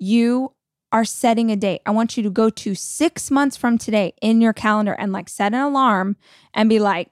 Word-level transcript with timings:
you 0.00 0.52
are 0.92 1.04
setting 1.04 1.50
a 1.50 1.56
date. 1.56 1.82
I 1.86 1.92
want 1.92 2.16
you 2.16 2.22
to 2.24 2.30
go 2.30 2.50
to 2.50 2.74
six 2.74 3.30
months 3.30 3.56
from 3.56 3.78
today 3.78 4.14
in 4.20 4.40
your 4.40 4.52
calendar 4.52 4.92
and 4.92 5.12
like 5.12 5.28
set 5.28 5.54
an 5.54 5.60
alarm 5.60 6.16
and 6.52 6.68
be 6.68 6.80
like, 6.80 7.10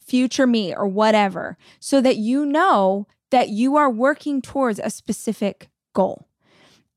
future 0.00 0.46
me 0.46 0.74
or 0.74 0.86
whatever, 0.86 1.56
so 1.80 2.00
that 2.00 2.16
you 2.16 2.44
know 2.44 3.06
that 3.30 3.48
you 3.48 3.76
are 3.76 3.88
working 3.88 4.42
towards 4.42 4.78
a 4.78 4.90
specific 4.90 5.70
goal. 5.94 6.28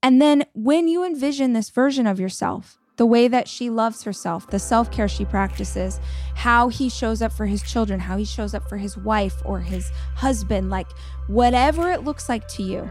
And 0.03 0.21
then 0.21 0.45
when 0.53 0.87
you 0.87 1.03
envision 1.05 1.53
this 1.53 1.69
version 1.69 2.07
of 2.07 2.19
yourself, 2.19 2.77
the 2.97 3.05
way 3.05 3.27
that 3.27 3.47
she 3.47 3.69
loves 3.69 4.03
herself, 4.03 4.49
the 4.49 4.59
self 4.59 4.91
care 4.91 5.07
she 5.07 5.25
practices, 5.25 5.99
how 6.35 6.69
he 6.69 6.89
shows 6.89 7.21
up 7.21 7.31
for 7.31 7.45
his 7.45 7.61
children, 7.61 7.99
how 7.99 8.17
he 8.17 8.25
shows 8.25 8.53
up 8.53 8.67
for 8.67 8.77
his 8.77 8.97
wife 8.97 9.35
or 9.45 9.59
his 9.59 9.91
husband, 10.15 10.69
like 10.69 10.87
whatever 11.27 11.91
it 11.91 12.03
looks 12.03 12.29
like 12.29 12.47
to 12.49 12.63
you, 12.63 12.89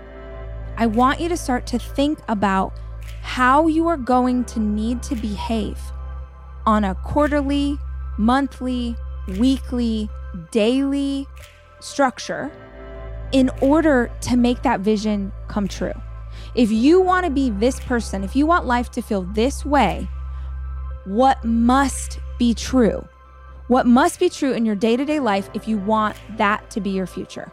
I 0.77 0.87
want 0.87 1.21
you 1.21 1.29
to 1.29 1.37
start 1.37 1.67
to 1.69 1.79
think 1.79 2.19
about 2.29 2.73
how 3.23 3.67
you 3.69 3.87
are 3.89 3.97
going 3.97 4.45
to 4.47 4.61
need 4.61 5.03
to 5.05 5.15
behave 5.15 5.79
on 6.67 6.85
a 6.85 6.95
quarterly, 6.97 7.79
monthly, 8.19 8.97
weekly, 9.39 10.09
daily 10.51 11.29
structure 11.81 12.51
in 13.33 13.51
order 13.61 14.11
to 14.23 14.37
make 14.37 14.63
that 14.63 14.81
vision 14.81 15.33
come 15.49 15.69
true. 15.69 15.93
If 16.55 16.71
you 16.71 17.01
want 17.01 17.25
to 17.25 17.31
be 17.31 17.51
this 17.51 17.81
person, 17.81 18.25
if 18.25 18.35
you 18.35 18.47
want 18.47 18.67
life 18.67 18.91
to 18.93 19.03
feel 19.03 19.23
this 19.23 19.65
way, 19.65 20.09
what 21.05 21.45
must 21.45 22.19
be 22.39 22.55
true? 22.55 23.07
What 23.69 23.87
must 23.87 24.19
be 24.19 24.29
true 24.29 24.53
in 24.53 24.65
your 24.65 24.75
day 24.75 24.97
to 24.97 25.05
day 25.05 25.21
life 25.21 25.51
if 25.55 25.69
you 25.69 25.79
want 25.79 26.17
that 26.37 26.71
to 26.71 26.81
be 26.81 26.91
your 26.91 27.07
future? 27.07 27.53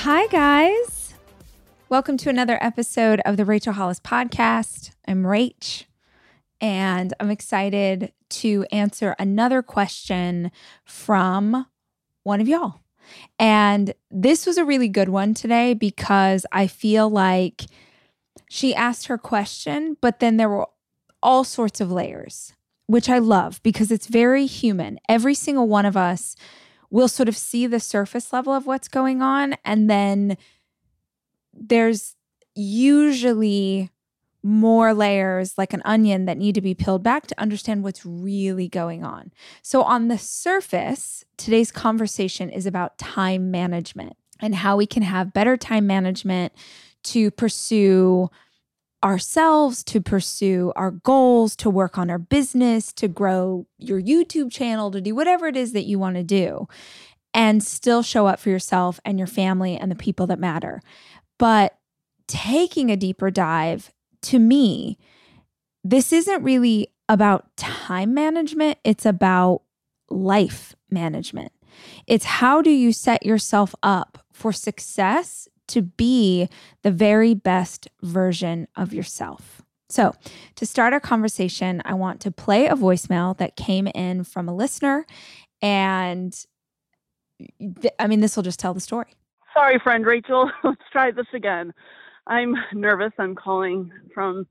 Hi, 0.00 0.28
guys. 0.28 1.14
Welcome 1.88 2.16
to 2.18 2.28
another 2.28 2.58
episode 2.60 3.20
of 3.24 3.36
the 3.36 3.44
Rachel 3.44 3.72
Hollis 3.72 3.98
Podcast. 3.98 4.92
I'm 5.08 5.24
Rach, 5.24 5.86
and 6.60 7.12
I'm 7.18 7.30
excited 7.30 8.12
to 8.28 8.66
answer 8.70 9.16
another 9.18 9.62
question 9.62 10.52
from 10.84 11.66
one 12.22 12.40
of 12.40 12.46
y'all. 12.46 12.82
And 13.40 13.94
this 14.10 14.46
was 14.46 14.58
a 14.58 14.64
really 14.64 14.86
good 14.88 15.08
one 15.08 15.34
today 15.34 15.74
because 15.74 16.46
I 16.52 16.68
feel 16.68 17.10
like 17.10 17.64
she 18.48 18.76
asked 18.76 19.08
her 19.08 19.18
question, 19.18 19.96
but 20.00 20.20
then 20.20 20.36
there 20.36 20.50
were 20.50 20.68
all 21.20 21.42
sorts 21.42 21.80
of 21.80 21.90
layers, 21.90 22.52
which 22.86 23.08
I 23.08 23.18
love 23.18 23.60
because 23.64 23.90
it's 23.90 24.06
very 24.06 24.46
human. 24.46 25.00
Every 25.08 25.34
single 25.34 25.66
one 25.66 25.86
of 25.86 25.96
us 25.96 26.36
will 26.90 27.08
sort 27.08 27.28
of 27.28 27.36
see 27.36 27.66
the 27.66 27.80
surface 27.80 28.32
level 28.32 28.52
of 28.52 28.66
what's 28.66 28.88
going 28.88 29.22
on. 29.22 29.56
And 29.64 29.90
then 29.90 30.36
there's 31.52 32.16
usually 32.54 33.90
more 34.42 34.94
layers 34.94 35.58
like 35.58 35.72
an 35.72 35.82
onion 35.84 36.24
that 36.26 36.38
need 36.38 36.54
to 36.54 36.60
be 36.60 36.74
peeled 36.74 37.02
back 37.02 37.26
to 37.26 37.40
understand 37.40 37.82
what's 37.82 38.06
really 38.06 38.68
going 38.68 39.04
on. 39.04 39.32
So, 39.60 39.82
on 39.82 40.08
the 40.08 40.18
surface, 40.18 41.24
today's 41.36 41.72
conversation 41.72 42.48
is 42.48 42.64
about 42.64 42.96
time 42.96 43.50
management 43.50 44.16
and 44.40 44.54
how 44.54 44.76
we 44.76 44.86
can 44.86 45.02
have 45.02 45.32
better 45.32 45.56
time 45.56 45.86
management 45.86 46.52
to 47.04 47.30
pursue 47.32 48.30
ourselves, 49.04 49.84
to 49.84 50.00
pursue 50.00 50.72
our 50.74 50.90
goals, 50.90 51.54
to 51.56 51.70
work 51.70 51.98
on 51.98 52.10
our 52.10 52.18
business, 52.18 52.92
to 52.94 53.08
grow 53.08 53.66
your 53.78 54.00
YouTube 54.00 54.50
channel, 54.50 54.90
to 54.90 55.00
do 55.00 55.14
whatever 55.14 55.46
it 55.46 55.56
is 55.56 55.72
that 55.72 55.84
you 55.84 55.98
want 55.98 56.16
to 56.16 56.24
do, 56.24 56.66
and 57.34 57.62
still 57.62 58.02
show 58.02 58.26
up 58.26 58.40
for 58.40 58.50
yourself 58.50 58.98
and 59.04 59.18
your 59.18 59.26
family 59.26 59.76
and 59.76 59.90
the 59.90 59.96
people 59.96 60.26
that 60.26 60.38
matter. 60.38 60.80
But 61.38 61.78
taking 62.26 62.90
a 62.90 62.96
deeper 62.96 63.30
dive, 63.30 63.92
to 64.22 64.38
me, 64.38 64.98
this 65.84 66.12
isn't 66.12 66.42
really 66.42 66.92
about 67.08 67.56
time 67.56 68.14
management, 68.14 68.78
it's 68.82 69.06
about 69.06 69.62
life 70.10 70.74
management. 70.90 71.52
It's 72.06 72.24
how 72.24 72.62
do 72.62 72.70
you 72.70 72.92
set 72.92 73.24
yourself 73.24 73.74
up 73.82 74.24
for 74.32 74.52
success 74.52 75.48
to 75.68 75.82
be 75.82 76.48
the 76.82 76.90
very 76.90 77.34
best 77.34 77.88
version 78.02 78.68
of 78.76 78.92
yourself. 78.92 79.62
So, 79.88 80.14
to 80.56 80.66
start 80.66 80.92
our 80.92 81.00
conversation, 81.00 81.80
I 81.84 81.94
want 81.94 82.20
to 82.22 82.32
play 82.32 82.66
a 82.66 82.74
voicemail 82.74 83.36
that 83.38 83.56
came 83.56 83.86
in 83.88 84.24
from 84.24 84.48
a 84.48 84.54
listener. 84.54 85.06
And 85.62 86.36
th- 87.60 87.94
I 87.98 88.06
mean, 88.08 88.20
this 88.20 88.34
will 88.34 88.42
just 88.42 88.58
tell 88.58 88.74
the 88.74 88.80
story. 88.80 89.14
Sorry, 89.54 89.78
friend 89.78 90.04
Rachel. 90.04 90.50
Let's 90.64 90.82
try 90.90 91.12
this 91.12 91.26
again. 91.32 91.72
I'm 92.26 92.56
nervous. 92.72 93.12
I'm 93.18 93.36
calling 93.36 93.92
from 94.12 94.46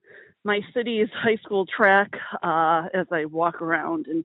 my 0.46 0.62
city's 0.74 1.10
high 1.14 1.38
school 1.44 1.66
track 1.66 2.12
uh, 2.42 2.84
as 2.94 3.08
I 3.12 3.26
walk 3.26 3.62
around 3.62 4.08
and 4.08 4.24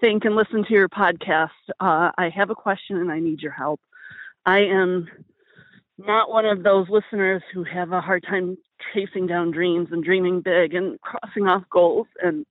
think 0.00 0.24
and 0.24 0.36
listen 0.36 0.64
to 0.64 0.72
your 0.72 0.88
podcast. 0.88 1.50
Uh, 1.80 2.10
I 2.16 2.30
have 2.34 2.50
a 2.50 2.54
question 2.54 2.98
and 2.98 3.10
I 3.10 3.18
need 3.18 3.40
your 3.40 3.52
help. 3.52 3.80
I 4.44 4.60
am 4.60 5.08
not 6.06 6.30
one 6.30 6.46
of 6.46 6.62
those 6.62 6.88
listeners 6.88 7.42
who 7.52 7.64
have 7.64 7.92
a 7.92 8.00
hard 8.00 8.24
time 8.28 8.56
chasing 8.94 9.26
down 9.26 9.50
dreams 9.50 9.88
and 9.90 10.04
dreaming 10.04 10.40
big 10.40 10.74
and 10.74 11.00
crossing 11.00 11.46
off 11.46 11.62
goals. 11.70 12.06
And 12.22 12.44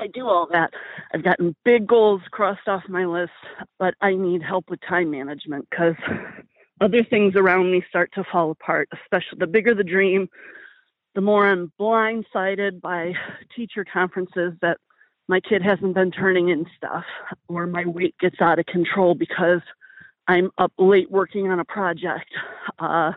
I 0.00 0.06
do 0.08 0.26
all 0.26 0.48
that. 0.52 0.72
I've 1.12 1.24
gotten 1.24 1.54
big 1.64 1.86
goals 1.86 2.22
crossed 2.30 2.68
off 2.68 2.82
my 2.88 3.04
list, 3.06 3.32
but 3.78 3.94
I 4.00 4.14
need 4.14 4.42
help 4.42 4.70
with 4.70 4.80
time 4.88 5.10
management 5.10 5.68
because 5.70 5.94
other 6.80 7.04
things 7.04 7.34
around 7.36 7.70
me 7.70 7.84
start 7.88 8.10
to 8.14 8.24
fall 8.30 8.50
apart, 8.50 8.88
especially 8.92 9.38
the 9.38 9.46
bigger 9.46 9.74
the 9.74 9.84
dream, 9.84 10.28
the 11.14 11.20
more 11.20 11.46
I'm 11.46 11.72
blindsided 11.80 12.80
by 12.80 13.12
teacher 13.54 13.84
conferences 13.84 14.54
that 14.62 14.78
my 15.28 15.40
kid 15.40 15.62
hasn't 15.62 15.94
been 15.94 16.10
turning 16.10 16.48
in 16.50 16.66
stuff 16.76 17.04
or 17.48 17.66
my 17.66 17.84
weight 17.86 18.14
gets 18.20 18.40
out 18.40 18.58
of 18.58 18.66
control 18.66 19.14
because 19.14 19.60
I'm 20.26 20.50
up 20.58 20.72
late 20.78 21.10
working 21.10 21.50
on 21.50 21.60
a 21.60 21.64
project. 21.64 22.30
Uh, 22.78 23.12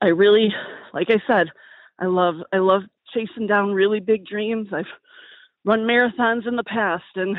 I 0.00 0.08
really, 0.08 0.52
like 0.92 1.08
I 1.10 1.22
said, 1.26 1.48
I 1.98 2.06
love 2.06 2.36
I 2.52 2.58
love 2.58 2.82
chasing 3.14 3.46
down 3.46 3.72
really 3.72 4.00
big 4.00 4.26
dreams. 4.26 4.68
I've 4.72 4.84
run 5.64 5.80
marathons 5.80 6.46
in 6.46 6.56
the 6.56 6.64
past, 6.64 7.04
and 7.16 7.36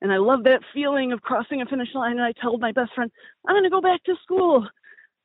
and 0.00 0.12
I 0.12 0.16
love 0.16 0.44
that 0.44 0.62
feeling 0.74 1.12
of 1.12 1.22
crossing 1.22 1.62
a 1.62 1.66
finish 1.66 1.94
line. 1.94 2.12
And 2.12 2.22
I 2.22 2.32
told 2.32 2.60
my 2.60 2.72
best 2.72 2.92
friend, 2.94 3.10
I'm 3.46 3.54
going 3.54 3.64
to 3.64 3.70
go 3.70 3.80
back 3.80 4.02
to 4.04 4.14
school. 4.22 4.66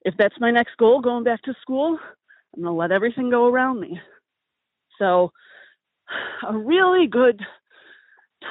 If 0.05 0.13
that's 0.17 0.39
my 0.39 0.51
next 0.51 0.77
goal, 0.77 1.01
going 1.01 1.23
back 1.23 1.41
to 1.43 1.55
school, 1.61 1.97
I'm 2.55 2.63
going 2.63 2.73
to 2.73 2.77
let 2.77 2.91
everything 2.91 3.29
go 3.29 3.47
around 3.47 3.79
me. 3.79 3.99
So, 4.99 5.31
a 6.47 6.55
really 6.55 7.07
good 7.07 7.41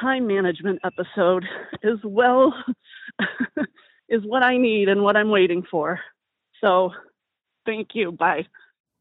time 0.00 0.26
management 0.26 0.80
episode 0.84 1.44
is 1.82 1.98
well 2.04 2.52
is 4.08 4.22
what 4.24 4.42
I 4.42 4.56
need 4.56 4.88
and 4.88 5.02
what 5.02 5.16
I'm 5.16 5.30
waiting 5.30 5.64
for. 5.68 6.00
So 6.60 6.92
thank 7.64 7.94
you. 7.94 8.12
Bye. 8.12 8.46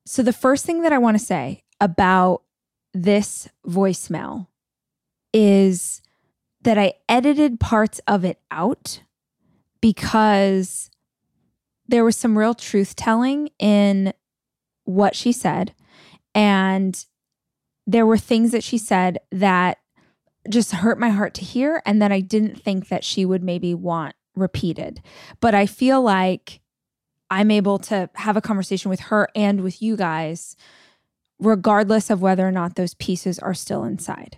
So, 0.08 0.22
the 0.22 0.34
first 0.34 0.66
thing 0.66 0.82
that 0.84 0.94
I 0.94 1.00
want 1.00 1.18
to 1.18 1.24
say 1.24 1.64
about 1.82 2.44
this 2.94 3.50
voicemail 3.66 4.48
is 5.34 6.02
that 6.62 6.78
I 6.78 6.94
edited 7.10 7.60
parts 7.60 8.00
of 8.08 8.24
it 8.24 8.40
out 8.52 9.02
because 9.82 10.90
there 11.88 12.04
was 12.04 12.16
some 12.16 12.38
real 12.38 12.54
truth 12.54 12.96
telling 12.96 13.50
in 13.60 14.14
what 14.86 15.16
she 15.16 15.32
said. 15.32 15.74
And 16.34 17.04
there 17.86 18.06
were 18.06 18.18
things 18.18 18.52
that 18.52 18.64
she 18.64 18.78
said 18.78 19.20
that 19.32 19.78
just 20.50 20.72
hurt 20.72 21.00
my 21.00 21.10
heart 21.10 21.34
to 21.36 21.46
hear 21.46 21.82
and 21.86 22.02
that 22.02 22.12
I 22.12 22.20
didn't 22.20 22.62
think 22.62 22.88
that 22.90 23.04
she 23.04 23.26
would 23.26 23.44
maybe 23.44 23.74
want 23.74 24.16
repeated. 24.36 25.02
But 25.40 25.56
I 25.56 25.66
feel 25.66 26.02
like 26.02 26.62
I'm 27.30 27.52
able 27.52 27.80
to 27.80 28.10
have 28.16 28.38
a 28.38 28.42
conversation 28.42 28.90
with 28.90 29.02
her 29.02 29.28
and 29.36 29.62
with 29.62 29.82
you 29.82 29.96
guys 29.96 30.56
regardless 31.40 32.10
of 32.10 32.22
whether 32.22 32.48
or 32.48 32.52
not 32.52 32.76
those 32.76 32.94
pieces 32.94 33.40
are 33.40 33.54
still 33.54 33.84
inside. 33.84 34.38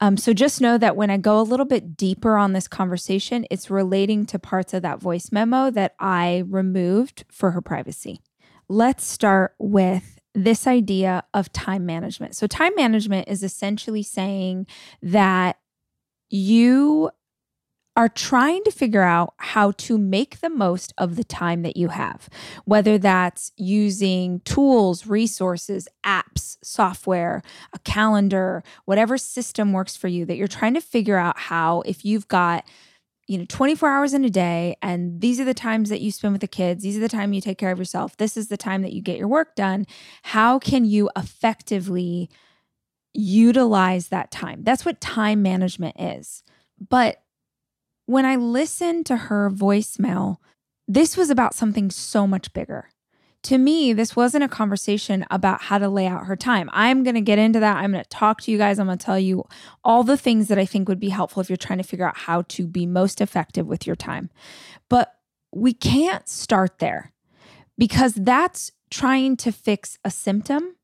Um, 0.00 0.16
so 0.16 0.32
just 0.32 0.60
know 0.60 0.78
that 0.78 0.96
when 0.96 1.10
I 1.10 1.18
go 1.18 1.38
a 1.38 1.42
little 1.42 1.66
bit 1.66 1.96
deeper 1.96 2.36
on 2.36 2.52
this 2.52 2.66
conversation, 2.66 3.46
it's 3.50 3.70
relating 3.70 4.24
to 4.26 4.38
parts 4.38 4.72
of 4.72 4.82
that 4.82 5.00
voice 5.00 5.30
memo 5.30 5.70
that 5.70 5.94
I 6.00 6.44
removed 6.48 7.24
for 7.30 7.50
her 7.50 7.60
privacy. 7.60 8.20
Let's 8.68 9.04
start 9.04 9.54
with 9.58 10.18
this 10.34 10.66
idea 10.66 11.24
of 11.34 11.52
time 11.52 11.84
management. 11.84 12.34
So, 12.34 12.46
time 12.46 12.74
management 12.76 13.28
is 13.28 13.42
essentially 13.42 14.02
saying 14.02 14.66
that 15.02 15.58
you 16.30 17.10
are 18.00 18.08
trying 18.08 18.64
to 18.64 18.70
figure 18.70 19.02
out 19.02 19.34
how 19.36 19.72
to 19.72 19.98
make 19.98 20.40
the 20.40 20.50
most 20.50 20.92
of 20.96 21.16
the 21.16 21.24
time 21.24 21.62
that 21.62 21.76
you 21.76 21.88
have, 21.88 22.28
whether 22.64 22.96
that's 22.96 23.52
using 23.56 24.40
tools, 24.40 25.06
resources, 25.06 25.86
apps, 26.04 26.56
software, 26.62 27.42
a 27.72 27.78
calendar, 27.80 28.62
whatever 28.86 29.18
system 29.18 29.72
works 29.72 29.96
for 29.96 30.08
you, 30.08 30.24
that 30.24 30.36
you're 30.36 30.48
trying 30.48 30.74
to 30.74 30.80
figure 30.80 31.18
out 31.18 31.38
how, 31.38 31.82
if 31.82 32.04
you've 32.04 32.28
got 32.28 32.64
you 33.28 33.38
know 33.38 33.44
24 33.48 33.88
hours 33.88 34.12
in 34.12 34.24
a 34.24 34.30
day 34.30 34.74
and 34.82 35.20
these 35.20 35.38
are 35.38 35.44
the 35.44 35.54
times 35.54 35.88
that 35.88 36.00
you 36.00 36.10
spend 36.10 36.32
with 36.32 36.40
the 36.40 36.48
kids 36.48 36.82
these 36.82 36.96
are 36.96 37.00
the 37.00 37.08
time 37.08 37.32
you 37.32 37.40
take 37.40 37.58
care 37.58 37.70
of 37.70 37.78
yourself 37.78 38.16
this 38.16 38.36
is 38.36 38.48
the 38.48 38.56
time 38.56 38.82
that 38.82 38.92
you 38.92 39.00
get 39.00 39.18
your 39.18 39.28
work 39.28 39.54
done 39.54 39.86
how 40.22 40.58
can 40.58 40.84
you 40.84 41.08
effectively 41.16 42.28
utilize 43.12 44.08
that 44.08 44.30
time? 44.30 44.62
That's 44.62 44.84
what 44.84 45.00
time 45.00 45.42
management 45.42 45.96
is. 45.98 46.42
But 46.88 47.22
when 48.10 48.26
I 48.26 48.34
listened 48.34 49.06
to 49.06 49.16
her 49.16 49.50
voicemail, 49.50 50.38
this 50.88 51.16
was 51.16 51.30
about 51.30 51.54
something 51.54 51.92
so 51.92 52.26
much 52.26 52.52
bigger. 52.52 52.88
To 53.44 53.56
me, 53.56 53.92
this 53.92 54.16
wasn't 54.16 54.42
a 54.42 54.48
conversation 54.48 55.24
about 55.30 55.62
how 55.62 55.78
to 55.78 55.88
lay 55.88 56.08
out 56.08 56.26
her 56.26 56.34
time. 56.34 56.68
I'm 56.72 57.04
going 57.04 57.14
to 57.14 57.20
get 57.20 57.38
into 57.38 57.60
that. 57.60 57.76
I'm 57.76 57.92
going 57.92 58.02
to 58.02 58.10
talk 58.10 58.40
to 58.42 58.50
you 58.50 58.58
guys. 58.58 58.80
I'm 58.80 58.86
going 58.86 58.98
to 58.98 59.04
tell 59.04 59.18
you 59.18 59.44
all 59.84 60.02
the 60.02 60.16
things 60.16 60.48
that 60.48 60.58
I 60.58 60.66
think 60.66 60.88
would 60.88 60.98
be 60.98 61.10
helpful 61.10 61.40
if 61.40 61.48
you're 61.48 61.56
trying 61.56 61.78
to 61.78 61.84
figure 61.84 62.06
out 62.06 62.16
how 62.18 62.42
to 62.48 62.66
be 62.66 62.84
most 62.84 63.20
effective 63.20 63.68
with 63.68 63.86
your 63.86 63.96
time. 63.96 64.28
But 64.88 65.14
we 65.54 65.72
can't 65.72 66.28
start 66.28 66.80
there 66.80 67.12
because 67.78 68.14
that's 68.14 68.72
trying 68.90 69.36
to 69.38 69.52
fix 69.52 69.98
a 70.04 70.10
symptom. 70.10 70.74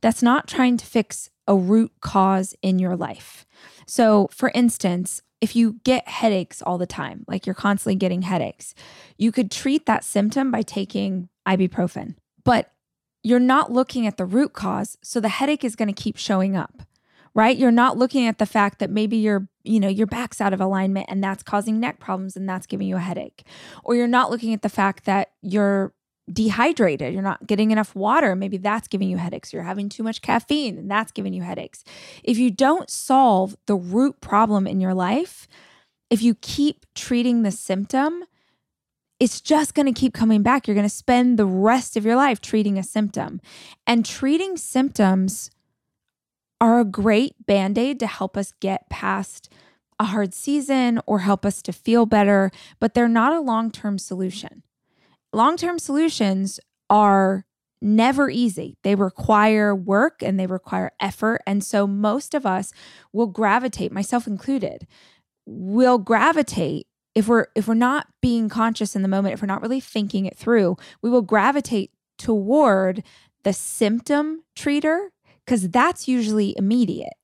That's 0.00 0.22
not 0.22 0.46
trying 0.46 0.76
to 0.76 0.86
fix 0.86 1.28
a 1.48 1.56
root 1.56 1.90
cause 2.00 2.54
in 2.62 2.78
your 2.78 2.96
life. 2.96 3.44
So, 3.84 4.28
for 4.30 4.52
instance, 4.54 5.22
if 5.40 5.54
you 5.54 5.80
get 5.84 6.08
headaches 6.08 6.62
all 6.62 6.78
the 6.78 6.86
time, 6.86 7.24
like 7.28 7.46
you're 7.46 7.54
constantly 7.54 7.96
getting 7.96 8.22
headaches, 8.22 8.74
you 9.16 9.32
could 9.32 9.50
treat 9.50 9.86
that 9.86 10.04
symptom 10.04 10.50
by 10.50 10.62
taking 10.62 11.28
ibuprofen. 11.46 12.16
But 12.44 12.72
you're 13.22 13.38
not 13.38 13.72
looking 13.72 14.06
at 14.06 14.16
the 14.16 14.24
root 14.24 14.52
cause, 14.52 14.96
so 15.02 15.20
the 15.20 15.28
headache 15.28 15.64
is 15.64 15.76
going 15.76 15.92
to 15.92 16.02
keep 16.02 16.16
showing 16.16 16.56
up. 16.56 16.82
Right? 17.34 17.56
You're 17.56 17.70
not 17.70 17.96
looking 17.96 18.26
at 18.26 18.38
the 18.38 18.46
fact 18.46 18.80
that 18.80 18.90
maybe 18.90 19.16
your, 19.16 19.48
you 19.62 19.78
know, 19.78 19.88
your 19.88 20.08
back's 20.08 20.40
out 20.40 20.52
of 20.52 20.60
alignment 20.60 21.06
and 21.08 21.22
that's 21.22 21.44
causing 21.44 21.78
neck 21.78 22.00
problems 22.00 22.36
and 22.36 22.48
that's 22.48 22.66
giving 22.66 22.88
you 22.88 22.96
a 22.96 23.00
headache. 23.00 23.44
Or 23.84 23.94
you're 23.94 24.08
not 24.08 24.30
looking 24.30 24.52
at 24.54 24.62
the 24.62 24.68
fact 24.68 25.04
that 25.04 25.30
you're 25.40 25.92
dehydrated, 26.32 27.12
you're 27.12 27.22
not 27.22 27.46
getting 27.46 27.70
enough 27.70 27.94
water, 27.94 28.34
maybe 28.34 28.56
that's 28.56 28.88
giving 28.88 29.08
you 29.08 29.16
headaches. 29.16 29.52
You're 29.52 29.62
having 29.62 29.88
too 29.88 30.02
much 30.02 30.22
caffeine 30.22 30.78
and 30.78 30.90
that's 30.90 31.12
giving 31.12 31.32
you 31.32 31.42
headaches. 31.42 31.84
If 32.22 32.38
you 32.38 32.50
don't 32.50 32.90
solve 32.90 33.56
the 33.66 33.76
root 33.76 34.20
problem 34.20 34.66
in 34.66 34.80
your 34.80 34.94
life, 34.94 35.48
if 36.10 36.22
you 36.22 36.34
keep 36.36 36.86
treating 36.94 37.42
the 37.42 37.50
symptom, 37.50 38.24
it's 39.20 39.40
just 39.40 39.74
going 39.74 39.86
to 39.86 39.98
keep 39.98 40.14
coming 40.14 40.42
back. 40.42 40.66
You're 40.66 40.74
going 40.74 40.84
to 40.84 40.94
spend 40.94 41.38
the 41.38 41.46
rest 41.46 41.96
of 41.96 42.04
your 42.04 42.16
life 42.16 42.40
treating 42.40 42.78
a 42.78 42.82
symptom. 42.82 43.40
And 43.86 44.06
treating 44.06 44.56
symptoms 44.56 45.50
are 46.60 46.80
a 46.80 46.84
great 46.84 47.46
band 47.46 47.78
aid 47.78 48.00
to 48.00 48.06
help 48.06 48.36
us 48.36 48.52
get 48.60 48.88
past 48.88 49.52
a 49.98 50.04
hard 50.04 50.32
season 50.32 51.00
or 51.06 51.20
help 51.20 51.44
us 51.44 51.60
to 51.62 51.72
feel 51.72 52.06
better, 52.06 52.52
but 52.78 52.94
they're 52.94 53.08
not 53.08 53.32
a 53.32 53.40
long 53.40 53.70
term 53.70 53.98
solution 53.98 54.62
long 55.32 55.56
term 55.56 55.78
solutions 55.78 56.60
are 56.90 57.44
never 57.80 58.28
easy. 58.28 58.76
They 58.82 58.94
require 58.94 59.74
work 59.74 60.22
and 60.22 60.38
they 60.38 60.46
require 60.46 60.92
effort. 61.00 61.42
And 61.46 61.62
so 61.62 61.86
most 61.86 62.34
of 62.34 62.44
us 62.44 62.72
will 63.12 63.26
gravitate, 63.26 63.92
myself 63.92 64.26
included, 64.26 64.86
will 65.46 65.98
gravitate 65.98 66.86
if 67.14 67.26
we're 67.26 67.46
if 67.54 67.66
we're 67.66 67.74
not 67.74 68.06
being 68.20 68.48
conscious 68.48 68.94
in 68.94 69.02
the 69.02 69.08
moment, 69.08 69.34
if 69.34 69.42
we're 69.42 69.46
not 69.46 69.62
really 69.62 69.80
thinking 69.80 70.26
it 70.26 70.36
through, 70.36 70.76
we 71.02 71.10
will 71.10 71.22
gravitate 71.22 71.90
toward 72.16 73.02
the 73.44 73.52
symptom 73.52 74.44
treater 74.56 75.08
because 75.44 75.68
that's 75.70 76.06
usually 76.06 76.54
immediate. 76.56 77.14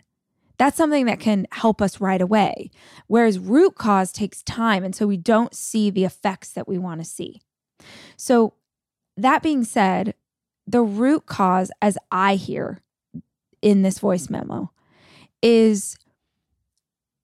That's 0.57 0.77
something 0.77 1.07
that 1.07 1.21
can 1.21 1.47
help 1.53 1.83
us 1.83 2.01
right 2.01 2.21
away. 2.21 2.71
Whereas 3.07 3.39
root 3.39 3.75
cause 3.75 4.13
takes 4.13 4.43
time. 4.43 4.85
And 4.85 4.95
so 4.95 5.07
we 5.07 5.17
don't 5.17 5.55
see 5.55 5.91
the 5.91 6.05
effects 6.05 6.51
that 6.53 6.69
we 6.69 6.79
want 6.79 7.01
to 7.01 7.05
see. 7.05 7.41
So, 8.17 8.55
that 9.17 9.43
being 9.43 9.65
said, 9.65 10.15
the 10.67 10.83
root 10.83 11.27
cause, 11.27 11.71
as 11.81 11.99
I 12.11 12.35
hear 12.35 12.81
in 13.63 13.83
this 13.83 13.99
voice 13.99 14.29
memo, 14.29 14.73
is 15.43 15.97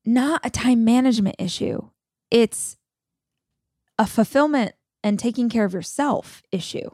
not 0.05 0.41
a 0.45 0.51
time 0.51 0.85
management 0.85 1.37
issue. 1.39 1.89
It's 2.31 2.77
a 3.99 4.07
fulfillment 4.07 4.73
and 5.03 5.19
taking 5.19 5.49
care 5.49 5.65
of 5.65 5.73
yourself 5.73 6.43
issue. 6.53 6.91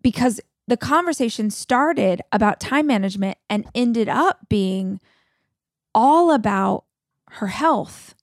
Because 0.00 0.40
the 0.66 0.76
conversation 0.76 1.50
started 1.50 2.22
about 2.30 2.60
time 2.60 2.86
management 2.86 3.38
and 3.50 3.66
ended 3.74 4.08
up 4.08 4.48
being 4.48 5.00
all 5.94 6.32
about 6.32 6.84
her 7.30 7.48
health 7.48 8.14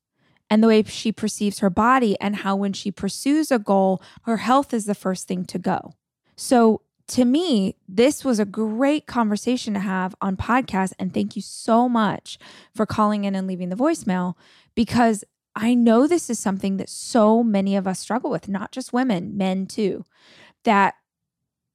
and 0.50 0.64
the 0.64 0.68
way 0.68 0.84
she 0.84 1.12
perceives 1.12 1.60
her 1.60 1.70
body, 1.70 2.20
and 2.20 2.38
how 2.38 2.56
when 2.56 2.74
she 2.74 2.92
pursues 2.92 3.52
a 3.52 3.60
goal, 3.60 4.02
her 4.24 4.38
health 4.38 4.74
is 4.74 4.86
the 4.86 4.96
first 4.96 5.28
thing 5.28 5.46
to 5.46 5.60
go. 5.60 5.94
So, 6.36 6.82
to 7.10 7.26
me, 7.26 7.76
this 7.88 8.24
was 8.24 8.40
a 8.40 8.46
great 8.46 9.08
conversation 9.08 9.74
to 9.74 9.80
have 9.80 10.16
on 10.22 10.38
podcast. 10.38 10.94
And 11.00 11.12
thank 11.12 11.36
you 11.36 11.42
so 11.42 11.90
much 11.90 12.38
for 12.74 12.86
calling 12.86 13.24
in 13.24 13.34
and 13.34 13.48
leaving 13.48 13.70
the 13.70 13.76
voicemail 13.76 14.36
because 14.76 15.24
I 15.56 15.74
know 15.74 16.06
this 16.06 16.30
is 16.30 16.40
something 16.40 16.78
that 16.78 16.90
so 16.90 17.44
many 17.44 17.76
of 17.76 17.88
us 17.88 18.00
struggle 18.00 18.30
with, 18.30 18.48
not 18.48 18.72
just 18.72 18.94
women, 18.94 19.36
men 19.36 19.66
too, 19.66 20.06
that 20.64 20.94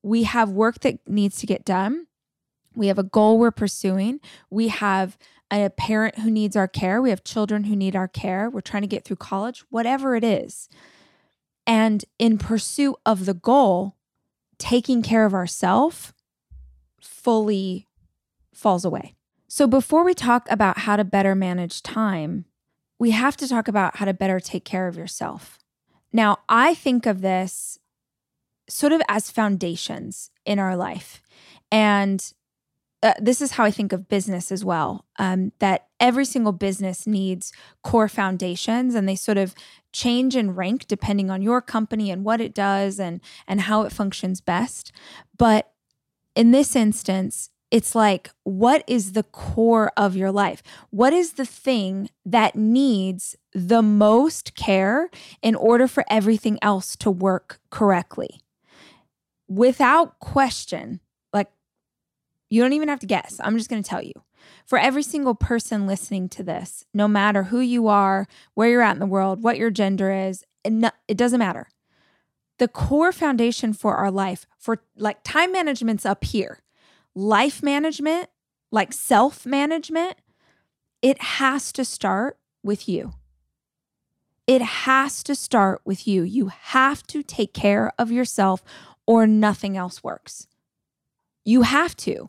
we 0.02 0.22
have 0.22 0.50
work 0.50 0.80
that 0.80 1.00
needs 1.08 1.38
to 1.38 1.46
get 1.46 1.64
done. 1.64 2.06
We 2.76 2.86
have 2.86 2.98
a 2.98 3.04
goal 3.04 3.38
we're 3.38 3.50
pursuing. 3.50 4.20
We 4.50 4.68
have 4.68 5.18
a 5.52 5.70
parent 5.70 6.18
who 6.18 6.30
needs 6.30 6.56
our 6.56 6.68
care. 6.68 7.00
We 7.00 7.10
have 7.10 7.24
children 7.24 7.64
who 7.64 7.76
need 7.76 7.94
our 7.94 8.08
care. 8.08 8.50
We're 8.50 8.60
trying 8.60 8.82
to 8.82 8.88
get 8.88 9.04
through 9.04 9.16
college, 9.16 9.64
whatever 9.70 10.16
it 10.16 10.24
is. 10.24 10.68
And 11.66 12.04
in 12.18 12.38
pursuit 12.38 12.96
of 13.06 13.26
the 13.26 13.34
goal, 13.34 13.96
taking 14.58 15.02
care 15.02 15.24
of 15.24 15.34
ourselves 15.34 16.12
fully 17.00 17.88
falls 18.52 18.84
away. 18.84 19.14
So, 19.48 19.66
before 19.66 20.04
we 20.04 20.14
talk 20.14 20.50
about 20.50 20.78
how 20.78 20.96
to 20.96 21.04
better 21.04 21.34
manage 21.34 21.82
time, 21.82 22.44
we 22.98 23.12
have 23.12 23.36
to 23.36 23.48
talk 23.48 23.68
about 23.68 23.96
how 23.96 24.04
to 24.04 24.14
better 24.14 24.40
take 24.40 24.64
care 24.64 24.88
of 24.88 24.96
yourself. 24.96 25.58
Now, 26.12 26.38
I 26.48 26.74
think 26.74 27.06
of 27.06 27.20
this 27.20 27.78
sort 28.68 28.92
of 28.92 29.02
as 29.08 29.30
foundations 29.30 30.30
in 30.44 30.58
our 30.58 30.76
life. 30.76 31.22
And 31.70 32.32
uh, 33.04 33.12
this 33.20 33.42
is 33.42 33.52
how 33.52 33.64
I 33.64 33.70
think 33.70 33.92
of 33.92 34.08
business 34.08 34.50
as 34.50 34.64
well. 34.64 35.04
Um, 35.18 35.52
that 35.58 35.88
every 36.00 36.24
single 36.24 36.52
business 36.52 37.06
needs 37.06 37.52
core 37.82 38.08
foundations, 38.08 38.94
and 38.94 39.06
they 39.06 39.14
sort 39.14 39.36
of 39.36 39.54
change 39.92 40.34
and 40.34 40.56
rank 40.56 40.86
depending 40.88 41.30
on 41.30 41.42
your 41.42 41.60
company 41.60 42.10
and 42.10 42.24
what 42.24 42.40
it 42.40 42.54
does 42.54 42.98
and 42.98 43.20
and 43.46 43.60
how 43.60 43.82
it 43.82 43.92
functions 43.92 44.40
best. 44.40 44.90
But 45.36 45.70
in 46.34 46.50
this 46.50 46.74
instance, 46.74 47.50
it's 47.70 47.94
like 47.94 48.30
what 48.42 48.82
is 48.86 49.12
the 49.12 49.22
core 49.22 49.92
of 49.98 50.16
your 50.16 50.32
life? 50.32 50.62
What 50.88 51.12
is 51.12 51.34
the 51.34 51.44
thing 51.44 52.08
that 52.24 52.56
needs 52.56 53.36
the 53.52 53.82
most 53.82 54.54
care 54.54 55.10
in 55.42 55.54
order 55.54 55.86
for 55.86 56.06
everything 56.08 56.58
else 56.62 56.96
to 56.96 57.10
work 57.10 57.60
correctly? 57.68 58.40
Without 59.46 60.18
question, 60.20 61.00
you 62.54 62.62
don't 62.62 62.72
even 62.72 62.88
have 62.88 63.00
to 63.00 63.06
guess. 63.06 63.40
I'm 63.42 63.58
just 63.58 63.68
going 63.68 63.82
to 63.82 63.88
tell 63.88 64.02
you. 64.02 64.12
For 64.64 64.78
every 64.78 65.02
single 65.02 65.34
person 65.34 65.88
listening 65.88 66.28
to 66.30 66.44
this, 66.44 66.84
no 66.94 67.08
matter 67.08 67.44
who 67.44 67.58
you 67.58 67.88
are, 67.88 68.28
where 68.54 68.70
you're 68.70 68.80
at 68.82 68.94
in 68.94 69.00
the 69.00 69.06
world, 69.06 69.42
what 69.42 69.58
your 69.58 69.70
gender 69.70 70.12
is, 70.12 70.44
it 70.62 71.16
doesn't 71.16 71.40
matter. 71.40 71.68
The 72.58 72.68
core 72.68 73.10
foundation 73.10 73.72
for 73.72 73.96
our 73.96 74.10
life, 74.10 74.46
for 74.56 74.82
like 74.96 75.24
time 75.24 75.50
management's 75.50 76.06
up 76.06 76.22
here, 76.22 76.62
life 77.12 77.60
management, 77.60 78.28
like 78.70 78.92
self 78.92 79.44
management, 79.44 80.16
it 81.02 81.20
has 81.20 81.72
to 81.72 81.84
start 81.84 82.38
with 82.62 82.88
you. 82.88 83.14
It 84.46 84.62
has 84.62 85.24
to 85.24 85.34
start 85.34 85.80
with 85.84 86.06
you. 86.06 86.22
You 86.22 86.46
have 86.46 87.02
to 87.08 87.24
take 87.24 87.52
care 87.52 87.90
of 87.98 88.12
yourself 88.12 88.62
or 89.06 89.26
nothing 89.26 89.76
else 89.76 90.04
works. 90.04 90.46
You 91.44 91.62
have 91.62 91.96
to. 91.96 92.28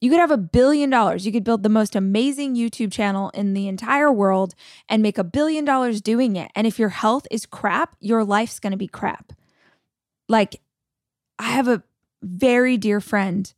You 0.00 0.10
could 0.10 0.20
have 0.20 0.30
a 0.30 0.36
billion 0.36 0.90
dollars. 0.90 1.26
You 1.26 1.32
could 1.32 1.44
build 1.44 1.62
the 1.62 1.68
most 1.68 1.96
amazing 1.96 2.54
YouTube 2.54 2.92
channel 2.92 3.30
in 3.30 3.54
the 3.54 3.66
entire 3.66 4.12
world 4.12 4.54
and 4.88 5.02
make 5.02 5.18
a 5.18 5.24
billion 5.24 5.64
dollars 5.64 6.00
doing 6.00 6.36
it. 6.36 6.50
And 6.54 6.66
if 6.66 6.78
your 6.78 6.90
health 6.90 7.26
is 7.30 7.46
crap, 7.46 7.96
your 8.00 8.22
life's 8.24 8.60
going 8.60 8.70
to 8.70 8.76
be 8.76 8.86
crap. 8.86 9.32
Like, 10.28 10.60
I 11.38 11.50
have 11.50 11.66
a 11.66 11.82
very 12.22 12.76
dear 12.76 13.00
friend 13.00 13.52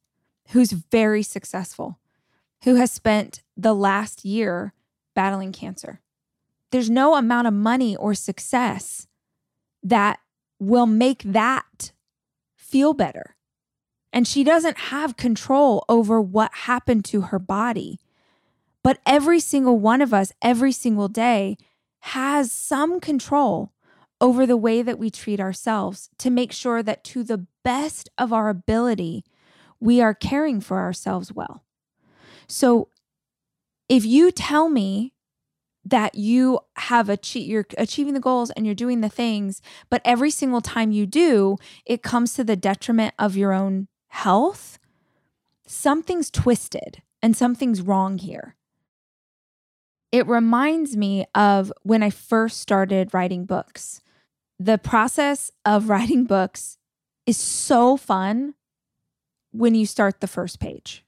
who's 0.51 0.73
very 0.73 1.23
successful, 1.23 1.99
who 2.65 2.77
has 2.77 2.91
spent 2.91 3.43
the 3.57 3.75
last 3.75 4.25
year 4.25 4.73
battling 5.15 5.53
cancer. 5.53 6.01
There's 6.71 6.91
no 6.91 7.17
amount 7.17 7.49
of 7.49 7.55
money 7.55 7.97
or 7.97 8.15
success 8.15 9.07
that 9.83 10.21
will 10.59 10.87
make 10.87 11.23
that 11.25 11.93
feel 12.57 12.95
better. 12.95 13.37
And 14.13 14.27
she 14.27 14.43
doesn't 14.43 14.79
have 14.79 15.17
control 15.17 15.85
over 15.89 16.21
what 16.21 16.53
happened 16.53 17.05
to 17.07 17.23
her 17.23 17.39
body. 17.39 17.99
But 18.83 18.99
every 19.07 19.41
single 19.41 19.79
one 19.79 20.01
of 20.01 20.13
us, 20.13 20.33
every 20.43 20.73
single 20.73 21.09
day, 21.09 21.57
has 22.01 22.51
some 22.51 22.99
control 22.99 23.73
over 24.21 24.47
the 24.47 24.57
way 24.57 24.83
that 24.83 24.99
we 24.99 25.11
treat 25.11 25.41
ourselves 25.41 26.11
to 26.19 26.31
make 26.31 26.53
sure 26.53 26.83
that 26.83 27.05
to 27.05 27.23
the 27.23 27.47
best 27.63 28.09
of 28.19 28.33
our 28.33 28.49
ability, 28.49 29.25
we 29.79 30.01
are 30.01 30.15
caring 30.15 30.61
for 30.61 30.79
ourselves 30.79 31.33
well. 31.33 31.65
So 32.49 32.89
if 33.89 34.05
you 34.05 34.31
tell 34.31 34.69
me 34.69 35.15
that 35.85 36.15
you 36.15 36.61
have 36.77 37.09
achieved 37.09 37.49
you're 37.49 37.67
achieving 37.79 38.13
the 38.13 38.21
goals 38.21 38.51
and 38.51 38.67
you're 38.67 38.75
doing 38.75 39.01
the 39.01 39.09
things 39.09 39.63
but 39.89 40.03
every 40.05 40.31
single 40.31 40.61
time 40.61 40.93
you 40.93 41.07
do 41.07 41.57
it 41.87 42.03
comes 42.03 42.35
to 42.35 42.45
the 42.45 42.55
detriment 42.55 43.15
of 43.19 43.35
your 43.35 43.55
own 43.55 43.89
health 44.11 44.79
something's 45.67 46.31
twisted 46.31 47.03
and 47.23 47.37
something's 47.37 47.81
wrong 47.81 48.19
here. 48.19 48.57
It 50.13 50.27
reminds 50.27 50.97
me 50.97 51.27
of 51.35 51.73
when 51.83 52.03
i 52.03 52.11
first 52.11 52.61
started 52.61 53.15
writing 53.15 53.45
books. 53.45 54.03
The 54.59 54.79
process 54.79 55.51
of 55.65 55.89
writing 55.89 56.25
books 56.25 56.79
is 57.27 57.37
so 57.37 57.97
fun 57.97 58.55
when 59.53 59.75
you 59.75 59.87
start 59.87 60.21
the 60.21 60.27
first 60.27 60.59
page. 60.59 61.05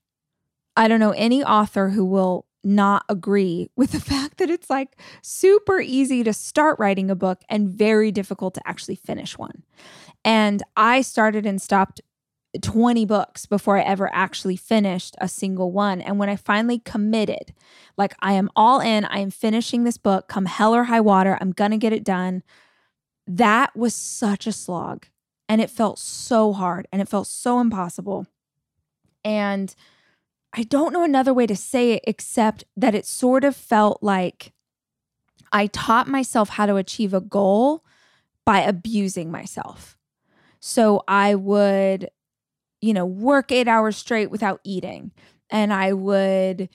I 0.77 0.89
don't 0.89 1.01
know 1.01 1.13
any 1.13 1.45
author 1.45 1.91
who 1.91 2.05
will 2.05 2.47
not 2.65 3.05
agree 3.09 3.69
with 3.77 3.93
the 3.93 4.01
fact 4.01 4.39
that 4.39 4.51
it's 4.51 4.71
like 4.71 4.97
super 5.23 5.81
easy 5.81 6.23
to 6.23 6.33
start 6.33 6.79
writing 6.79 7.11
a 7.11 7.17
book 7.17 7.43
and 7.49 7.69
very 7.69 8.13
difficult 8.13 8.55
to 8.55 8.63
actually 8.65 8.95
finish 8.95 9.37
one. 9.37 9.65
And 10.25 10.63
I 10.77 11.01
started 11.01 11.45
and 11.47 11.61
stopped 11.61 12.01
20 12.61 13.05
books 13.07 13.47
before 13.47 13.79
I 13.79 13.83
ever 13.83 14.11
actually 14.13 14.57
finished 14.57 15.17
a 15.19 15.29
single 15.29 15.73
one. 15.73 16.01
And 16.01 16.19
when 16.19 16.29
I 16.29 16.37
finally 16.37 16.79
committed, 16.79 17.55
like 17.97 18.15
I 18.21 18.35
am 18.35 18.51
all 18.55 18.81
in, 18.81 19.05
I 19.07 19.21
am 19.21 19.31
finishing 19.31 19.85
this 19.85 19.97
book, 19.97 20.29
come 20.29 20.47
hell 20.47 20.75
or 20.75 20.85
high 20.85 21.01
water, 21.01 21.39
I'm 21.41 21.53
going 21.53 21.71
to 21.71 21.79
get 21.79 21.93
it 21.93 22.05
done. 22.05 22.43
That 23.27 23.75
was 23.75 23.95
such 23.95 24.47
a 24.47 24.53
slog. 24.53 25.07
And 25.49 25.61
it 25.61 25.71
felt 25.71 25.99
so 25.99 26.53
hard 26.53 26.87
and 26.93 27.01
it 27.01 27.09
felt 27.09 27.27
so 27.27 27.61
impossible. 27.61 28.27
And 29.25 29.75
I 30.53 30.65
don't 30.65 30.93
know 30.93 31.05
another 31.05 31.33
way 31.33 31.47
to 31.47 31.57
say 31.57 31.93
it 31.93 32.05
except 32.07 32.65
that 32.77 32.95
it 32.95 33.07
sort 33.07 33.45
of 33.45 33.57
felt 33.57 34.03
like 34.03 34.53
I 35.53 35.67
taught 35.67 36.09
myself 36.09 36.51
how 36.51 36.67
to 36.67 36.77
achieve 36.77 37.15
a 37.15 37.21
goal 37.21 37.85
by 38.45 38.61
abusing 38.61 39.31
myself. 39.31 39.97
So 40.61 41.03
I 41.09 41.35
would, 41.35 42.11
you 42.83 42.93
know, 42.93 43.07
work 43.07 43.51
eight 43.51 43.69
hours 43.69 43.97
straight 43.97 44.31
without 44.31 44.61
eating. 44.65 45.13
And 45.49 45.73
I 45.73 45.93
would, 45.93 46.69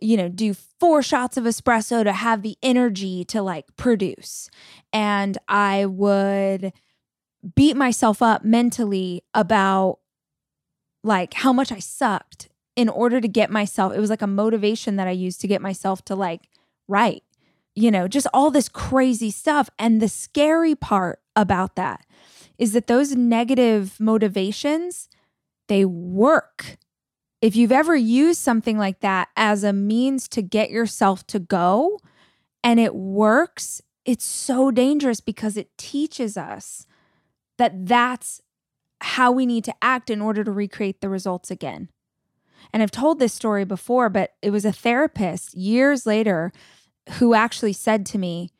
you 0.00 0.16
know, 0.16 0.28
do 0.28 0.54
four 0.54 1.02
shots 1.02 1.36
of 1.36 1.44
espresso 1.44 2.04
to 2.04 2.12
have 2.12 2.42
the 2.42 2.56
energy 2.62 3.24
to 3.26 3.42
like 3.42 3.64
produce. 3.76 4.48
And 4.92 5.36
I 5.48 5.84
would 5.84 6.72
beat 7.54 7.76
myself 7.76 8.22
up 8.22 8.44
mentally 8.44 9.22
about 9.34 9.98
like 11.02 11.34
how 11.34 11.52
much 11.52 11.70
I 11.70 11.80
sucked 11.80 12.48
in 12.76 12.88
order 12.88 13.20
to 13.20 13.28
get 13.28 13.50
myself, 13.50 13.94
it 13.94 14.00
was 14.00 14.10
like 14.10 14.22
a 14.22 14.26
motivation 14.26 14.96
that 14.96 15.08
I 15.08 15.12
used 15.12 15.40
to 15.40 15.48
get 15.48 15.62
myself 15.62 16.04
to 16.06 16.14
like 16.14 16.48
write, 16.88 17.24
you 17.74 17.90
know, 17.90 18.06
just 18.06 18.26
all 18.34 18.50
this 18.50 18.68
crazy 18.68 19.30
stuff. 19.30 19.70
And 19.78 20.00
the 20.00 20.08
scary 20.08 20.74
part 20.74 21.20
about 21.34 21.74
that 21.76 22.04
is 22.58 22.72
that 22.72 22.86
those 22.86 23.14
negative 23.14 23.98
motivations, 23.98 25.08
they 25.68 25.84
work. 25.84 26.76
If 27.40 27.54
you've 27.56 27.72
ever 27.72 27.94
used 27.94 28.40
something 28.40 28.78
like 28.78 29.00
that 29.00 29.28
as 29.36 29.62
a 29.62 29.72
means 29.72 30.28
to 30.28 30.42
get 30.42 30.70
yourself 30.70 31.26
to 31.28 31.38
go 31.38 31.98
and 32.64 32.80
it 32.80 32.94
works, 32.94 33.82
it's 34.04 34.24
so 34.24 34.70
dangerous 34.70 35.20
because 35.20 35.56
it 35.56 35.76
teaches 35.76 36.36
us 36.36 36.86
that 37.58 37.86
that's 37.86 38.40
how 39.00 39.30
we 39.30 39.46
need 39.46 39.64
to 39.64 39.74
act 39.82 40.10
in 40.10 40.22
order 40.22 40.42
to 40.42 40.50
recreate 40.50 41.00
the 41.00 41.08
results 41.08 41.50
again. 41.50 41.88
And 42.72 42.82
I've 42.82 42.90
told 42.90 43.18
this 43.18 43.34
story 43.34 43.64
before, 43.64 44.08
but 44.08 44.34
it 44.42 44.50
was 44.50 44.64
a 44.64 44.72
therapist 44.72 45.54
years 45.54 46.06
later 46.06 46.52
who 47.18 47.34
actually 47.34 47.72
said 47.72 48.04
to 48.06 48.18
me, 48.18 48.50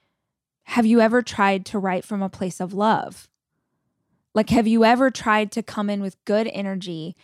Have 0.64 0.86
you 0.86 1.00
ever 1.00 1.22
tried 1.22 1.66
to 1.66 1.78
write 1.78 2.04
from 2.04 2.22
a 2.22 2.28
place 2.28 2.60
of 2.60 2.72
love? 2.72 3.28
Like, 4.37 4.50
have 4.50 4.66
you 4.66 4.85
ever 4.85 5.11
tried 5.11 5.50
to 5.52 5.62
come 5.62 5.88
in 5.88 6.02
with 6.02 6.23
good 6.26 6.47
energy 6.52 7.16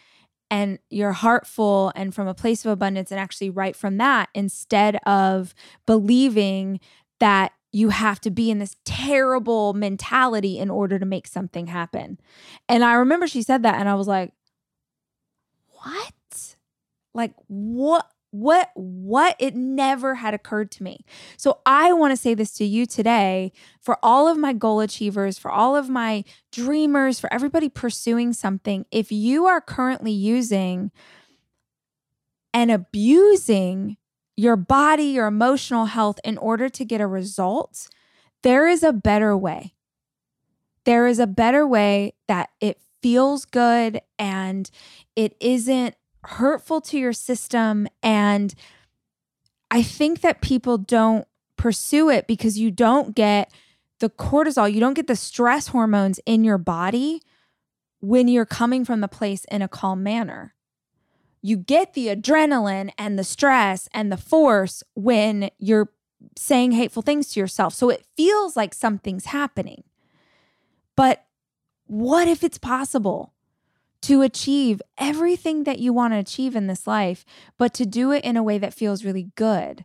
and 0.50 0.78
your 0.88 1.12
heart 1.12 1.46
full 1.46 1.92
and 1.94 2.14
from 2.14 2.26
a 2.26 2.32
place 2.32 2.64
of 2.64 2.72
abundance 2.72 3.10
and 3.10 3.20
actually 3.20 3.50
write 3.50 3.76
from 3.76 3.98
that 3.98 4.30
instead 4.34 4.96
of 5.04 5.54
believing 5.84 6.80
that 7.20 7.52
you 7.70 7.90
have 7.90 8.18
to 8.22 8.30
be 8.30 8.50
in 8.50 8.60
this 8.60 8.76
terrible 8.86 9.74
mentality 9.74 10.58
in 10.58 10.70
order 10.70 10.98
to 10.98 11.04
make 11.04 11.26
something 11.26 11.66
happen? 11.66 12.18
And 12.66 12.82
I 12.82 12.94
remember 12.94 13.26
she 13.26 13.42
said 13.42 13.62
that, 13.62 13.78
and 13.78 13.90
I 13.90 13.94
was 13.94 14.08
like, 14.08 14.32
What? 15.68 16.56
Like 17.12 17.34
what 17.46 18.10
what 18.32 18.70
what 18.74 19.36
it 19.38 19.54
never 19.54 20.16
had 20.16 20.34
occurred 20.34 20.70
to 20.72 20.82
me. 20.82 21.04
So 21.36 21.60
I 21.64 21.92
want 21.92 22.12
to 22.12 22.16
say 22.16 22.34
this 22.34 22.52
to 22.54 22.64
you 22.64 22.86
today 22.86 23.52
for 23.80 23.98
all 24.02 24.26
of 24.26 24.38
my 24.38 24.54
goal 24.54 24.80
achievers, 24.80 25.38
for 25.38 25.50
all 25.50 25.76
of 25.76 25.88
my 25.88 26.24
dreamers, 26.50 27.20
for 27.20 27.32
everybody 27.32 27.68
pursuing 27.68 28.32
something. 28.32 28.86
If 28.90 29.12
you 29.12 29.46
are 29.46 29.60
currently 29.60 30.12
using 30.12 30.90
and 32.54 32.70
abusing 32.70 33.98
your 34.36 34.56
body, 34.56 35.04
your 35.04 35.26
emotional 35.26 35.84
health 35.84 36.18
in 36.24 36.38
order 36.38 36.70
to 36.70 36.84
get 36.86 37.02
a 37.02 37.06
result, 37.06 37.88
there 38.42 38.66
is 38.66 38.82
a 38.82 38.94
better 38.94 39.36
way. 39.36 39.74
There 40.84 41.06
is 41.06 41.18
a 41.18 41.26
better 41.26 41.66
way 41.66 42.14
that 42.28 42.48
it 42.60 42.80
feels 43.02 43.44
good 43.44 44.00
and 44.18 44.70
it 45.16 45.36
isn't 45.38 45.94
hurtful 46.24 46.80
to 46.82 46.98
your 46.98 47.12
system. 47.12 47.88
And 48.02 48.54
I 49.70 49.82
think 49.82 50.20
that 50.20 50.40
people 50.40 50.78
don't 50.78 51.26
pursue 51.56 52.10
it 52.10 52.26
because 52.26 52.58
you 52.58 52.70
don't 52.70 53.14
get 53.14 53.52
the 54.00 54.10
cortisol, 54.10 54.72
you 54.72 54.80
don't 54.80 54.94
get 54.94 55.06
the 55.06 55.16
stress 55.16 55.68
hormones 55.68 56.18
in 56.26 56.42
your 56.42 56.58
body 56.58 57.22
when 58.00 58.26
you're 58.26 58.44
coming 58.44 58.84
from 58.84 59.00
the 59.00 59.08
place 59.08 59.44
in 59.44 59.62
a 59.62 59.68
calm 59.68 60.02
manner. 60.02 60.54
You 61.40 61.56
get 61.56 61.94
the 61.94 62.08
adrenaline 62.08 62.90
and 62.98 63.18
the 63.18 63.24
stress 63.24 63.88
and 63.92 64.10
the 64.10 64.16
force 64.16 64.82
when 64.94 65.50
you're 65.58 65.90
saying 66.36 66.72
hateful 66.72 67.02
things 67.02 67.30
to 67.32 67.40
yourself. 67.40 67.74
So 67.74 67.90
it 67.90 68.04
feels 68.16 68.56
like 68.56 68.74
something's 68.74 69.26
happening. 69.26 69.84
But 70.96 71.24
what 71.86 72.28
if 72.28 72.44
it's 72.44 72.58
possible 72.58 73.32
to 74.02 74.22
achieve 74.22 74.82
everything 74.98 75.64
that 75.64 75.78
you 75.78 75.92
want 75.92 76.12
to 76.12 76.18
achieve 76.18 76.56
in 76.56 76.66
this 76.66 76.86
life, 76.86 77.24
but 77.56 77.72
to 77.74 77.86
do 77.86 78.10
it 78.10 78.24
in 78.24 78.36
a 78.36 78.42
way 78.42 78.58
that 78.58 78.74
feels 78.74 79.04
really 79.04 79.30
good 79.36 79.84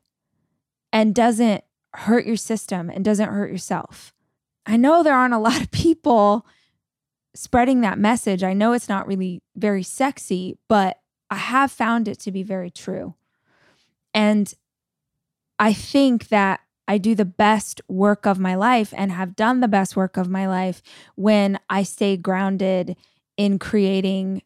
and 0.92 1.14
doesn't 1.16 1.64
hurt 1.94 2.26
your 2.26 2.36
system 2.36 2.90
and 2.90 3.06
doesn't 3.06 3.30
hurt 3.30 3.52
yourself. 3.52 4.14
I 4.66 4.76
know 4.78 5.02
there 5.02 5.16
aren't 5.16 5.34
a 5.34 5.40
lot 5.40 5.62
of 5.62 5.72
people 5.72 6.46
spreading 7.36 7.82
that 7.82 8.00
message. 8.00 8.44
I 8.44 8.54
know 8.54 8.74
it's 8.74 8.90
not 8.90 9.08
really 9.08 9.42
very 9.56 9.84
sexy, 9.84 10.58
but 10.68 11.00
I 11.30 11.36
have 11.36 11.72
found 11.72 12.08
it 12.08 12.20
to 12.22 12.32
be 12.32 12.42
very 12.42 12.72
true. 12.72 13.14
And 14.14 14.52
I 15.60 15.74
think 15.74 16.30
that 16.30 16.62
I 16.88 16.98
do 16.98 17.14
the 17.14 17.26
best 17.26 17.82
work 17.88 18.26
of 18.26 18.40
my 18.40 18.56
life 18.56 18.94
and 18.96 19.12
have 19.12 19.36
done 19.36 19.60
the 19.60 19.68
best 19.68 19.96
work 19.96 20.18
of 20.18 20.30
my 20.30 20.48
life 20.48 20.82
when 21.16 21.60
I 21.70 21.84
stay 21.84 22.18
grounded 22.18 22.96
in 23.38 23.60
creating 23.60 24.42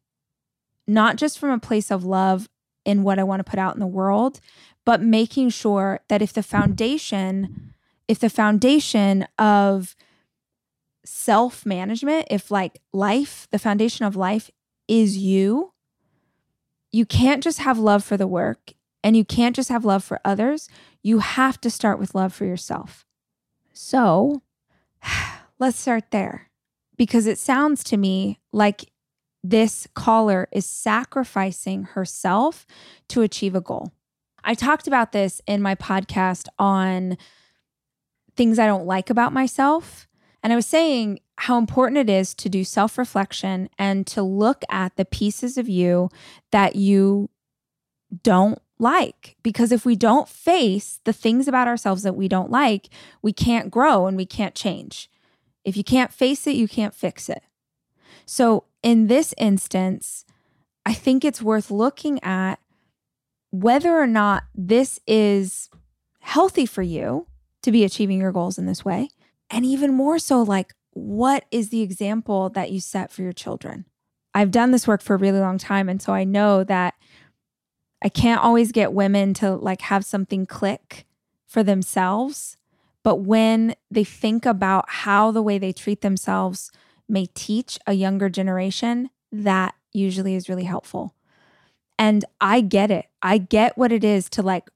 not 0.88 1.16
just 1.16 1.40
from 1.40 1.50
a 1.50 1.60
place 1.60 1.90
of 1.90 2.04
love 2.04 2.50
in 2.86 3.04
what 3.04 3.20
I 3.20 3.24
want 3.24 3.40
to 3.40 3.50
put 3.50 3.60
out 3.60 3.74
in 3.74 3.80
the 3.80 3.88
world, 3.88 4.40
but 4.86 5.02
making 5.02 5.50
sure 5.50 6.02
that 6.10 6.22
if 6.22 6.34
the 6.34 6.44
foundation, 6.44 7.74
if 8.08 8.20
the 8.20 8.30
foundation 8.30 9.28
of 9.40 9.96
self 11.06 11.66
management, 11.66 12.28
if 12.30 12.52
like 12.52 12.80
life, 12.92 13.48
the 13.52 13.60
foundation 13.60 14.06
of 14.06 14.16
life 14.16 14.50
is 14.88 15.18
you, 15.18 15.74
you 16.92 17.06
can't 17.06 17.44
just 17.44 17.60
have 17.60 17.80
love 17.80 18.04
for 18.04 18.18
the 18.18 18.28
work 18.28 18.74
and 19.04 19.16
you 19.16 19.24
can't 19.24 19.56
just 19.56 19.70
have 19.70 19.86
love 19.86 20.04
for 20.04 20.20
others. 20.26 20.68
You 21.02 21.20
have 21.20 21.60
to 21.62 21.70
start 21.70 22.00
with 22.00 22.14
love 22.14 22.34
for 22.34 22.46
yourself. 22.46 23.06
So 23.72 24.42
let's 25.60 25.80
start 25.80 26.12
there 26.12 26.51
because 27.02 27.26
it 27.26 27.40
sounds 27.40 27.84
to 27.84 27.98
me 27.98 28.38
like 28.52 28.92
this 29.44 29.88
caller 29.96 30.48
is 30.52 30.68
sacrificing 30.68 31.82
herself 31.82 32.68
to 33.08 33.24
achieve 33.24 33.56
a 33.56 33.60
goal. 33.60 33.92
I 34.44 34.54
talked 34.54 34.86
about 34.86 35.12
this 35.12 35.42
in 35.48 35.64
my 35.64 35.74
podcast 35.74 36.48
on 36.60 37.18
things 38.36 38.60
I 38.60 38.68
don't 38.68 38.86
like 38.86 39.10
about 39.10 39.34
myself. 39.34 40.08
And 40.44 40.54
I 40.54 40.56
was 40.56 40.68
saying 40.68 41.22
how 41.40 41.58
important 41.58 41.98
it 41.98 42.08
is 42.08 42.36
to 42.36 42.50
do 42.50 42.64
self 42.64 43.00
reflection 43.00 43.68
and 43.80 44.06
to 44.06 44.22
look 44.22 44.62
at 44.70 44.96
the 44.96 45.06
pieces 45.06 45.58
of 45.58 45.68
you 45.68 46.12
that 46.52 46.76
you 46.76 47.32
don't 48.22 48.62
like. 48.78 49.38
Because 49.42 49.72
if 49.72 49.88
we 49.88 49.96
don't 49.96 50.30
face 50.30 51.00
the 51.06 51.14
things 51.14 51.48
about 51.48 51.68
ourselves 51.68 52.04
that 52.04 52.16
we 52.16 52.28
don't 52.28 52.52
like, 52.52 52.90
we 53.24 53.34
can't 53.34 53.72
grow 53.72 54.06
and 54.06 54.16
we 54.16 54.28
can't 54.28 54.54
change. 54.54 55.10
If 55.64 55.78
you 55.78 55.84
can't 55.84 56.14
face 56.14 56.48
it, 56.48 56.56
you 56.56 56.68
can't 56.68 56.94
fix 56.94 57.30
it. 57.30 57.44
So 58.26 58.66
in 58.84 59.08
this 59.08 59.34
instance, 59.38 60.26
I 60.86 60.94
think 60.94 61.24
it's 61.24 61.42
worth 61.42 61.70
looking 61.70 62.22
at 62.24 62.60
whether 63.52 64.00
or 64.00 64.08
not 64.08 64.44
this 64.56 65.00
is 65.06 65.70
healthy 66.22 66.66
for 66.66 66.82
you 66.82 67.28
to 67.62 67.72
be 67.72 67.84
achieving 67.84 68.20
your 68.20 68.32
goals 68.32 68.58
in 68.58 68.66
this 68.66 68.84
way. 68.86 69.10
And 69.50 69.66
even 69.66 69.94
more 69.94 70.18
so, 70.18 70.42
like, 70.42 70.74
what 70.92 71.46
is 71.52 71.70
the 71.70 71.82
example 71.82 72.50
that 72.50 72.72
you 72.72 72.80
set 72.80 73.12
for 73.12 73.22
your 73.22 73.34
children? 73.34 73.86
I've 74.34 74.52
done 74.52 74.72
this 74.72 74.88
work 74.88 75.02
for 75.02 75.16
a 75.16 75.20
really 75.20 75.40
long 75.40 75.58
time. 75.58 75.90
And 75.90 76.02
so 76.02 76.14
I 76.14 76.24
know 76.24 76.64
that 76.64 76.96
I 78.02 78.10
can't 78.10 78.44
always 78.44 78.72
get 78.72 78.94
women 78.94 79.34
to 79.36 79.56
like 79.56 79.82
have 79.82 80.06
something 80.06 80.46
click 80.46 81.06
for 81.48 81.64
themselves. 81.64 82.58
But 83.04 83.18
when 83.18 83.76
they 83.90 84.04
think 84.04 84.46
about 84.46 84.86
how 84.88 85.32
the 85.32 85.42
way 85.42 85.58
they 85.58 85.74
treat 85.74 86.02
themselves 86.02 86.72
may 87.10 87.28
teach 87.34 87.80
a 87.88 87.94
younger 87.94 88.30
generation, 88.30 89.10
that 89.32 89.76
usually 89.92 90.36
is 90.36 90.50
really 90.50 90.64
helpful. 90.64 91.16
And 91.98 92.26
I 92.40 92.62
get 92.62 92.92
it. 92.92 93.08
I 93.22 93.38
get 93.38 93.78
what 93.78 93.92
it 93.92 94.04
is 94.04 94.30
to 94.32 94.42
like 94.42 94.70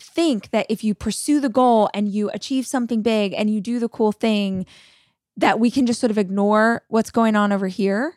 think 0.00 0.50
that 0.50 0.66
if 0.68 0.82
you 0.82 0.94
pursue 0.94 1.40
the 1.40 1.48
goal 1.48 1.90
and 1.92 2.08
you 2.08 2.30
achieve 2.30 2.66
something 2.66 3.02
big 3.02 3.34
and 3.34 3.50
you 3.52 3.60
do 3.60 3.78
the 3.78 3.88
cool 3.88 4.12
thing, 4.12 4.66
that 5.36 5.58
we 5.60 5.70
can 5.70 5.86
just 5.86 6.00
sort 6.00 6.10
of 6.10 6.18
ignore 6.18 6.82
what's 6.88 7.10
going 7.10 7.36
on 7.36 7.52
over 7.52 7.68
here. 7.68 8.16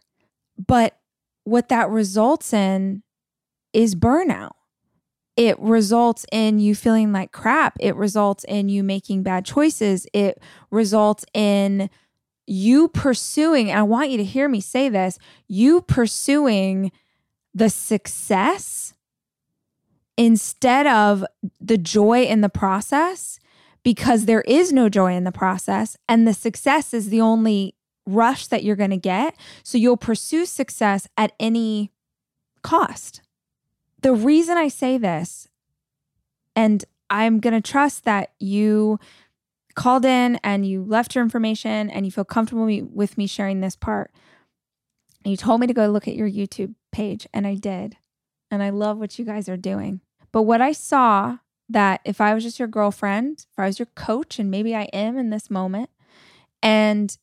But 0.68 0.98
what 1.44 1.70
that 1.70 1.90
results 1.90 2.54
in 2.54 3.04
is 3.74 3.96
burnout. 3.96 4.52
It 5.36 5.60
results 5.60 6.26
in 6.32 6.60
you 6.60 6.76
feeling 6.76 7.12
like 7.12 7.32
crap. 7.32 7.78
It 7.80 7.96
results 7.96 8.44
in 8.48 8.70
you 8.70 8.84
making 8.84 9.24
bad 9.24 9.46
choices. 9.46 10.06
It 10.14 10.42
results 10.70 11.26
in 11.34 11.90
you 12.46 12.90
pursuing, 12.90 13.70
and 13.70 13.80
I 13.80 13.84
want 13.84 14.10
you 14.10 14.18
to 14.18 14.24
hear 14.24 14.50
me 14.50 14.60
say 14.60 14.90
this 14.90 15.18
you 15.48 15.82
pursuing 15.82 16.92
the 17.54 17.70
success 17.70 18.94
instead 20.18 20.88
of 20.88 21.24
the 21.60 21.78
joy 21.78 22.24
in 22.24 22.42
the 22.42 22.50
process 22.50 23.40
because 23.84 24.26
there 24.26 24.42
is 24.42 24.72
no 24.72 24.90
joy 24.90 25.14
in 25.16 25.24
the 25.24 25.32
process 25.32 25.98
and 26.08 26.28
the 26.28 26.34
success 26.34 26.94
is 26.94 27.10
the 27.10 27.22
only 27.22 27.76
rush 28.06 28.48
that 28.48 28.64
you're 28.64 28.76
going 28.76 28.90
to 28.90 28.98
get. 28.98 29.36
So 29.64 29.78
you'll 29.78 29.98
pursue 29.98 30.46
success 30.46 31.08
at 31.18 31.34
any 31.40 31.92
cost. 32.62 33.22
The 34.04 34.14
reason 34.14 34.58
I 34.58 34.68
say 34.68 34.98
this, 34.98 35.48
and 36.56 36.84
I'm 37.10 37.40
going 37.40 37.54
to 37.54 37.62
trust 37.62 38.04
that 38.04 38.34
you 38.40 39.00
called 39.76 40.06
in 40.06 40.40
and 40.44 40.68
you 40.68 40.84
left 40.84 41.16
your 41.16 41.24
information 41.24 41.90
and 41.90 42.06
you 42.06 42.12
feel 42.12 42.26
comfortable 42.26 42.70
with 42.94 43.18
me 43.18 43.28
sharing 43.28 43.62
this 43.62 43.76
part. 43.76 44.12
You 45.26 45.38
told 45.38 45.62
me 45.62 45.68
to 45.68 45.74
go 45.74 45.88
look 45.88 46.08
at 46.08 46.16
your 46.16 46.30
YouTube 46.30 46.76
page, 46.92 47.26
and 47.34 47.48
I 47.48 47.56
did. 47.56 47.96
And 48.52 48.62
I 48.62 48.70
love 48.72 48.98
what 48.98 49.18
you 49.18 49.24
guys 49.24 49.48
are 49.48 49.58
doing. 49.58 50.02
But 50.34 50.44
what 50.44 50.62
I 50.62 50.74
saw 50.74 51.38
that 51.70 52.02
if 52.04 52.20
I 52.20 52.34
was 52.34 52.44
just 52.44 52.60
your 52.60 52.68
girlfriend, 52.68 53.46
if 53.52 53.58
I 53.58 53.68
was 53.68 53.80
your 53.80 53.88
coach, 53.96 54.38
and 54.38 54.52
maybe 54.52 54.76
I 54.76 54.84
am 54.92 55.18
in 55.18 55.30
this 55.30 55.50
moment, 55.50 55.90
and 56.62 57.18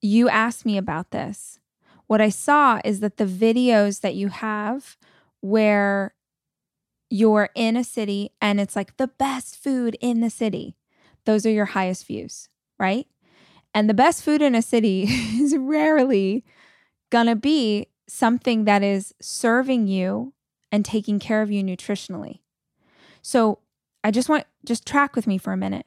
you 0.00 0.28
asked 0.28 0.64
me 0.64 0.78
about 0.78 1.10
this, 1.10 1.58
what 2.06 2.20
I 2.20 2.28
saw 2.28 2.80
is 2.84 3.00
that 3.00 3.16
the 3.16 3.26
videos 3.26 4.02
that 4.02 4.14
you 4.14 4.28
have 4.28 4.96
where 5.42 6.14
you're 7.10 7.50
in 7.54 7.76
a 7.76 7.84
city 7.84 8.30
and 8.40 8.58
it's 8.58 8.74
like 8.74 8.96
the 8.96 9.08
best 9.08 9.62
food 9.62 9.98
in 10.00 10.20
the 10.20 10.30
city, 10.30 10.76
those 11.26 11.44
are 11.44 11.50
your 11.50 11.66
highest 11.66 12.06
views, 12.06 12.48
right? 12.78 13.06
And 13.74 13.88
the 13.88 13.94
best 13.94 14.22
food 14.22 14.40
in 14.40 14.54
a 14.54 14.62
city 14.62 15.02
is 15.08 15.54
rarely 15.56 16.44
going 17.10 17.26
to 17.26 17.36
be 17.36 17.88
something 18.08 18.64
that 18.64 18.82
is 18.82 19.14
serving 19.20 19.88
you 19.88 20.32
and 20.70 20.84
taking 20.84 21.18
care 21.18 21.42
of 21.42 21.50
you 21.50 21.62
nutritionally. 21.62 22.40
So 23.20 23.58
I 24.02 24.10
just 24.10 24.28
want 24.28 24.46
just 24.64 24.86
track 24.86 25.14
with 25.14 25.26
me 25.26 25.38
for 25.38 25.52
a 25.52 25.56
minute. 25.56 25.86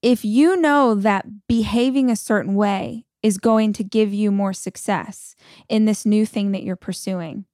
If 0.00 0.24
you 0.24 0.56
know 0.56 0.94
that 0.94 1.48
behaving 1.48 2.10
a 2.10 2.16
certain 2.16 2.54
way 2.54 3.04
is 3.22 3.38
going 3.38 3.72
to 3.72 3.82
give 3.82 4.12
you 4.12 4.30
more 4.30 4.52
success 4.52 5.34
in 5.68 5.86
this 5.86 6.04
new 6.04 6.26
thing 6.26 6.52
that 6.52 6.62
you're 6.62 6.76
pursuing, 6.76 7.46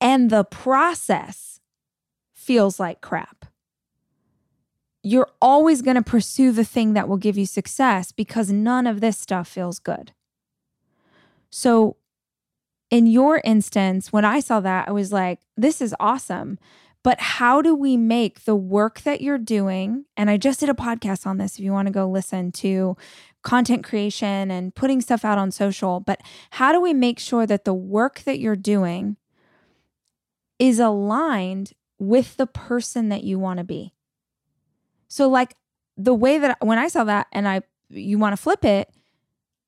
and 0.00 0.30
the 0.30 0.44
process 0.44 1.60
feels 2.32 2.78
like 2.78 3.00
crap, 3.00 3.46
you're 5.02 5.30
always 5.40 5.82
going 5.82 5.96
to 5.96 6.02
pursue 6.02 6.52
the 6.52 6.64
thing 6.64 6.92
that 6.94 7.08
will 7.08 7.16
give 7.16 7.38
you 7.38 7.46
success 7.46 8.12
because 8.12 8.50
none 8.50 8.86
of 8.86 9.00
this 9.00 9.18
stuff 9.18 9.46
feels 9.48 9.78
good. 9.78 10.12
So, 11.50 11.96
in 12.90 13.06
your 13.06 13.40
instance, 13.44 14.12
when 14.12 14.24
I 14.24 14.40
saw 14.40 14.60
that, 14.60 14.88
I 14.88 14.92
was 14.92 15.12
like, 15.12 15.40
this 15.56 15.80
is 15.80 15.94
awesome. 15.98 16.58
But 17.02 17.20
how 17.20 17.62
do 17.62 17.72
we 17.74 17.96
make 17.96 18.44
the 18.44 18.56
work 18.56 19.02
that 19.02 19.20
you're 19.20 19.38
doing? 19.38 20.06
And 20.16 20.28
I 20.28 20.36
just 20.36 20.58
did 20.58 20.68
a 20.68 20.74
podcast 20.74 21.24
on 21.24 21.38
this 21.38 21.56
if 21.56 21.64
you 21.64 21.72
want 21.72 21.86
to 21.86 21.92
go 21.92 22.08
listen 22.08 22.50
to 22.52 22.96
content 23.42 23.84
creation 23.84 24.50
and 24.50 24.74
putting 24.74 25.00
stuff 25.00 25.24
out 25.24 25.38
on 25.38 25.52
social. 25.52 26.00
But 26.00 26.20
how 26.50 26.72
do 26.72 26.80
we 26.80 26.92
make 26.92 27.20
sure 27.20 27.46
that 27.46 27.64
the 27.64 27.74
work 27.74 28.22
that 28.24 28.40
you're 28.40 28.56
doing 28.56 29.16
is 30.58 30.78
aligned 30.78 31.72
with 31.98 32.36
the 32.36 32.46
person 32.46 33.08
that 33.08 33.24
you 33.24 33.38
want 33.38 33.58
to 33.58 33.64
be? 33.64 33.94
So, 35.08 35.28
like 35.28 35.54
the 35.96 36.14
way 36.14 36.38
that 36.38 36.58
when 36.60 36.78
I 36.78 36.88
saw 36.88 37.04
that 37.04 37.26
and 37.32 37.48
I, 37.48 37.62
you 37.88 38.18
want 38.18 38.32
to 38.32 38.42
flip 38.42 38.64
it, 38.64 38.90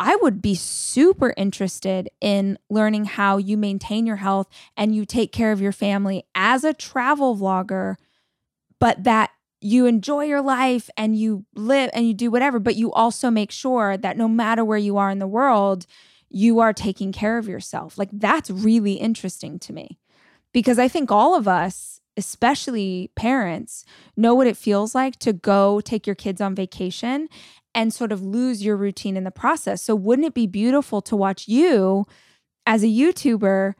I 0.01 0.17
would 0.17 0.41
be 0.41 0.55
super 0.55 1.35
interested 1.37 2.09
in 2.21 2.59
learning 2.71 3.07
how 3.07 3.37
you 3.37 3.57
maintain 3.57 4.07
your 4.07 4.17
health 4.17 4.49
and 4.77 4.95
you 4.95 5.05
take 5.05 5.33
care 5.33 5.51
of 5.51 5.61
your 5.61 5.73
family 5.73 6.25
as 6.35 6.63
a 6.63 6.73
travel 6.73 7.37
vlogger, 7.37 7.97
but 8.79 9.03
that 9.05 9.31
you 9.61 9.87
enjoy 9.87 10.25
your 10.25 10.41
life 10.41 10.89
and 10.97 11.17
you 11.17 11.45
live 11.55 11.91
and 11.93 12.07
you 12.07 12.15
do 12.15 12.31
whatever, 12.31 12.61
but 12.61 12.77
you 12.77 12.93
also 12.93 13.29
make 13.29 13.51
sure 13.51 13.97
that 13.97 14.17
no 14.17 14.29
matter 14.29 14.65
where 14.65 14.79
you 14.79 14.97
are 14.99 15.11
in 15.11 15.19
the 15.19 15.27
world, 15.27 15.85
you 16.29 16.61
are 16.61 16.73
taking 16.73 17.11
care 17.11 17.39
of 17.39 17.49
yourself. 17.49 17.99
Like 17.99 18.11
that's 18.13 18.51
really 18.51 18.95
interesting 18.95 19.59
to 19.61 19.73
me 19.73 19.99
because 20.53 20.79
I 20.79 20.89
think 20.89 21.11
all 21.11 21.35
of 21.35 21.47
us, 21.47 22.01
especially 22.17 23.11
parents, 23.15 23.85
know 24.17 24.35
what 24.35 24.47
it 24.47 24.57
feels 24.57 24.95
like 24.95 25.19
to 25.21 25.33
go 25.33 25.81
take 25.81 26.07
your 26.07 26.17
kids 26.17 26.41
on 26.41 26.55
vacation 26.55 27.29
and 27.75 27.93
sort 27.93 28.13
of 28.13 28.23
lose 28.23 28.65
your 28.65 28.77
routine 28.77 29.17
in 29.17 29.25
the 29.25 29.31
process. 29.31 29.83
So, 29.83 29.95
wouldn't 29.95 30.27
it 30.27 30.35
be 30.35 30.47
beautiful 30.47 31.01
to 31.03 31.17
watch 31.17 31.49
you 31.49 32.07
as 32.67 32.83
a 32.83 32.87
YouTuber 32.89 33.75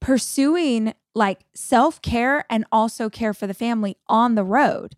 pursuing 0.00 0.94
like 1.14 1.40
self 1.54 2.00
care 2.00 2.44
and 2.48 2.64
also 2.70 3.10
care 3.10 3.34
for 3.34 3.46
the 3.46 3.54
family 3.54 3.96
on 4.06 4.34
the 4.34 4.44
road? 4.44 4.94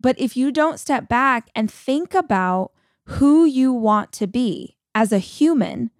But 0.00 0.18
if 0.18 0.36
you 0.36 0.50
don't 0.50 0.80
step 0.80 1.08
back 1.08 1.50
and 1.54 1.70
think 1.70 2.14
about 2.14 2.72
who 3.04 3.44
you 3.44 3.72
want 3.72 4.12
to 4.12 4.26
be 4.26 4.76
as 4.94 5.12
a 5.12 5.18
human, 5.18 5.90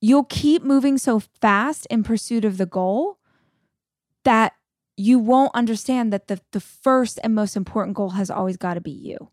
you'll 0.00 0.24
keep 0.24 0.62
moving 0.62 0.98
so 0.98 1.20
fast 1.40 1.86
in 1.86 2.02
pursuit 2.02 2.44
of 2.44 2.58
the 2.58 2.66
goal 2.66 3.18
that 4.24 4.54
you 4.96 5.18
won't 5.18 5.54
understand 5.54 6.12
that 6.12 6.28
the, 6.28 6.40
the 6.52 6.60
first 6.60 7.18
and 7.24 7.34
most 7.34 7.56
important 7.56 7.96
goal 7.96 8.10
has 8.10 8.30
always 8.30 8.56
got 8.56 8.74
to 8.74 8.80
be 8.80 8.90
you. 8.90 9.30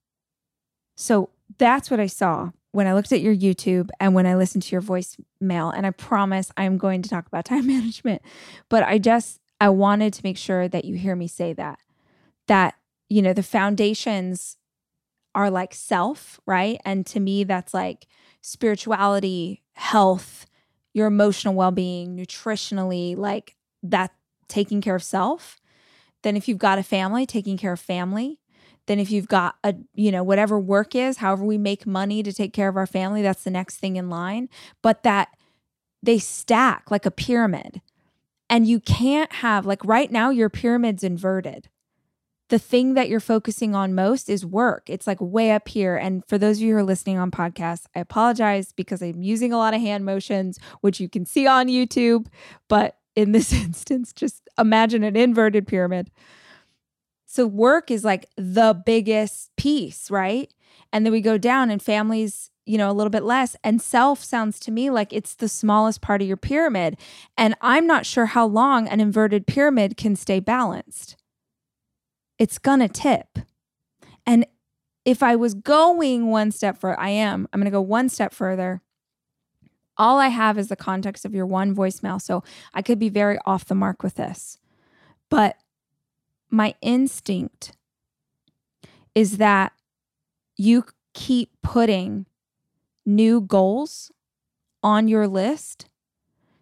So 0.95 1.29
that's 1.57 1.91
what 1.91 1.99
I 1.99 2.07
saw 2.07 2.51
when 2.71 2.87
I 2.87 2.93
looked 2.93 3.11
at 3.11 3.21
your 3.21 3.35
YouTube 3.35 3.89
and 3.99 4.13
when 4.13 4.25
I 4.25 4.35
listened 4.35 4.63
to 4.63 4.71
your 4.71 4.81
voicemail. 4.81 5.73
And 5.75 5.85
I 5.85 5.91
promise 5.91 6.51
I'm 6.55 6.77
going 6.77 7.01
to 7.01 7.09
talk 7.09 7.27
about 7.27 7.45
time 7.45 7.67
management. 7.67 8.21
But 8.69 8.83
I 8.83 8.97
just, 8.97 9.39
I 9.59 9.69
wanted 9.69 10.13
to 10.13 10.21
make 10.23 10.37
sure 10.37 10.67
that 10.67 10.85
you 10.85 10.95
hear 10.95 11.15
me 11.15 11.27
say 11.27 11.53
that. 11.53 11.79
That, 12.47 12.75
you 13.09 13.21
know, 13.21 13.33
the 13.33 13.43
foundations 13.43 14.57
are 15.35 15.51
like 15.51 15.73
self, 15.73 16.39
right? 16.45 16.79
And 16.85 17.05
to 17.07 17.19
me, 17.19 17.43
that's 17.43 17.73
like 17.73 18.07
spirituality, 18.41 19.63
health, 19.73 20.45
your 20.93 21.07
emotional 21.07 21.53
well 21.53 21.71
being, 21.71 22.17
nutritionally, 22.17 23.15
like 23.15 23.55
that 23.83 24.11
taking 24.49 24.81
care 24.81 24.95
of 24.95 25.03
self. 25.03 25.57
Then, 26.23 26.35
if 26.35 26.47
you've 26.47 26.57
got 26.57 26.79
a 26.79 26.83
family, 26.83 27.25
taking 27.25 27.57
care 27.57 27.73
of 27.73 27.79
family. 27.79 28.39
Then, 28.87 28.99
if 28.99 29.11
you've 29.11 29.27
got 29.27 29.55
a, 29.63 29.75
you 29.93 30.11
know, 30.11 30.23
whatever 30.23 30.59
work 30.59 30.95
is, 30.95 31.17
however 31.17 31.45
we 31.45 31.57
make 31.57 31.87
money 31.87 32.23
to 32.23 32.33
take 32.33 32.53
care 32.53 32.67
of 32.67 32.75
our 32.75 32.87
family, 32.87 33.21
that's 33.21 33.43
the 33.43 33.51
next 33.51 33.77
thing 33.77 33.95
in 33.95 34.09
line. 34.09 34.49
But 34.81 35.03
that 35.03 35.29
they 36.03 36.17
stack 36.17 36.91
like 36.91 37.05
a 37.05 37.11
pyramid. 37.11 37.81
And 38.49 38.67
you 38.67 38.79
can't 38.79 39.31
have, 39.31 39.65
like 39.67 39.85
right 39.85 40.11
now, 40.11 40.31
your 40.31 40.49
pyramid's 40.49 41.03
inverted 41.03 41.69
the 42.49 42.59
thing 42.59 42.95
that 42.95 43.09
you're 43.09 43.19
focusing 43.19 43.75
on 43.75 43.95
most 43.95 44.27
is 44.27 44.45
work. 44.45 44.89
It's 44.89 45.07
like 45.07 45.21
way 45.21 45.51
up 45.51 45.67
here. 45.67 45.95
And 45.95 46.23
for 46.27 46.37
those 46.37 46.57
of 46.57 46.63
you 46.63 46.73
who 46.73 46.79
are 46.79 46.83
listening 46.83 47.17
on 47.17 47.31
podcasts, 47.31 47.85
I 47.95 47.99
apologize 47.99 48.71
because 48.71 49.01
I'm 49.01 49.21
using 49.21 49.53
a 49.53 49.57
lot 49.57 49.75
of 49.75 49.81
hand 49.81 50.03
motions, 50.03 50.59
which 50.81 50.99
you 50.99 51.07
can 51.07 51.25
see 51.25 51.45
on 51.47 51.67
YouTube. 51.67 52.25
But 52.67 52.97
in 53.19 53.31
this 53.31 53.53
instance, 53.65 54.13
just 54.13 54.47
imagine 54.57 55.03
an 55.03 55.15
inverted 55.15 55.67
pyramid. 55.67 56.11
So 57.25 57.45
work 57.45 57.91
is 57.91 58.03
like 58.03 58.25
the 58.37 58.81
biggest 58.85 59.51
piece, 59.55 60.09
right? 60.09 60.51
And 60.91 61.05
then 61.05 61.13
we 61.13 61.21
go 61.21 61.37
down 61.37 61.69
and 61.69 61.81
families, 61.81 62.49
you 62.65 62.77
know, 62.77 62.89
a 62.89 62.93
little 62.93 63.11
bit 63.11 63.23
less. 63.23 63.55
And 63.63 63.79
self 63.81 64.23
sounds 64.23 64.59
to 64.61 64.71
me 64.71 64.89
like 64.89 65.13
it's 65.13 65.35
the 65.35 65.47
smallest 65.47 66.01
part 66.01 66.21
of 66.21 66.27
your 66.27 66.37
pyramid. 66.37 66.97
And 67.37 67.55
I'm 67.61 67.85
not 67.85 68.07
sure 68.07 68.27
how 68.27 68.47
long 68.47 68.87
an 68.87 68.99
inverted 68.99 69.45
pyramid 69.45 69.95
can 69.95 70.15
stay 70.15 70.39
balanced 70.39 71.15
it's 72.39 72.57
to 72.79 72.87
tip. 72.87 73.37
And 74.25 74.47
if 75.05 75.21
I 75.21 75.35
was 75.35 75.53
going 75.53 76.27
one 76.27 76.51
step 76.51 76.79
further, 76.79 76.99
I 76.99 77.09
am, 77.09 77.47
I'm 77.51 77.59
to 77.65 77.71
go 77.71 77.81
one 77.81 78.09
step 78.09 78.33
further. 78.33 78.81
All 79.99 80.17
I 80.17 80.29
have 80.29 80.57
is 80.57 80.69
the 80.69 80.77
context 80.77 81.25
of 81.25 81.35
your 81.35 81.45
one 81.45 81.75
voicemail. 81.75 82.21
So 82.21 82.41
I 82.73 82.81
could 82.81 82.97
be 82.97 83.09
very 83.09 83.37
off 83.45 83.65
the 83.65 83.75
mark 83.75 84.01
with 84.01 84.15
this. 84.15 84.57
But 85.29 85.57
my 86.49 86.73
instinct 86.81 87.73
is 89.13 89.37
that 89.37 89.73
you 90.55 90.85
keep 91.13 91.51
putting 91.61 92.25
new 93.05 93.41
goals 93.41 94.11
on 94.81 95.07
your 95.09 95.27
list 95.27 95.87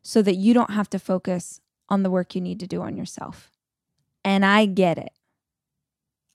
so 0.02 0.21
that 0.23 0.36
you 0.36 0.54
don't 0.54 0.71
have 0.71 0.89
to 0.89 1.00
focus 1.00 1.62
on 1.89 2.02
the 2.02 2.10
work 2.10 2.34
you 2.34 2.41
need 2.41 2.60
to 2.60 2.67
do 2.67 2.82
on 2.82 2.97
yourself. 2.97 3.52
And 4.26 4.43
I 4.43 4.65
get 4.65 4.97
it. 4.97 5.12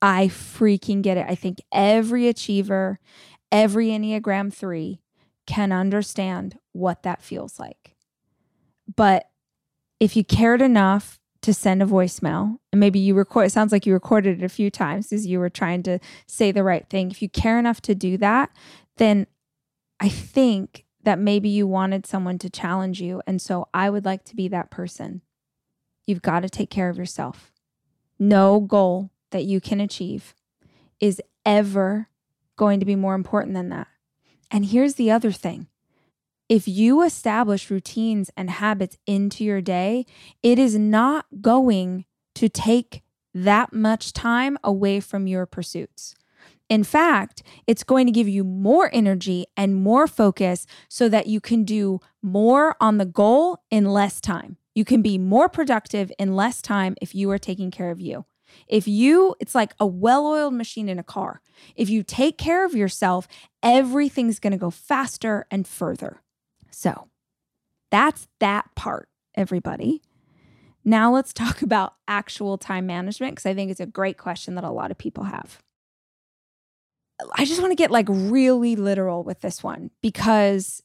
I 0.01 0.29
freaking 0.29 1.03
get 1.03 1.17
it. 1.17 1.27
I 1.29 1.35
think 1.35 1.61
every 1.73 2.29
achiever, 2.29 2.99
every 3.51 3.89
Enneagram 3.89 4.53
3 4.53 5.02
can 5.53 5.71
understand 5.71 6.59
what 6.73 7.03
that 7.03 7.23
feels 7.23 7.59
like. 7.59 7.95
But 8.97 9.29
if 10.01 10.17
you 10.17 10.25
cared 10.25 10.63
enough 10.63 11.21
to 11.43 11.53
send 11.53 11.83
a 11.83 11.87
voicemail, 11.87 12.57
and 12.73 12.81
maybe 12.81 12.99
you 12.99 13.15
record, 13.15 13.47
it 13.47 13.51
sounds 13.51 13.71
like 13.71 13.85
you 13.85 13.93
recorded 13.93 14.41
it 14.41 14.45
a 14.45 14.49
few 14.49 14.71
times 14.71 15.13
as 15.13 15.27
you 15.27 15.39
were 15.39 15.51
trying 15.51 15.83
to 15.83 15.99
say 16.27 16.53
the 16.53 16.65
right 16.65 16.89
thing. 16.89 17.11
If 17.11 17.21
you 17.21 17.29
care 17.29 17.59
enough 17.59 17.83
to 17.83 17.95
do 17.95 18.17
that, 18.17 18.51
then 18.97 19.27
I 20.01 20.09
think 20.09 20.87
that 21.03 21.19
maybe 21.19 21.51
you 21.51 21.67
wanted 21.67 22.07
someone 22.07 22.39
to 22.39 22.49
challenge 22.49 23.03
you. 23.03 23.21
And 23.27 23.43
so 23.43 23.69
I 23.75 23.91
would 23.91 24.07
like 24.07 24.25
to 24.27 24.37
be 24.37 24.49
that 24.49 24.71
person. 24.71 25.21
You've 26.07 26.23
got 26.23 26.41
to 26.41 26.49
take 26.49 26.71
care 26.71 26.89
of 26.89 26.97
yourself. 26.97 27.53
No 28.19 28.61
goal 28.61 29.11
that 29.33 29.45
you 29.45 29.61
can 29.61 29.81
achieve 29.81 30.35
is 30.99 31.21
ever 31.45 32.09
going 32.57 32.81
to 32.81 32.87
be 32.87 32.97
more 32.97 33.15
important 33.15 33.55
than 33.55 33.69
that. 33.69 33.89
And 34.53 34.67
here's 34.67 34.95
the 34.95 35.11
other 35.11 35.33
thing 35.33 35.67
if 36.49 36.69
you 36.69 37.03
establish 37.03 37.71
routines 37.71 38.31
and 38.37 38.51
habits 38.51 38.99
into 39.07 39.43
your 39.43 39.63
day, 39.63 40.05
it 40.43 40.59
is 40.59 40.77
not 40.77 41.25
going 41.41 42.05
to 42.35 42.49
take 42.49 43.03
that 43.33 43.73
much 43.73 44.13
time 44.13 44.59
away 44.63 45.01
from 45.01 45.27
your 45.27 45.47
pursuits. 45.47 46.15
In 46.69 46.85
fact, 46.85 47.43
it's 47.67 47.85
going 47.85 48.07
to 48.07 48.13
give 48.13 48.29
you 48.29 48.45
more 48.45 48.91
energy 48.93 49.47
and 49.57 49.75
more 49.75 50.07
focus 50.07 50.67
so 50.89 51.09
that 51.09 51.27
you 51.27 51.41
can 51.41 51.65
do 51.65 52.01
more 52.23 52.77
on 52.81 52.99
the 52.99 53.07
goal 53.07 53.63
in 53.71 53.87
less 53.87 54.21
time. 54.21 54.59
You 54.75 54.85
can 54.85 55.03
be 55.03 55.19
more 55.19 55.49
productive 55.49 56.13
in 56.19 56.37
less 56.37 56.61
time 56.61 56.95
if 57.01 57.15
you 57.15 57.31
are 57.31 57.39
taking 57.39 57.71
care 57.71 57.91
of 57.91 58.01
you. 58.01 58.27
If 58.69 58.89
you, 58.89 59.35
it's 59.41 59.55
like 59.55 59.75
a 59.79 59.87
well 59.87 60.27
oiled 60.27 60.55
machine 60.55 60.89
in 60.89 60.99
a 60.99 61.05
car. 61.05 61.41
If 61.77 61.89
you 61.89 62.03
take 62.03 62.39
care 62.39 62.65
of 62.65 62.75
yourself, 62.75 63.29
everything's 63.63 64.39
going 64.39 64.53
to 64.53 64.59
go 64.59 64.71
faster 64.71 65.47
and 65.51 65.67
further. 65.67 66.23
So 66.71 67.09
that's 67.91 68.29
that 68.41 68.75
part, 68.75 69.09
everybody. 69.35 70.03
Now 70.85 71.13
let's 71.13 71.33
talk 71.33 71.63
about 71.63 71.95
actual 72.09 72.59
time 72.59 72.87
management 72.87 73.33
because 73.33 73.47
I 73.47 73.55
think 73.55 73.71
it's 73.71 73.81
a 73.81 73.87
great 73.87 74.19
question 74.19 74.55
that 74.55 74.65
a 74.65 74.71
lot 74.71 74.91
of 74.91 74.99
people 74.99 75.25
have. 75.25 75.63
I 77.37 77.45
just 77.45 77.61
want 77.61 77.71
to 77.71 77.77
get 77.77 77.91
like 77.91 78.07
really 78.09 78.75
literal 78.75 79.23
with 79.23 79.43
this 79.43 79.63
one 79.63 79.91
because 80.01 80.83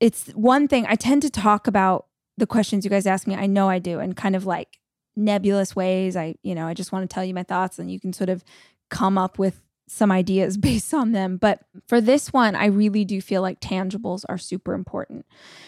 it's 0.00 0.26
one 0.30 0.68
thing 0.68 0.84
I 0.86 0.96
tend 0.96 1.22
to 1.22 1.30
talk 1.30 1.66
about 1.66 2.06
the 2.36 2.46
questions 2.46 2.84
you 2.84 2.90
guys 2.90 3.06
ask 3.06 3.26
me. 3.26 3.34
I 3.34 3.46
know 3.46 3.68
I 3.68 3.78
do, 3.78 4.00
and 4.00 4.16
kind 4.16 4.34
of 4.34 4.44
like 4.44 4.78
nebulous 5.16 5.76
ways. 5.76 6.16
I, 6.16 6.34
you 6.42 6.54
know, 6.54 6.66
I 6.66 6.74
just 6.74 6.92
want 6.92 7.08
to 7.08 7.12
tell 7.12 7.24
you 7.24 7.34
my 7.34 7.42
thoughts 7.42 7.78
and 7.78 7.90
you 7.90 8.00
can 8.00 8.12
sort 8.12 8.30
of 8.30 8.44
come 8.90 9.18
up 9.18 9.38
with 9.38 9.62
some 9.88 10.10
ideas 10.10 10.56
based 10.58 10.94
on 10.94 11.12
them. 11.12 11.36
But 11.36 11.60
for 11.86 12.00
this 12.00 12.32
one, 12.32 12.54
I 12.54 12.66
really 12.66 13.04
do 13.04 13.20
feel 13.20 13.42
like 13.42 13.60
tangibles 13.60 14.24
are 14.28 14.38
super 14.38 14.74
important. 14.74 15.26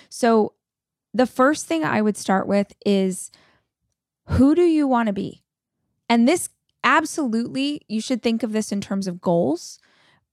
So 0.09 0.55
the 1.13 1.27
first 1.27 1.67
thing 1.67 1.85
I 1.85 2.03
would 2.03 2.17
start 2.17 2.47
with 2.47 2.75
is 2.85 3.31
who 4.29 4.55
do 4.55 4.63
you 4.63 4.89
want 4.89 5.07
to 5.09 5.13
be? 5.13 5.45
And 6.09 6.27
this 6.29 6.49
absolutely, 6.83 7.81
you 7.89 8.01
should 8.01 8.23
think 8.23 8.43
of 8.43 8.53
this 8.53 8.73
in 8.73 8.81
terms 8.81 9.07
of 9.07 9.21
goals. 9.21 9.79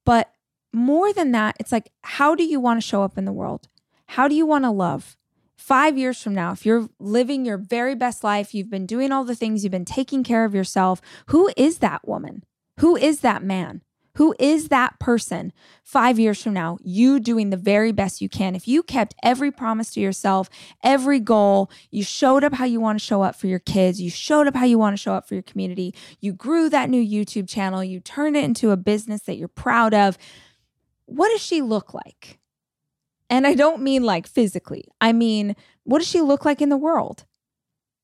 But 0.05 0.31
more 0.73 1.13
than 1.13 1.31
that, 1.31 1.55
it's 1.59 1.71
like, 1.71 1.91
how 2.03 2.35
do 2.35 2.43
you 2.43 2.59
want 2.59 2.81
to 2.81 2.87
show 2.87 3.03
up 3.03 3.17
in 3.17 3.25
the 3.25 3.33
world? 3.33 3.67
How 4.07 4.27
do 4.27 4.35
you 4.35 4.45
want 4.45 4.65
to 4.65 4.71
love? 4.71 5.17
Five 5.61 5.95
years 5.97 6.21
from 6.21 6.33
now, 6.33 6.51
if 6.51 6.65
you're 6.65 6.89
living 6.99 7.45
your 7.45 7.57
very 7.57 7.93
best 7.93 8.23
life, 8.23 8.53
you've 8.53 8.69
been 8.69 8.87
doing 8.87 9.11
all 9.11 9.23
the 9.23 9.35
things, 9.35 9.63
you've 9.63 9.71
been 9.71 9.85
taking 9.85 10.23
care 10.23 10.43
of 10.43 10.55
yourself, 10.55 11.01
who 11.27 11.51
is 11.55 11.77
that 11.77 12.07
woman? 12.07 12.43
Who 12.79 12.95
is 12.95 13.19
that 13.19 13.43
man? 13.43 13.81
Who 14.15 14.35
is 14.39 14.69
that 14.69 14.99
person 14.99 15.53
five 15.83 16.19
years 16.19 16.41
from 16.41 16.53
now? 16.53 16.79
You 16.83 17.19
doing 17.19 17.51
the 17.51 17.57
very 17.57 17.91
best 17.91 18.21
you 18.21 18.27
can. 18.27 18.55
If 18.55 18.67
you 18.67 18.81
kept 18.81 19.13
every 19.23 19.51
promise 19.51 19.91
to 19.93 20.01
yourself, 20.01 20.49
every 20.83 21.19
goal, 21.19 21.69
you 21.91 22.03
showed 22.03 22.43
up 22.43 22.53
how 22.53 22.65
you 22.65 22.81
want 22.81 22.99
to 22.99 23.05
show 23.05 23.21
up 23.21 23.35
for 23.35 23.47
your 23.47 23.59
kids, 23.59 24.01
you 24.01 24.09
showed 24.09 24.47
up 24.47 24.55
how 24.55 24.65
you 24.65 24.79
want 24.79 24.97
to 24.97 25.01
show 25.01 25.13
up 25.13 25.27
for 25.27 25.35
your 25.35 25.43
community, 25.43 25.93
you 26.19 26.33
grew 26.33 26.69
that 26.69 26.89
new 26.89 27.01
YouTube 27.01 27.47
channel, 27.47 27.83
you 27.83 27.99
turned 27.99 28.35
it 28.35 28.43
into 28.43 28.71
a 28.71 28.77
business 28.77 29.21
that 29.21 29.37
you're 29.37 29.47
proud 29.47 29.93
of. 29.93 30.17
What 31.05 31.29
does 31.29 31.41
she 31.41 31.61
look 31.61 31.93
like? 31.93 32.40
And 33.31 33.47
I 33.47 33.53
don't 33.53 33.81
mean 33.81 34.03
like 34.03 34.27
physically, 34.27 34.83
I 34.99 35.13
mean, 35.13 35.55
what 35.85 35.99
does 35.99 36.07
she 36.07 36.19
look 36.19 36.43
like 36.43 36.61
in 36.61 36.67
the 36.67 36.77
world? 36.77 37.23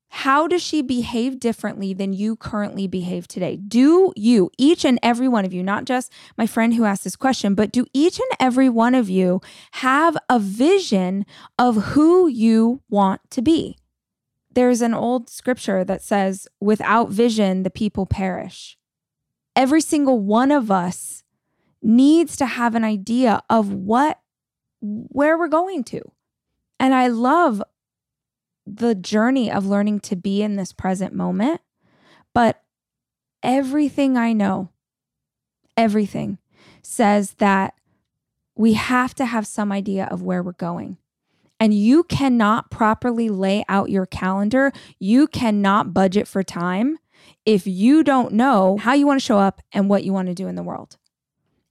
How 0.09 0.47
does 0.47 0.61
she 0.61 0.81
behave 0.81 1.37
differently 1.37 1.93
than 1.93 2.13
you 2.13 2.37
currently 2.37 2.87
behave 2.87 3.27
today? 3.27 3.57
Do 3.57 4.13
you, 4.15 4.49
each 4.57 4.85
and 4.85 4.97
every 5.03 5.27
one 5.27 5.43
of 5.43 5.53
you, 5.53 5.61
not 5.61 5.83
just 5.83 6.13
my 6.37 6.47
friend 6.47 6.73
who 6.73 6.85
asked 6.85 7.03
this 7.03 7.17
question, 7.17 7.55
but 7.55 7.73
do 7.73 7.85
each 7.93 8.19
and 8.19 8.29
every 8.39 8.69
one 8.69 8.95
of 8.95 9.09
you 9.09 9.41
have 9.71 10.17
a 10.29 10.39
vision 10.39 11.25
of 11.59 11.75
who 11.87 12.29
you 12.29 12.81
want 12.89 13.19
to 13.31 13.41
be? 13.41 13.77
There's 14.53 14.81
an 14.81 14.93
old 14.93 15.29
scripture 15.29 15.83
that 15.83 16.01
says, 16.01 16.47
without 16.61 17.09
vision, 17.09 17.63
the 17.63 17.69
people 17.69 18.05
perish. 18.05 18.77
Every 19.57 19.81
single 19.81 20.21
one 20.21 20.51
of 20.51 20.71
us 20.71 21.25
needs 21.81 22.37
to 22.37 22.45
have 22.45 22.75
an 22.75 22.85
idea 22.85 23.43
of 23.49 23.73
what 23.73 24.21
where 24.81 25.37
we're 25.37 25.47
going 25.47 25.83
to. 25.85 26.01
And 26.79 26.93
I 26.93 27.07
love 27.07 27.61
the 28.65 28.95
journey 28.95 29.51
of 29.51 29.65
learning 29.65 30.01
to 30.01 30.15
be 30.15 30.41
in 30.41 30.55
this 30.55 30.73
present 30.73 31.13
moment. 31.13 31.61
But 32.33 32.61
everything 33.41 34.17
I 34.17 34.33
know, 34.33 34.69
everything 35.75 36.37
says 36.81 37.35
that 37.35 37.73
we 38.55 38.73
have 38.73 39.15
to 39.15 39.25
have 39.25 39.47
some 39.47 39.71
idea 39.71 40.05
of 40.05 40.21
where 40.21 40.43
we're 40.43 40.51
going. 40.53 40.97
And 41.59 41.73
you 41.73 42.03
cannot 42.03 42.69
properly 42.69 43.29
lay 43.29 43.65
out 43.67 43.89
your 43.89 44.05
calendar. 44.05 44.71
You 44.99 45.27
cannot 45.27 45.93
budget 45.93 46.27
for 46.27 46.43
time 46.43 46.99
if 47.45 47.65
you 47.65 48.03
don't 48.03 48.33
know 48.33 48.77
how 48.77 48.93
you 48.93 49.07
want 49.07 49.19
to 49.19 49.25
show 49.25 49.39
up 49.39 49.61
and 49.71 49.89
what 49.89 50.03
you 50.03 50.13
want 50.13 50.27
to 50.27 50.35
do 50.35 50.47
in 50.47 50.55
the 50.55 50.63
world. 50.63 50.97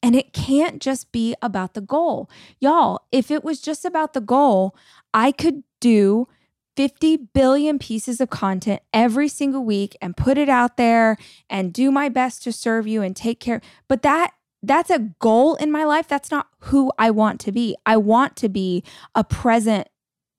And 0.03 0.15
it 0.15 0.33
can't 0.33 0.81
just 0.81 1.11
be 1.11 1.35
about 1.43 1.75
the 1.75 1.81
goal. 1.81 2.31
Y'all, 2.61 3.07
if 3.11 3.31
it 3.31 3.43
was 3.43 3.61
just 3.61 3.85
about 3.85 4.13
the 4.13 4.21
goal, 4.21 4.77
I 5.13 5.33
could 5.33 5.63
do 5.81 6.29
50 6.77 7.17
billion 7.33 7.79
pieces 7.79 8.21
of 8.21 8.31
content 8.31 8.83
every 8.93 9.29
single 9.29 9.65
week 9.65 9.97
and 10.01 10.17
put 10.17 10.37
it 10.37 10.49
out 10.49 10.77
there 10.77 11.17
and 11.49 11.73
do 11.73 11.91
my 11.91 12.09
best 12.09 12.43
to 12.45 12.53
serve 12.53 12.87
you 12.87 13.03
and 13.03 13.17
take 13.17 13.41
care. 13.41 13.61
But 13.89 14.03
that 14.03 14.33
that's 14.63 14.91
a 14.91 15.11
goal 15.21 15.55
in 15.55 15.71
my 15.71 15.85
life. 15.85 16.09
That's 16.09 16.31
not 16.31 16.49
who 16.61 16.93
I 16.99 17.11
want 17.11 17.41
to 17.41 17.53
be. 17.53 17.77
I 17.87 17.97
want 17.97 18.37
to 18.37 18.49
be 18.49 18.83
a 19.15 19.23
present 19.23 19.89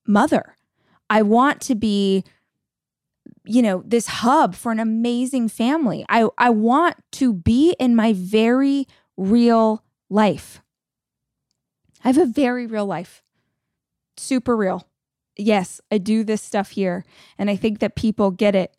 mother. 0.06 0.58
I 1.10 1.22
want 1.22 1.62
to 1.62 1.76
be 1.76 2.24
you 3.48 3.62
know, 3.62 3.82
this 3.86 4.08
hub 4.08 4.56
for 4.56 4.72
an 4.72 4.80
amazing 4.80 5.48
family. 5.48 6.06
I 6.10 6.28
I 6.38 6.50
want 6.50 6.98
to 7.14 7.34
be 7.34 7.76
in 7.80 7.96
my 7.96 8.14
very 8.14 8.88
real 9.18 9.84
life. 10.10 10.62
I 12.04 12.10
have 12.10 12.18
a 12.18 12.26
very 12.26 12.66
real 12.66 12.86
life. 12.86 13.24
Super 14.16 14.56
real. 14.56 14.88
Yes, 15.36 15.82
I 15.92 15.98
do 15.98 16.24
this 16.24 16.42
stuff 16.42 16.72
here 16.72 17.04
and 17.38 17.50
I 17.50 17.56
think 17.56 17.80
that 17.80 17.96
people 17.96 18.32
get 18.32 18.56
it 18.56 18.74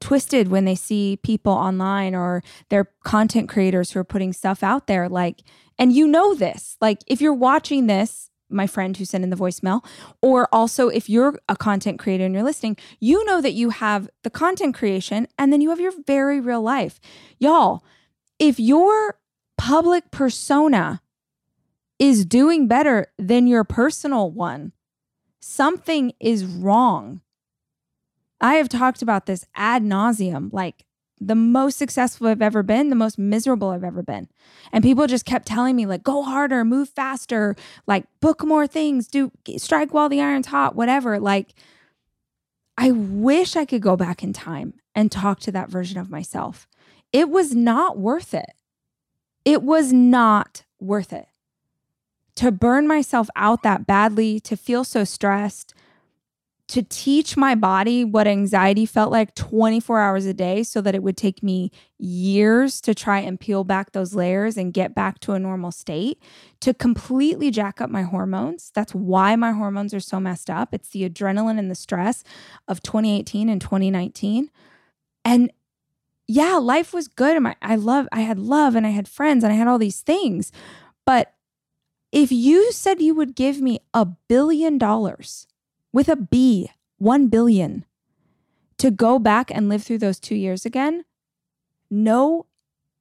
twisted 0.00 0.48
when 0.48 0.64
they 0.64 0.74
see 0.74 1.18
people 1.22 1.52
online 1.52 2.14
or 2.14 2.42
their 2.70 2.86
content 3.04 3.48
creators 3.48 3.92
who 3.92 4.00
are 4.00 4.04
putting 4.04 4.32
stuff 4.32 4.62
out 4.62 4.86
there 4.86 5.08
like 5.08 5.42
and 5.78 5.92
you 5.92 6.06
know 6.06 6.34
this. 6.34 6.76
Like 6.80 7.00
if 7.06 7.20
you're 7.20 7.34
watching 7.34 7.86
this 7.86 8.30
my 8.50 8.66
friend 8.66 8.96
who 8.96 9.04
sent 9.04 9.24
in 9.24 9.30
the 9.30 9.36
voicemail, 9.36 9.84
or 10.20 10.48
also 10.52 10.88
if 10.88 11.08
you're 11.08 11.38
a 11.48 11.56
content 11.56 11.98
creator 11.98 12.24
and 12.24 12.34
you're 12.34 12.42
listening, 12.42 12.76
you 12.98 13.24
know 13.24 13.40
that 13.40 13.52
you 13.52 13.70
have 13.70 14.10
the 14.22 14.30
content 14.30 14.74
creation 14.74 15.28
and 15.38 15.52
then 15.52 15.60
you 15.60 15.70
have 15.70 15.80
your 15.80 15.92
very 16.06 16.40
real 16.40 16.60
life. 16.60 17.00
Y'all, 17.38 17.84
if 18.38 18.58
your 18.58 19.18
public 19.60 20.10
persona 20.10 21.02
is 21.98 22.24
doing 22.24 22.66
better 22.66 23.12
than 23.18 23.46
your 23.46 23.62
personal 23.62 24.30
one, 24.30 24.72
something 25.38 26.14
is 26.18 26.46
wrong. 26.46 27.20
I 28.40 28.54
have 28.54 28.70
talked 28.70 29.02
about 29.02 29.26
this 29.26 29.44
ad 29.54 29.82
nauseum. 29.82 30.50
Like 30.50 30.86
the 31.20 31.34
most 31.34 31.76
successful 31.76 32.28
I've 32.28 32.40
ever 32.40 32.62
been, 32.62 32.88
the 32.88 32.96
most 32.96 33.18
miserable 33.18 33.68
I've 33.68 33.84
ever 33.84 34.02
been. 34.02 34.28
And 34.72 34.82
people 34.82 35.06
just 35.06 35.26
kept 35.26 35.46
telling 35.46 35.76
me, 35.76 35.84
like, 35.84 36.02
go 36.02 36.22
harder, 36.22 36.64
move 36.64 36.88
faster, 36.88 37.54
like, 37.86 38.06
book 38.20 38.42
more 38.42 38.66
things, 38.66 39.08
do 39.08 39.30
strike 39.58 39.92
while 39.92 40.08
the 40.08 40.22
iron's 40.22 40.46
hot, 40.46 40.74
whatever. 40.74 41.20
Like, 41.20 41.52
I 42.78 42.92
wish 42.92 43.56
I 43.56 43.66
could 43.66 43.82
go 43.82 43.94
back 43.94 44.22
in 44.22 44.32
time 44.32 44.72
and 44.94 45.12
talk 45.12 45.40
to 45.40 45.52
that 45.52 45.68
version 45.68 45.98
of 45.98 46.08
myself. 46.08 46.66
It 47.12 47.28
was 47.28 47.54
not 47.54 47.98
worth 47.98 48.32
it. 48.32 48.54
It 49.44 49.62
was 49.62 49.92
not 49.92 50.64
worth 50.80 51.12
it. 51.12 51.26
To 52.36 52.50
burn 52.50 52.86
myself 52.86 53.28
out 53.36 53.62
that 53.62 53.86
badly, 53.86 54.40
to 54.40 54.56
feel 54.56 54.84
so 54.84 55.04
stressed, 55.04 55.74
to 56.70 56.82
teach 56.84 57.36
my 57.36 57.56
body 57.56 58.04
what 58.04 58.28
anxiety 58.28 58.86
felt 58.86 59.10
like 59.10 59.34
24 59.34 59.98
hours 59.98 60.24
a 60.24 60.32
day 60.32 60.62
so 60.62 60.80
that 60.80 60.94
it 60.94 61.02
would 61.02 61.16
take 61.16 61.42
me 61.42 61.72
years 61.98 62.80
to 62.80 62.94
try 62.94 63.18
and 63.18 63.40
peel 63.40 63.64
back 63.64 63.90
those 63.90 64.14
layers 64.14 64.56
and 64.56 64.72
get 64.72 64.94
back 64.94 65.18
to 65.18 65.32
a 65.32 65.38
normal 65.40 65.72
state, 65.72 66.22
to 66.60 66.72
completely 66.72 67.50
jack 67.50 67.80
up 67.80 67.90
my 67.90 68.02
hormones. 68.02 68.70
That's 68.72 68.94
why 68.94 69.34
my 69.34 69.50
hormones 69.50 69.92
are 69.92 70.00
so 70.00 70.20
messed 70.20 70.48
up. 70.48 70.72
It's 70.72 70.90
the 70.90 71.10
adrenaline 71.10 71.58
and 71.58 71.68
the 71.68 71.74
stress 71.74 72.22
of 72.68 72.80
2018 72.82 73.48
and 73.48 73.60
2019. 73.60 74.48
And 75.24 75.50
yeah, 76.30 76.58
life 76.58 76.94
was 76.94 77.08
good. 77.08 77.36
And 77.36 77.56
I 77.60 77.74
love, 77.74 78.06
I 78.12 78.20
had 78.20 78.38
love 78.38 78.76
and 78.76 78.86
I 78.86 78.90
had 78.90 79.08
friends 79.08 79.42
and 79.42 79.52
I 79.52 79.56
had 79.56 79.66
all 79.66 79.78
these 79.78 80.00
things. 80.00 80.52
But 81.04 81.34
if 82.12 82.30
you 82.30 82.70
said 82.70 83.02
you 83.02 83.16
would 83.16 83.34
give 83.34 83.60
me 83.60 83.80
a 83.92 84.04
billion 84.04 84.78
dollars, 84.78 85.48
with 85.92 86.08
a 86.08 86.14
B, 86.14 86.70
1 86.98 87.26
billion, 87.26 87.84
to 88.78 88.92
go 88.92 89.18
back 89.18 89.50
and 89.50 89.68
live 89.68 89.82
through 89.82 89.98
those 89.98 90.20
two 90.20 90.36
years 90.36 90.64
again? 90.64 91.04
No 91.90 92.46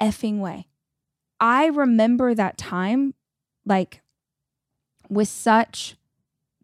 effing 0.02 0.40
way. 0.40 0.66
I 1.40 1.68
remember 1.68 2.34
that 2.34 2.58
time 2.58 3.14
like 3.64 4.02
with 5.08 5.28
such, 5.28 5.96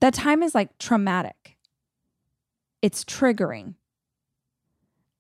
that 0.02 0.16
time 0.16 0.42
is 0.42 0.56
like 0.56 0.76
traumatic. 0.80 1.58
It's 2.82 3.06
triggering. 3.06 3.76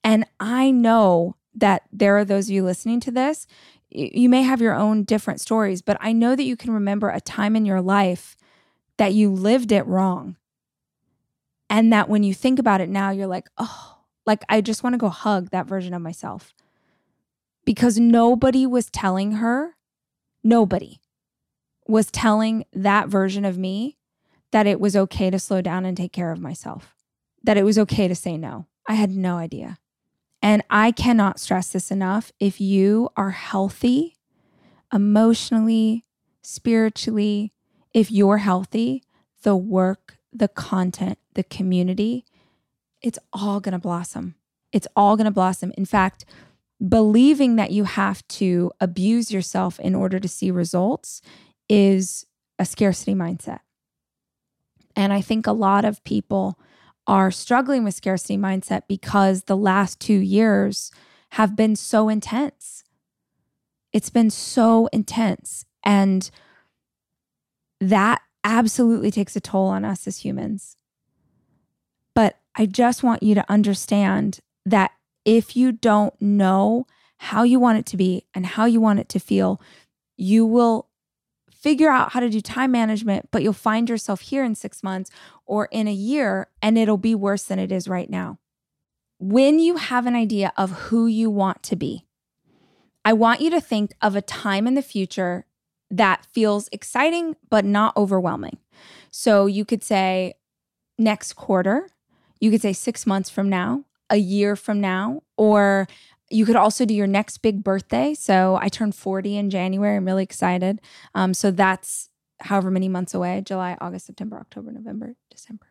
And 0.06 0.28
I 0.40 0.70
know 0.70 1.36
that 1.56 1.82
there 1.92 2.16
are 2.16 2.24
those 2.24 2.48
of 2.48 2.54
you 2.54 2.64
listening 2.64 3.00
to 3.02 3.12
this, 3.12 3.48
you 3.90 4.30
may 4.30 4.44
have 4.44 4.62
your 4.62 4.76
own 4.76 5.04
different 5.04 5.42
stories, 5.42 5.82
but 5.82 5.98
I 6.00 6.12
know 6.12 6.36
that 6.36 6.44
you 6.44 6.56
can 6.56 6.72
remember 6.72 7.10
a 7.10 7.20
time 7.20 7.56
in 7.56 7.66
your 7.66 7.82
life 7.82 8.38
that 8.98 9.14
you 9.14 9.32
lived 9.32 9.72
it 9.72 9.86
wrong 9.88 10.36
and 11.72 11.92
that 11.92 12.08
when 12.08 12.22
you 12.22 12.36
think 12.36 12.60
about 12.60 12.82
it 12.82 12.90
now, 12.90 13.10
you're 13.10 13.26
like, 13.26 13.50
oh, 13.58 13.98
like 14.28 14.44
I 14.48 14.62
just 14.62 14.84
want 14.84 14.94
to 14.94 15.00
go 15.00 15.10
hug 15.10 15.50
that 15.50 15.66
version 15.66 15.94
of 15.94 16.02
myself. 16.04 16.54
Because 17.64 17.98
nobody 17.98 18.68
was 18.68 18.92
telling 18.92 19.34
her, 19.34 19.76
nobody 20.44 21.00
was 21.88 22.12
telling 22.12 22.66
that 22.74 23.08
version 23.08 23.44
of 23.44 23.58
me 23.58 23.98
that 24.52 24.68
it 24.68 24.80
was 24.80 24.96
okay 24.96 25.32
to 25.32 25.40
slow 25.40 25.62
down 25.62 25.84
and 25.84 25.98
take 25.98 26.14
care 26.14 26.32
of 26.32 26.40
myself, 26.40 26.94
that 27.44 27.58
it 27.58 27.64
was 27.64 27.80
okay 27.80 28.08
to 28.08 28.14
say 28.14 28.38
no. 28.38 28.68
I 28.88 28.94
had 28.94 29.10
no 29.10 29.38
idea. 29.38 29.80
And 30.46 30.64
I 30.70 30.92
cannot 30.92 31.40
stress 31.40 31.70
this 31.70 31.90
enough. 31.90 32.32
If 32.40 32.62
you 32.62 33.10
are 33.18 33.32
healthy 33.32 34.16
emotionally, 34.94 36.06
spiritually, 36.44 37.52
if 37.96 38.12
you're 38.12 38.38
healthy, 38.38 39.02
the 39.42 39.56
work, 39.56 40.20
the 40.32 40.48
content, 40.48 41.18
the 41.34 41.42
community, 41.42 42.26
it's 43.02 43.18
all 43.34 43.60
going 43.60 43.74
to 43.74 43.80
blossom. 43.80 44.36
It's 44.72 44.88
all 44.96 45.16
going 45.16 45.26
to 45.26 45.32
blossom. 45.32 45.74
In 45.80 45.86
fact, 45.86 46.26
believing 46.88 47.56
that 47.56 47.72
you 47.72 47.86
have 47.86 48.26
to 48.28 48.72
abuse 48.80 49.32
yourself 49.32 49.80
in 49.80 49.96
order 49.96 50.20
to 50.20 50.28
see 50.28 50.52
results 50.52 51.24
is 51.68 52.24
a 52.60 52.66
scarcity 52.66 53.16
mindset. 53.16 53.62
And 54.96 55.12
I 55.12 55.22
think 55.22 55.48
a 55.48 55.54
lot 55.54 55.86
of 55.86 56.04
people 56.04 56.60
are 57.08 57.32
struggling 57.32 57.84
with 57.84 57.94
scarcity 57.94 58.38
mindset 58.38 58.84
because 58.88 59.44
the 59.44 59.58
last 59.58 60.00
two 60.00 60.18
years 60.18 60.92
have 61.32 61.56
been 61.56 61.76
so 61.76 62.10
intense. 62.10 62.84
It's 63.94 64.10
been 64.10 64.30
so 64.30 64.88
intense. 64.88 65.66
And 65.84 66.30
that 67.80 68.22
absolutely 68.44 69.12
takes 69.12 69.36
a 69.36 69.40
toll 69.40 69.68
on 69.68 69.86
us 69.86 70.08
as 70.08 70.20
humans. 70.20 70.76
But 72.14 72.40
I 72.56 72.66
just 72.66 73.04
want 73.04 73.24
you 73.24 73.36
to 73.36 73.52
understand 73.52 74.40
that 74.66 74.92
if 75.26 75.56
you 75.56 75.72
don't 75.72 76.20
know 76.22 76.88
how 77.18 77.44
you 77.44 77.60
want 77.60 77.80
it 77.80 77.86
to 77.88 77.98
be 77.98 78.26
and 78.34 78.46
how 78.46 78.66
you 78.66 78.80
want 78.80 79.00
it 79.00 79.10
to 79.10 79.20
feel, 79.20 79.62
you 80.18 80.46
will 80.46 80.88
figure 81.66 81.90
out 81.90 82.12
how 82.12 82.20
to 82.20 82.30
do 82.30 82.40
time 82.42 82.72
management, 82.72 83.28
but 83.32 83.42
you'll 83.42 83.52
find 83.52 83.90
yourself 83.90 84.22
here 84.22 84.44
in 84.44 84.54
six 84.54 84.84
months 84.84 85.10
or 85.48 85.68
in 85.72 85.88
a 85.88 85.92
year, 85.92 86.48
and 86.62 86.78
it'll 86.78 86.96
be 86.96 87.16
worse 87.16 87.42
than 87.42 87.58
it 87.58 87.72
is 87.72 87.88
right 87.88 88.08
now. 88.08 88.38
When 89.18 89.58
you 89.58 89.78
have 89.78 90.06
an 90.06 90.14
idea 90.14 90.54
of 90.58 90.70
who 90.70 91.08
you 91.08 91.32
want 91.32 91.64
to 91.64 91.76
be, 91.76 92.06
I 93.04 93.14
want 93.14 93.42
you 93.42 93.50
to 93.50 93.60
think 93.60 93.96
of 94.00 94.16
a 94.16 94.22
time 94.22 94.68
in 94.68 94.76
the 94.76 94.84
future 94.84 95.48
that 95.90 96.28
feels 96.28 96.70
exciting, 96.72 97.36
but 97.50 97.66
not 97.66 97.98
overwhelming. 97.98 98.60
So 99.10 99.48
you 99.48 99.66
could 99.66 99.84
say 99.84 100.36
next 101.00 101.34
quarter, 101.34 101.90
you 102.40 102.52
could 102.52 102.62
say 102.62 102.74
six 102.74 103.08
months 103.08 103.32
from 103.32 103.50
now, 103.50 103.86
a 104.12 104.18
year 104.18 104.56
from 104.56 104.80
now, 104.80 105.24
or 105.36 105.88
you 106.30 106.46
could 106.46 106.56
also 106.56 106.86
do 106.86 106.94
your 106.94 107.08
next 107.08 107.40
big 107.40 107.64
birthday. 107.64 108.14
So 108.14 108.58
I 108.62 108.70
turned 108.70 108.96
40 108.96 109.38
in 109.38 109.50
January. 109.50 109.98
I'm 109.98 110.06
really 110.06 110.24
excited. 110.24 110.82
Um, 111.14 111.34
so 111.34 111.52
that's 111.52 112.10
however 112.42 112.70
many 112.70 112.90
months 112.90 113.14
away 113.14 113.42
July, 113.46 113.78
August, 113.80 114.08
September, 114.08 114.38
October, 114.38 114.72
November, 114.72 115.16
December. 115.30 115.68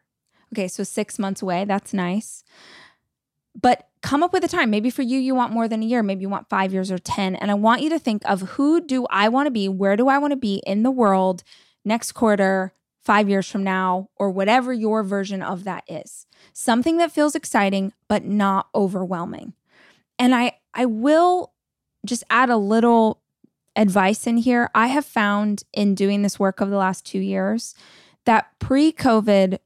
Okay, 0.53 0.69
so 0.69 0.85
six 0.85 1.19
months 1.19 1.43
away. 1.43 1.65
That's 1.65 1.93
nice. 1.93 2.45
But 3.61 3.89
come 4.03 4.23
up 4.23 4.33
with 4.33 4.45
a 4.45 4.49
time. 4.49 4.71
Maybe 4.71 4.91
for 4.91 5.03
you, 5.03 5.19
you 5.19 5.35
want 5.35 5.53
more 5.53 5.69
than 5.69 5.83
a 5.83 5.87
year. 5.87 6.03
Maybe 6.03 6.23
you 6.23 6.29
want 6.29 6.49
five 6.49 6.73
years 6.73 6.91
or 6.91 6.99
10. 6.99 7.37
And 7.37 7.51
I 7.51 7.55
want 7.55 7.83
you 7.83 7.91
to 7.91 7.99
think 7.99 8.23
of 8.25 8.43
who 8.43 8.81
do 8.81 9.07
I 9.11 9.29
want 9.29 9.47
to 9.47 9.51
be? 9.51 9.69
Where 9.69 9.97
do 9.97 10.09
I 10.09 10.19
want 10.19 10.33
to 10.33 10.37
be 10.37 10.63
in 10.67 10.83
the 10.83 10.91
world 10.91 11.43
next 11.85 12.13
quarter, 12.13 12.73
five 13.03 13.29
years 13.29 13.49
from 13.49 13.63
now, 13.63 14.09
or 14.17 14.31
whatever 14.31 14.73
your 14.73 15.03
version 15.03 15.43
of 15.43 15.65
that 15.65 15.85
is. 15.89 16.27
Something 16.53 16.97
that 16.99 17.13
feels 17.13 17.35
exciting, 17.35 17.93
but 18.09 18.25
not 18.25 18.69
overwhelming. 18.75 19.53
And 20.19 20.35
I, 20.35 20.53
I 20.73 20.87
will 20.87 21.53
just 22.05 22.25
add 22.31 22.51
a 22.51 22.57
little 22.57 23.23
advice 23.77 24.27
in 24.27 24.37
here. 24.37 24.71
I 24.75 24.89
have 24.89 25.05
found 25.05 25.65
in 25.73 25.95
doing 25.95 26.23
this 26.23 26.39
work 26.39 26.61
over 26.61 26.71
the 26.71 26.77
last 26.77 27.05
two 27.05 27.19
years 27.19 27.75
that 28.25 28.47
pre 28.59 28.93
COVID, 28.93 29.59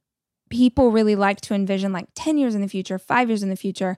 people 0.50 0.90
really 0.90 1.14
like 1.14 1.40
to 1.42 1.54
envision 1.54 1.92
like 1.92 2.08
10 2.14 2.38
years 2.38 2.54
in 2.54 2.62
the 2.62 2.68
future, 2.68 2.98
five 2.98 3.28
years 3.28 3.42
in 3.42 3.50
the 3.50 3.56
future. 3.56 3.96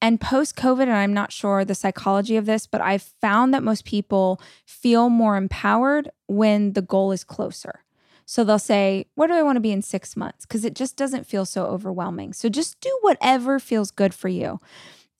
And 0.00 0.20
post 0.20 0.56
COVID, 0.56 0.82
and 0.82 0.92
I'm 0.92 1.14
not 1.14 1.30
sure 1.30 1.64
the 1.64 1.76
psychology 1.76 2.36
of 2.36 2.44
this, 2.44 2.66
but 2.66 2.80
I've 2.80 3.02
found 3.20 3.54
that 3.54 3.62
most 3.62 3.84
people 3.84 4.40
feel 4.66 5.08
more 5.08 5.36
empowered 5.36 6.10
when 6.26 6.72
the 6.72 6.82
goal 6.82 7.12
is 7.12 7.22
closer. 7.22 7.84
So 8.26 8.42
they'll 8.42 8.58
say, 8.58 9.06
What 9.14 9.28
do 9.28 9.34
I 9.34 9.42
want 9.42 9.56
to 9.56 9.60
be 9.60 9.70
in 9.70 9.80
six 9.80 10.16
months? 10.16 10.44
Because 10.44 10.64
it 10.64 10.74
just 10.74 10.96
doesn't 10.96 11.26
feel 11.26 11.44
so 11.44 11.66
overwhelming. 11.66 12.32
So 12.32 12.48
just 12.48 12.80
do 12.80 12.98
whatever 13.02 13.60
feels 13.60 13.92
good 13.92 14.12
for 14.12 14.28
you. 14.28 14.58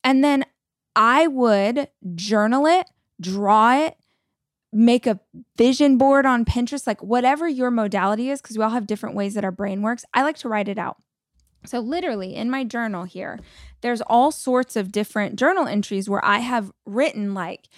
And 0.03 0.25
then 0.25 0.45
I 0.95 1.27
would 1.27 1.89
journal 2.15 2.67
it, 2.67 2.87
draw 3.21 3.75
it, 3.75 3.97
make 4.73 5.07
a 5.07 5.21
vision 5.57 5.99
board 5.99 6.27
on 6.27 6.45
Pinterest, 6.45 6.87
like 6.87 7.03
whatever 7.03 7.49
your 7.49 7.71
modality 7.71 8.31
is, 8.31 8.41
because 8.41 8.57
we 8.57 8.65
all 8.65 8.71
have 8.71 8.87
different 8.87 9.15
ways 9.15 9.35
that 9.35 9.45
our 9.45 9.53
brain 9.53 9.83
works. 9.83 10.05
I 10.15 10.23
like 10.23 10.37
to 10.39 10.49
write 10.49 10.69
it 10.69 10.79
out. 10.79 10.97
So, 11.65 11.79
literally, 11.79 12.35
in 12.35 12.51
my 12.51 12.65
journal 12.65 13.05
here, 13.05 13.39
there's 13.83 14.01
all 14.03 14.33
sorts 14.33 14.75
of 14.75 14.91
different 14.91 15.37
journal 15.37 15.69
entries 15.69 16.11
where 16.11 16.25
I 16.25 16.39
have 16.39 16.73
written, 16.85 17.35
like, 17.35 17.69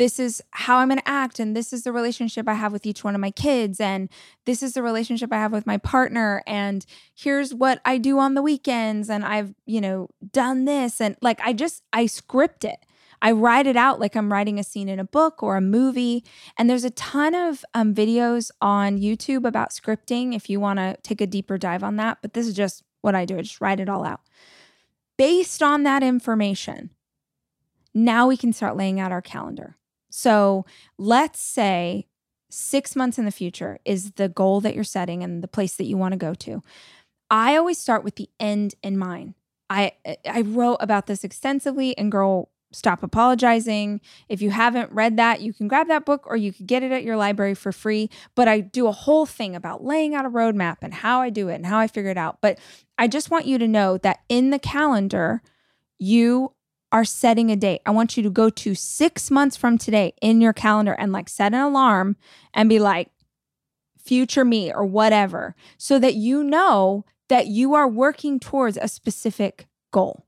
this 0.00 0.18
is 0.18 0.42
how 0.52 0.78
I'm 0.78 0.88
going 0.88 0.98
to 0.98 1.06
act, 1.06 1.38
and 1.38 1.54
this 1.54 1.74
is 1.74 1.82
the 1.82 1.92
relationship 1.92 2.48
I 2.48 2.54
have 2.54 2.72
with 2.72 2.86
each 2.86 3.04
one 3.04 3.14
of 3.14 3.20
my 3.20 3.30
kids, 3.30 3.78
and 3.78 4.08
this 4.46 4.62
is 4.62 4.72
the 4.72 4.82
relationship 4.82 5.30
I 5.30 5.36
have 5.36 5.52
with 5.52 5.66
my 5.66 5.76
partner, 5.76 6.42
and 6.46 6.86
here's 7.14 7.52
what 7.52 7.82
I 7.84 7.98
do 7.98 8.18
on 8.18 8.32
the 8.32 8.40
weekends, 8.40 9.10
and 9.10 9.26
I've, 9.26 9.52
you 9.66 9.78
know, 9.78 10.08
done 10.32 10.64
this. 10.64 11.02
And 11.02 11.16
like, 11.20 11.38
I 11.42 11.52
just, 11.52 11.82
I 11.92 12.06
script 12.06 12.64
it. 12.64 12.86
I 13.20 13.32
write 13.32 13.66
it 13.66 13.76
out 13.76 14.00
like 14.00 14.16
I'm 14.16 14.32
writing 14.32 14.58
a 14.58 14.64
scene 14.64 14.88
in 14.88 14.98
a 14.98 15.04
book 15.04 15.42
or 15.42 15.58
a 15.58 15.60
movie. 15.60 16.24
And 16.56 16.70
there's 16.70 16.84
a 16.84 16.90
ton 16.92 17.34
of 17.34 17.62
um, 17.74 17.94
videos 17.94 18.50
on 18.62 18.96
YouTube 18.96 19.46
about 19.46 19.68
scripting 19.68 20.34
if 20.34 20.48
you 20.48 20.60
want 20.60 20.78
to 20.78 20.96
take 21.02 21.20
a 21.20 21.26
deeper 21.26 21.58
dive 21.58 21.84
on 21.84 21.96
that. 21.96 22.20
But 22.22 22.32
this 22.32 22.48
is 22.48 22.54
just 22.54 22.82
what 23.02 23.14
I 23.14 23.26
do. 23.26 23.36
I 23.36 23.42
just 23.42 23.60
write 23.60 23.80
it 23.80 23.90
all 23.90 24.06
out. 24.06 24.20
Based 25.18 25.62
on 25.62 25.82
that 25.82 26.02
information, 26.02 26.88
now 27.92 28.26
we 28.26 28.38
can 28.38 28.54
start 28.54 28.78
laying 28.78 28.98
out 28.98 29.12
our 29.12 29.20
calendar. 29.20 29.76
So 30.10 30.66
let's 30.98 31.40
say 31.40 32.06
six 32.50 32.94
months 32.96 33.18
in 33.18 33.24
the 33.24 33.30
future 33.30 33.78
is 33.84 34.12
the 34.12 34.28
goal 34.28 34.60
that 34.60 34.74
you're 34.74 34.84
setting 34.84 35.22
and 35.22 35.42
the 35.42 35.48
place 35.48 35.76
that 35.76 35.84
you 35.84 35.96
want 35.96 36.12
to 36.12 36.18
go 36.18 36.34
to. 36.34 36.62
I 37.30 37.56
always 37.56 37.78
start 37.78 38.04
with 38.04 38.16
the 38.16 38.28
end 38.38 38.74
in 38.82 38.98
mind. 38.98 39.34
I 39.70 39.92
I 40.28 40.42
wrote 40.42 40.78
about 40.80 41.06
this 41.06 41.22
extensively 41.22 41.90
in 41.90 42.10
Girl 42.10 42.50
Stop 42.72 43.02
Apologizing. 43.02 44.00
If 44.28 44.42
you 44.42 44.50
haven't 44.50 44.92
read 44.92 45.16
that, 45.16 45.40
you 45.40 45.52
can 45.52 45.68
grab 45.68 45.88
that 45.88 46.04
book 46.04 46.24
or 46.26 46.36
you 46.36 46.52
could 46.52 46.66
get 46.66 46.82
it 46.82 46.92
at 46.92 47.04
your 47.04 47.16
library 47.16 47.54
for 47.54 47.72
free. 47.72 48.10
But 48.34 48.48
I 48.48 48.60
do 48.60 48.86
a 48.86 48.92
whole 48.92 49.26
thing 49.26 49.56
about 49.56 49.84
laying 49.84 50.14
out 50.14 50.26
a 50.26 50.30
roadmap 50.30 50.78
and 50.82 50.92
how 50.92 51.20
I 51.20 51.30
do 51.30 51.48
it 51.48 51.54
and 51.54 51.66
how 51.66 51.78
I 51.78 51.86
figure 51.86 52.10
it 52.10 52.18
out. 52.18 52.38
But 52.40 52.58
I 52.98 53.08
just 53.08 53.30
want 53.30 53.46
you 53.46 53.58
to 53.58 53.68
know 53.68 53.98
that 53.98 54.20
in 54.28 54.50
the 54.50 54.58
calendar, 54.58 55.42
you 55.98 56.52
are 56.92 57.04
setting 57.04 57.50
a 57.50 57.56
date. 57.56 57.80
I 57.86 57.90
want 57.90 58.16
you 58.16 58.22
to 58.22 58.30
go 58.30 58.50
to 58.50 58.74
six 58.74 59.30
months 59.30 59.56
from 59.56 59.78
today 59.78 60.14
in 60.20 60.40
your 60.40 60.52
calendar 60.52 60.92
and 60.92 61.12
like 61.12 61.28
set 61.28 61.54
an 61.54 61.60
alarm 61.60 62.16
and 62.52 62.68
be 62.68 62.78
like, 62.78 63.10
future 63.98 64.44
me 64.44 64.72
or 64.72 64.84
whatever, 64.84 65.54
so 65.76 65.98
that 65.98 66.14
you 66.14 66.42
know 66.42 67.04
that 67.28 67.46
you 67.46 67.74
are 67.74 67.86
working 67.86 68.40
towards 68.40 68.76
a 68.76 68.88
specific 68.88 69.68
goal. 69.92 70.26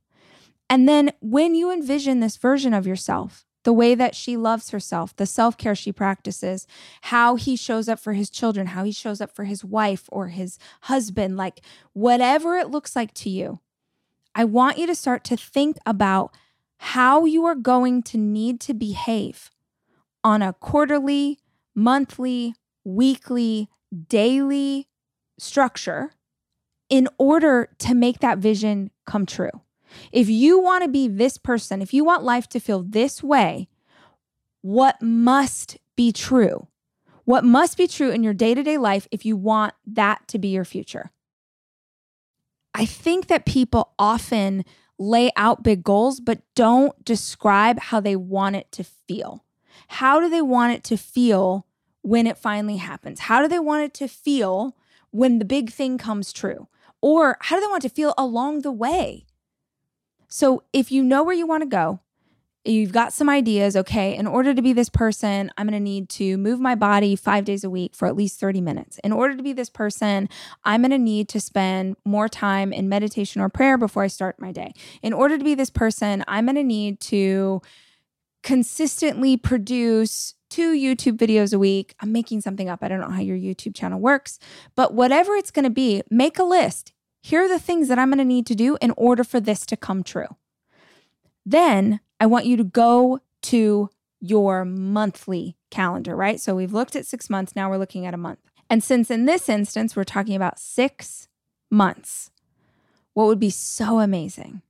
And 0.71 0.89
then 0.89 1.13
when 1.21 1.55
you 1.55 1.71
envision 1.71 2.21
this 2.21 2.37
version 2.37 2.75
of 2.75 2.87
yourself, 2.87 3.45
the 3.65 3.73
way 3.73 3.95
that 3.95 4.15
she 4.15 4.37
loves 4.37 4.71
herself, 4.71 5.15
the 5.17 5.27
self 5.27 5.57
care 5.57 5.75
she 5.75 5.93
practices, 5.93 6.67
how 7.03 7.37
he 7.37 7.57
shows 7.57 7.89
up 7.89 7.99
for 7.99 8.13
his 8.13 8.31
children, 8.31 8.69
how 8.69 8.85
he 8.85 8.93
shows 8.93 9.21
up 9.21 9.35
for 9.35 9.45
his 9.45 9.65
wife 9.65 10.09
or 10.11 10.29
his 10.29 10.59
husband, 10.83 11.37
like 11.37 11.61
whatever 11.93 12.57
it 12.57 12.71
looks 12.71 12.97
like 12.97 13.15
to 13.15 13.31
you, 13.31 13.61
I 14.35 14.45
want 14.45 14.79
you 14.79 14.87
to 14.87 14.95
start 14.95 15.25
to 15.25 15.37
think 15.37 15.77
about 15.85 16.35
how 16.83 17.25
you 17.25 17.45
are 17.45 17.55
going 17.55 18.03
to 18.03 18.19
need 18.19 18.59
to 18.59 18.75
behave 18.75 19.53
on 20.25 20.43
a 20.43 20.53
quarterly, 20.53 21.39
monthly, 21.77 22.57
weekly, 22.83 23.69
daily 24.09 24.89
structure 25.39 26.11
in 26.91 27.09
order 27.19 27.69
to 27.79 27.95
make 27.95 28.19
that 28.19 28.39
vision 28.39 28.91
come 29.07 29.25
true. 29.25 29.63
If 30.11 30.29
you 30.29 30.59
want 30.59 30.83
to 30.83 30.91
be 30.91 31.07
this 31.07 31.39
person, 31.39 31.83
if 31.83 31.95
you 31.95 32.03
want 32.03 32.25
life 32.25 32.49
to 32.49 32.59
feel 32.59 32.83
this 32.83 33.23
way, 33.23 33.69
what 34.61 35.01
must 35.01 35.79
be 35.95 36.11
true? 36.11 36.67
What 37.25 37.45
must 37.45 37.77
be 37.77 37.87
true 37.87 38.11
in 38.11 38.25
your 38.25 38.35
day 38.35 38.55
to 38.55 38.63
day 38.65 38.77
life 38.77 39.07
if 39.13 39.25
you 39.25 39.37
want 39.37 39.75
that 39.87 40.27
to 40.29 40.39
be 40.39 40.49
your 40.49 40.65
future? 40.65 41.13
I 42.75 42.87
think 42.87 43.29
that 43.29 43.47
people 43.47 43.93
often 44.01 44.65
lay 45.03 45.31
out 45.37 45.63
big 45.63 45.83
goals, 45.83 46.21
but 46.21 46.41
don't 46.55 47.05
describe 47.05 47.79
how 47.79 48.01
they 48.01 48.17
want 48.17 48.57
it 48.57 48.71
to 48.73 48.85
feel. 48.85 49.45
How 49.89 50.21
do 50.21 50.31
they 50.31 50.43
want 50.43 50.73
it 50.73 50.85
to 50.85 50.97
feel 50.97 51.67
when 52.03 52.27
it 52.27 52.39
finally 52.39 52.77
happens? 52.77 53.21
How 53.21 53.43
do 53.43 53.49
they 53.49 53.59
want 53.59 53.85
it 53.85 53.95
to 53.95 54.09
feel 54.09 54.77
when 55.11 55.39
the 55.39 55.45
big 55.45 55.71
thing 55.71 55.99
comes 55.99 56.33
true? 56.33 56.69
Or 57.01 57.37
how 57.41 57.57
do 57.57 57.61
they 57.61 57.67
want 57.67 57.85
it 57.85 57.89
to 57.89 57.95
feel 57.95 58.15
along 58.17 58.61
the 58.61 58.73
way? 58.73 59.27
So 60.29 60.63
if 60.73 60.93
you 60.93 61.03
know 61.03 61.23
where 61.23 61.35
you 61.35 61.47
want 61.47 61.63
to 61.63 61.69
go, 61.69 62.01
you've 62.65 62.93
got 62.93 63.13
some 63.13 63.29
ideas, 63.29 63.77
okay, 63.77 64.15
in 64.17 64.27
order 64.27 64.55
to 64.55 64.63
be 64.63 64.73
this 64.73 64.89
person, 64.89 65.51
I'm 65.57 65.67
going 65.67 65.79
to 65.79 65.83
need 65.83 66.09
to 66.11 66.37
move 66.37 66.61
my 66.61 66.75
body 66.75 67.17
5 67.17 67.45
days 67.45 67.65
a 67.65 67.71
week 67.71 67.95
for 67.95 68.07
at 68.07 68.17
least 68.17 68.39
30 68.39 68.61
minutes. 68.61 68.99
In 69.03 69.13
order 69.13 69.37
to 69.37 69.43
be 69.43 69.53
this 69.53 69.71
person, 69.71 70.29
I'm 70.65 70.83
going 70.83 70.91
to 70.93 70.99
need 70.99 71.29
to 71.31 71.41
spend 71.41 71.97
more 72.05 72.29
time 72.29 72.73
in 72.73 72.89
meditation 72.89 73.41
or 73.41 73.49
prayer 73.49 73.77
before 73.77 74.05
I 74.05 74.07
start 74.07 74.41
my 74.41 74.53
day. 74.53 74.75
In 75.03 75.13
order 75.13 75.37
to 75.37 75.45
be 75.45 75.55
this 75.55 75.71
person, 75.71 76.25
I'm 76.29 76.47
going 76.47 76.57
to 76.57 76.63
need 76.63 77.01
to 77.01 77.63
consistently 78.43 79.37
produce 79.37 80.35
two 80.49 80.73
YouTube 80.73 81.17
videos 81.17 81.55
a 81.55 81.59
week. 81.59 81.95
I'm 82.01 82.13
making 82.13 82.43
something 82.43 82.69
up. 82.69 82.81
I 82.83 82.89
don't 82.89 83.01
know 83.01 83.11
how 83.11 83.23
your 83.23 83.37
YouTube 83.37 83.75
channel 83.75 83.99
works, 83.99 84.39
but 84.75 84.95
whatever 84.95 85.35
it's 85.35 85.51
going 85.51 85.65
to 85.65 85.71
be, 85.71 86.03
make 86.11 86.39
a 86.39 86.45
list 86.45 86.93
here 87.23 87.45
are 87.45 87.49
the 87.49 87.59
things 87.59 87.89
that 87.89 87.99
I'm 87.99 88.11
going 88.11 88.19
to 88.19 88.25
need 88.25 88.47
to 88.47 88.55
do 88.55 88.77
in 88.81 88.93
order 88.97 89.23
for 89.23 89.39
this 89.39 89.65
to 89.67 89.77
come 89.77 90.03
true. 90.03 90.37
Then 91.47 92.01
I 92.23 92.27
want 92.27 92.47
you 92.47 92.57
to 92.57 92.63
go 92.63 93.19
to 93.43 93.91
your 94.21 94.65
monthly 94.65 95.57
calendar, 95.73 96.15
right? 96.15 96.41
So 96.41 96.55
we've 96.55 96.73
looked 96.73 96.95
at 96.95 97.05
six 97.05 97.29
months. 97.29 97.57
Now 97.57 97.69
we're 97.69 97.79
looking 97.79 98.07
at 98.07 98.15
a 98.15 98.17
month. 98.17 98.39
And 98.71 98.81
since 98.85 99.11
in 99.11 99.25
this 99.25 99.49
instance, 99.49 99.97
we're 99.97 100.05
talking 100.05 100.37
about 100.37 100.61
six 100.61 101.27
months, 101.69 102.31
what 103.13 103.27
would 103.27 103.41
be 103.41 103.51
so 103.51 103.99
amazing 103.99 104.63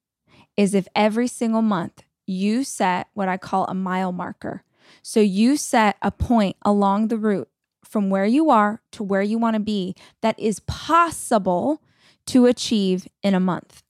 is 0.57 0.73
if 0.73 0.89
every 0.97 1.29
single 1.29 1.61
month 1.61 2.05
you 2.25 2.65
set 2.65 3.09
what 3.13 3.29
I 3.29 3.37
call 3.37 3.67
a 3.67 3.75
mile 3.75 4.13
marker. 4.13 4.65
So 5.03 5.21
you 5.21 5.59
set 5.59 5.99
a 6.01 6.11
point 6.11 6.57
along 6.63 7.09
the 7.09 7.19
route 7.19 7.51
from 7.85 8.09
where 8.09 8.25
you 8.25 8.49
are 8.49 8.81
to 8.93 9.03
where 9.03 9.21
you 9.21 9.37
want 9.37 9.57
to 9.57 9.61
be 9.61 9.95
that 10.23 10.39
is 10.39 10.61
possible 10.61 11.83
to 12.29 12.47
achieve 12.47 13.07
in 13.23 13.35
a 13.35 13.41
month. 13.41 13.83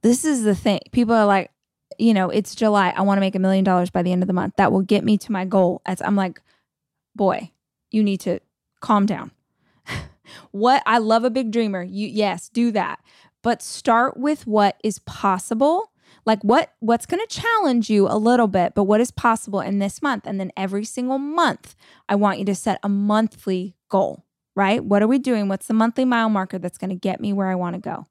This 0.00 0.24
is 0.24 0.44
the 0.44 0.54
thing. 0.54 0.80
People 0.92 1.14
are 1.14 1.26
like, 1.26 1.50
you 2.00 2.14
know, 2.14 2.30
it's 2.30 2.54
July. 2.54 2.92
I 2.96 3.02
want 3.02 3.18
to 3.18 3.20
make 3.20 3.34
a 3.34 3.40
million 3.40 3.64
dollars 3.64 3.90
by 3.90 4.02
the 4.02 4.12
end 4.12 4.22
of 4.22 4.26
the 4.26 4.32
month. 4.32 4.54
That 4.56 4.72
will 4.72 4.82
get 4.82 5.04
me 5.04 5.18
to 5.18 5.32
my 5.32 5.44
goal. 5.44 5.82
As 5.86 6.00
I'm 6.02 6.16
like, 6.16 6.40
boy, 7.14 7.50
you 7.90 8.02
need 8.02 8.20
to 8.20 8.40
calm 8.80 9.06
down. 9.06 9.30
what 10.50 10.82
I 10.86 10.98
love 10.98 11.24
a 11.24 11.30
big 11.30 11.50
dreamer. 11.50 11.82
You 11.82 12.06
yes, 12.06 12.48
do 12.48 12.70
that. 12.72 13.00
But 13.42 13.62
start 13.62 14.16
with 14.16 14.46
what 14.46 14.78
is 14.84 14.98
possible. 15.00 15.92
Like 16.26 16.42
what 16.42 16.74
what's 16.80 17.06
going 17.06 17.24
to 17.26 17.40
challenge 17.40 17.88
you 17.88 18.06
a 18.08 18.18
little 18.18 18.48
bit, 18.48 18.74
but 18.74 18.84
what 18.84 19.00
is 19.00 19.10
possible 19.10 19.60
in 19.60 19.78
this 19.78 20.02
month 20.02 20.26
and 20.26 20.38
then 20.38 20.52
every 20.56 20.84
single 20.84 21.18
month 21.18 21.74
I 22.08 22.14
want 22.14 22.38
you 22.38 22.44
to 22.46 22.54
set 22.54 22.78
a 22.82 22.88
monthly 22.88 23.74
goal 23.88 24.24
right? 24.54 24.84
What 24.84 25.02
are 25.02 25.08
we 25.08 25.18
doing? 25.18 25.48
What's 25.48 25.66
the 25.66 25.74
monthly 25.74 26.04
mile 26.04 26.28
marker 26.28 26.58
that's 26.58 26.76
going 26.76 26.90
to 26.90 26.96
get 26.96 27.20
me 27.20 27.32
where 27.32 27.48
I 27.48 27.54
want 27.54 27.74
to 27.74 27.80
go? 27.80 28.06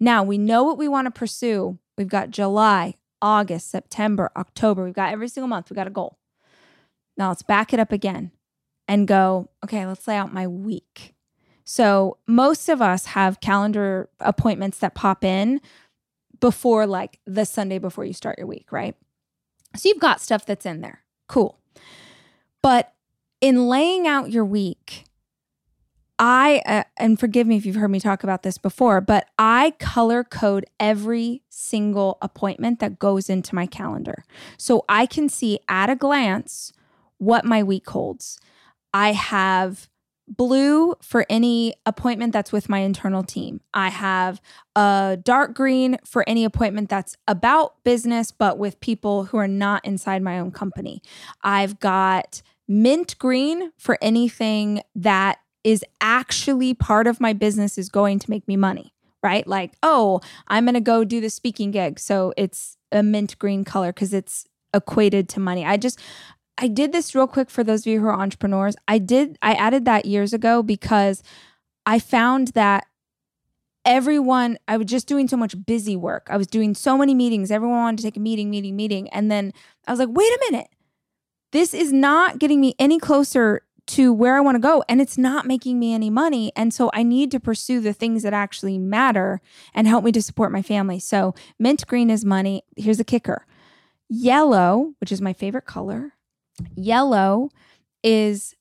Now 0.00 0.22
we 0.22 0.38
know 0.38 0.62
what 0.62 0.78
we 0.78 0.88
want 0.88 1.06
to 1.06 1.10
pursue. 1.10 1.78
We've 1.96 2.08
got 2.08 2.30
July, 2.30 2.96
August, 3.20 3.70
September, 3.70 4.30
October. 4.36 4.84
We've 4.84 4.94
got 4.94 5.12
every 5.12 5.28
single 5.28 5.48
month. 5.48 5.70
We 5.70 5.74
got 5.74 5.86
a 5.86 5.90
goal. 5.90 6.18
Now 7.16 7.28
let's 7.28 7.42
back 7.42 7.72
it 7.72 7.80
up 7.80 7.92
again 7.92 8.30
and 8.86 9.08
go, 9.08 9.50
okay, 9.64 9.84
let's 9.86 10.06
lay 10.06 10.16
out 10.16 10.32
my 10.32 10.46
week. 10.46 11.14
So 11.64 12.16
most 12.26 12.68
of 12.68 12.80
us 12.80 13.06
have 13.06 13.40
calendar 13.40 14.08
appointments 14.20 14.78
that 14.78 14.94
pop 14.94 15.24
in 15.24 15.60
before 16.40 16.86
like 16.86 17.18
the 17.26 17.44
Sunday 17.44 17.78
before 17.78 18.04
you 18.04 18.12
start 18.12 18.38
your 18.38 18.46
week, 18.46 18.72
right? 18.72 18.94
So 19.76 19.88
you've 19.88 20.00
got 20.00 20.20
stuff 20.20 20.46
that's 20.46 20.64
in 20.64 20.80
there. 20.80 21.02
Cool. 21.26 21.58
But 22.62 22.94
in 23.40 23.68
laying 23.68 24.06
out 24.06 24.30
your 24.30 24.44
week, 24.44 25.04
I, 26.18 26.62
uh, 26.66 26.82
and 26.96 27.18
forgive 27.18 27.46
me 27.46 27.56
if 27.56 27.64
you've 27.64 27.76
heard 27.76 27.90
me 27.90 28.00
talk 28.00 28.24
about 28.24 28.42
this 28.42 28.58
before, 28.58 29.00
but 29.00 29.28
I 29.38 29.74
color 29.78 30.24
code 30.24 30.66
every 30.80 31.42
single 31.48 32.18
appointment 32.20 32.80
that 32.80 32.98
goes 32.98 33.30
into 33.30 33.54
my 33.54 33.66
calendar. 33.66 34.24
So 34.56 34.84
I 34.88 35.06
can 35.06 35.28
see 35.28 35.60
at 35.68 35.90
a 35.90 35.96
glance 35.96 36.72
what 37.18 37.44
my 37.44 37.62
week 37.62 37.88
holds. 37.88 38.38
I 38.92 39.12
have 39.12 39.88
blue 40.26 40.94
for 41.00 41.24
any 41.30 41.74
appointment 41.86 42.32
that's 42.32 42.52
with 42.52 42.68
my 42.68 42.80
internal 42.80 43.22
team. 43.22 43.60
I 43.72 43.88
have 43.88 44.40
a 44.76 45.18
dark 45.22 45.54
green 45.54 45.98
for 46.04 46.24
any 46.28 46.44
appointment 46.44 46.88
that's 46.88 47.16
about 47.26 47.82
business, 47.84 48.30
but 48.30 48.58
with 48.58 48.80
people 48.80 49.24
who 49.24 49.38
are 49.38 49.48
not 49.48 49.84
inside 49.84 50.22
my 50.22 50.38
own 50.38 50.50
company. 50.50 51.00
I've 51.42 51.80
got 51.80 52.42
mint 52.66 53.16
green 53.18 53.72
for 53.78 53.96
anything 54.02 54.82
that 54.94 55.38
is 55.64 55.84
actually 56.00 56.74
part 56.74 57.06
of 57.06 57.20
my 57.20 57.32
business 57.32 57.78
is 57.78 57.88
going 57.88 58.18
to 58.18 58.30
make 58.30 58.46
me 58.46 58.56
money, 58.56 58.92
right? 59.22 59.46
Like, 59.46 59.74
oh, 59.82 60.20
I'm 60.46 60.64
going 60.64 60.74
to 60.74 60.80
go 60.80 61.04
do 61.04 61.20
the 61.20 61.30
speaking 61.30 61.70
gig. 61.70 61.98
So 61.98 62.32
it's 62.36 62.76
a 62.92 63.02
mint 63.02 63.38
green 63.38 63.64
color 63.64 63.92
because 63.92 64.14
it's 64.14 64.46
equated 64.72 65.28
to 65.30 65.40
money. 65.40 65.64
I 65.64 65.76
just, 65.76 65.98
I 66.56 66.68
did 66.68 66.92
this 66.92 67.14
real 67.14 67.26
quick 67.26 67.50
for 67.50 67.62
those 67.62 67.82
of 67.82 67.86
you 67.86 68.00
who 68.00 68.06
are 68.06 68.20
entrepreneurs. 68.20 68.76
I 68.86 68.98
did, 68.98 69.38
I 69.42 69.54
added 69.54 69.84
that 69.84 70.06
years 70.06 70.32
ago 70.32 70.62
because 70.62 71.22
I 71.86 71.98
found 71.98 72.48
that 72.48 72.86
everyone, 73.84 74.58
I 74.68 74.76
was 74.76 74.86
just 74.86 75.06
doing 75.06 75.28
so 75.28 75.36
much 75.36 75.54
busy 75.64 75.96
work. 75.96 76.26
I 76.30 76.36
was 76.36 76.46
doing 76.46 76.74
so 76.74 76.98
many 76.98 77.14
meetings. 77.14 77.50
Everyone 77.50 77.78
wanted 77.78 77.98
to 77.98 78.02
take 78.02 78.16
a 78.16 78.20
meeting, 78.20 78.50
meeting, 78.50 78.76
meeting. 78.76 79.08
And 79.10 79.30
then 79.30 79.52
I 79.86 79.92
was 79.92 79.98
like, 79.98 80.10
wait 80.10 80.30
a 80.30 80.38
minute. 80.50 80.68
This 81.52 81.72
is 81.72 81.92
not 81.92 82.38
getting 82.38 82.60
me 82.60 82.74
any 82.78 82.98
closer 82.98 83.62
to 83.88 84.12
where 84.12 84.36
I 84.36 84.40
want 84.40 84.54
to 84.54 84.60
go 84.60 84.84
and 84.88 85.00
it's 85.00 85.18
not 85.18 85.46
making 85.46 85.78
me 85.78 85.94
any 85.94 86.10
money. 86.10 86.52
And 86.54 86.72
so 86.72 86.90
I 86.92 87.02
need 87.02 87.30
to 87.32 87.40
pursue 87.40 87.80
the 87.80 87.92
things 87.92 88.22
that 88.22 88.34
actually 88.34 88.78
matter 88.78 89.40
and 89.74 89.88
help 89.88 90.04
me 90.04 90.12
to 90.12 90.22
support 90.22 90.52
my 90.52 90.62
family. 90.62 91.00
So 91.00 91.34
mint 91.58 91.86
green 91.86 92.10
is 92.10 92.24
money. 92.24 92.62
Here's 92.76 93.00
a 93.00 93.04
kicker 93.04 93.46
yellow, 94.08 94.94
which 95.00 95.12
is 95.12 95.20
my 95.20 95.32
favorite 95.32 95.66
color, 95.66 96.14
yellow 96.74 97.50
is 98.02 98.54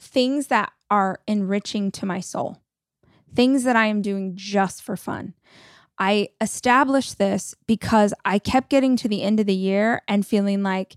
things 0.00 0.48
that 0.48 0.72
are 0.90 1.20
enriching 1.26 1.90
to 1.90 2.06
my 2.06 2.20
soul, 2.20 2.58
things 3.34 3.64
that 3.64 3.76
I 3.76 3.86
am 3.86 4.02
doing 4.02 4.36
just 4.36 4.82
for 4.82 4.96
fun. 4.96 5.34
I 5.98 6.28
established 6.40 7.18
this 7.18 7.54
because 7.66 8.12
I 8.24 8.38
kept 8.38 8.68
getting 8.68 8.96
to 8.96 9.08
the 9.08 9.22
end 9.22 9.40
of 9.40 9.46
the 9.46 9.54
year 9.54 10.02
and 10.08 10.26
feeling 10.26 10.62
like 10.62 10.96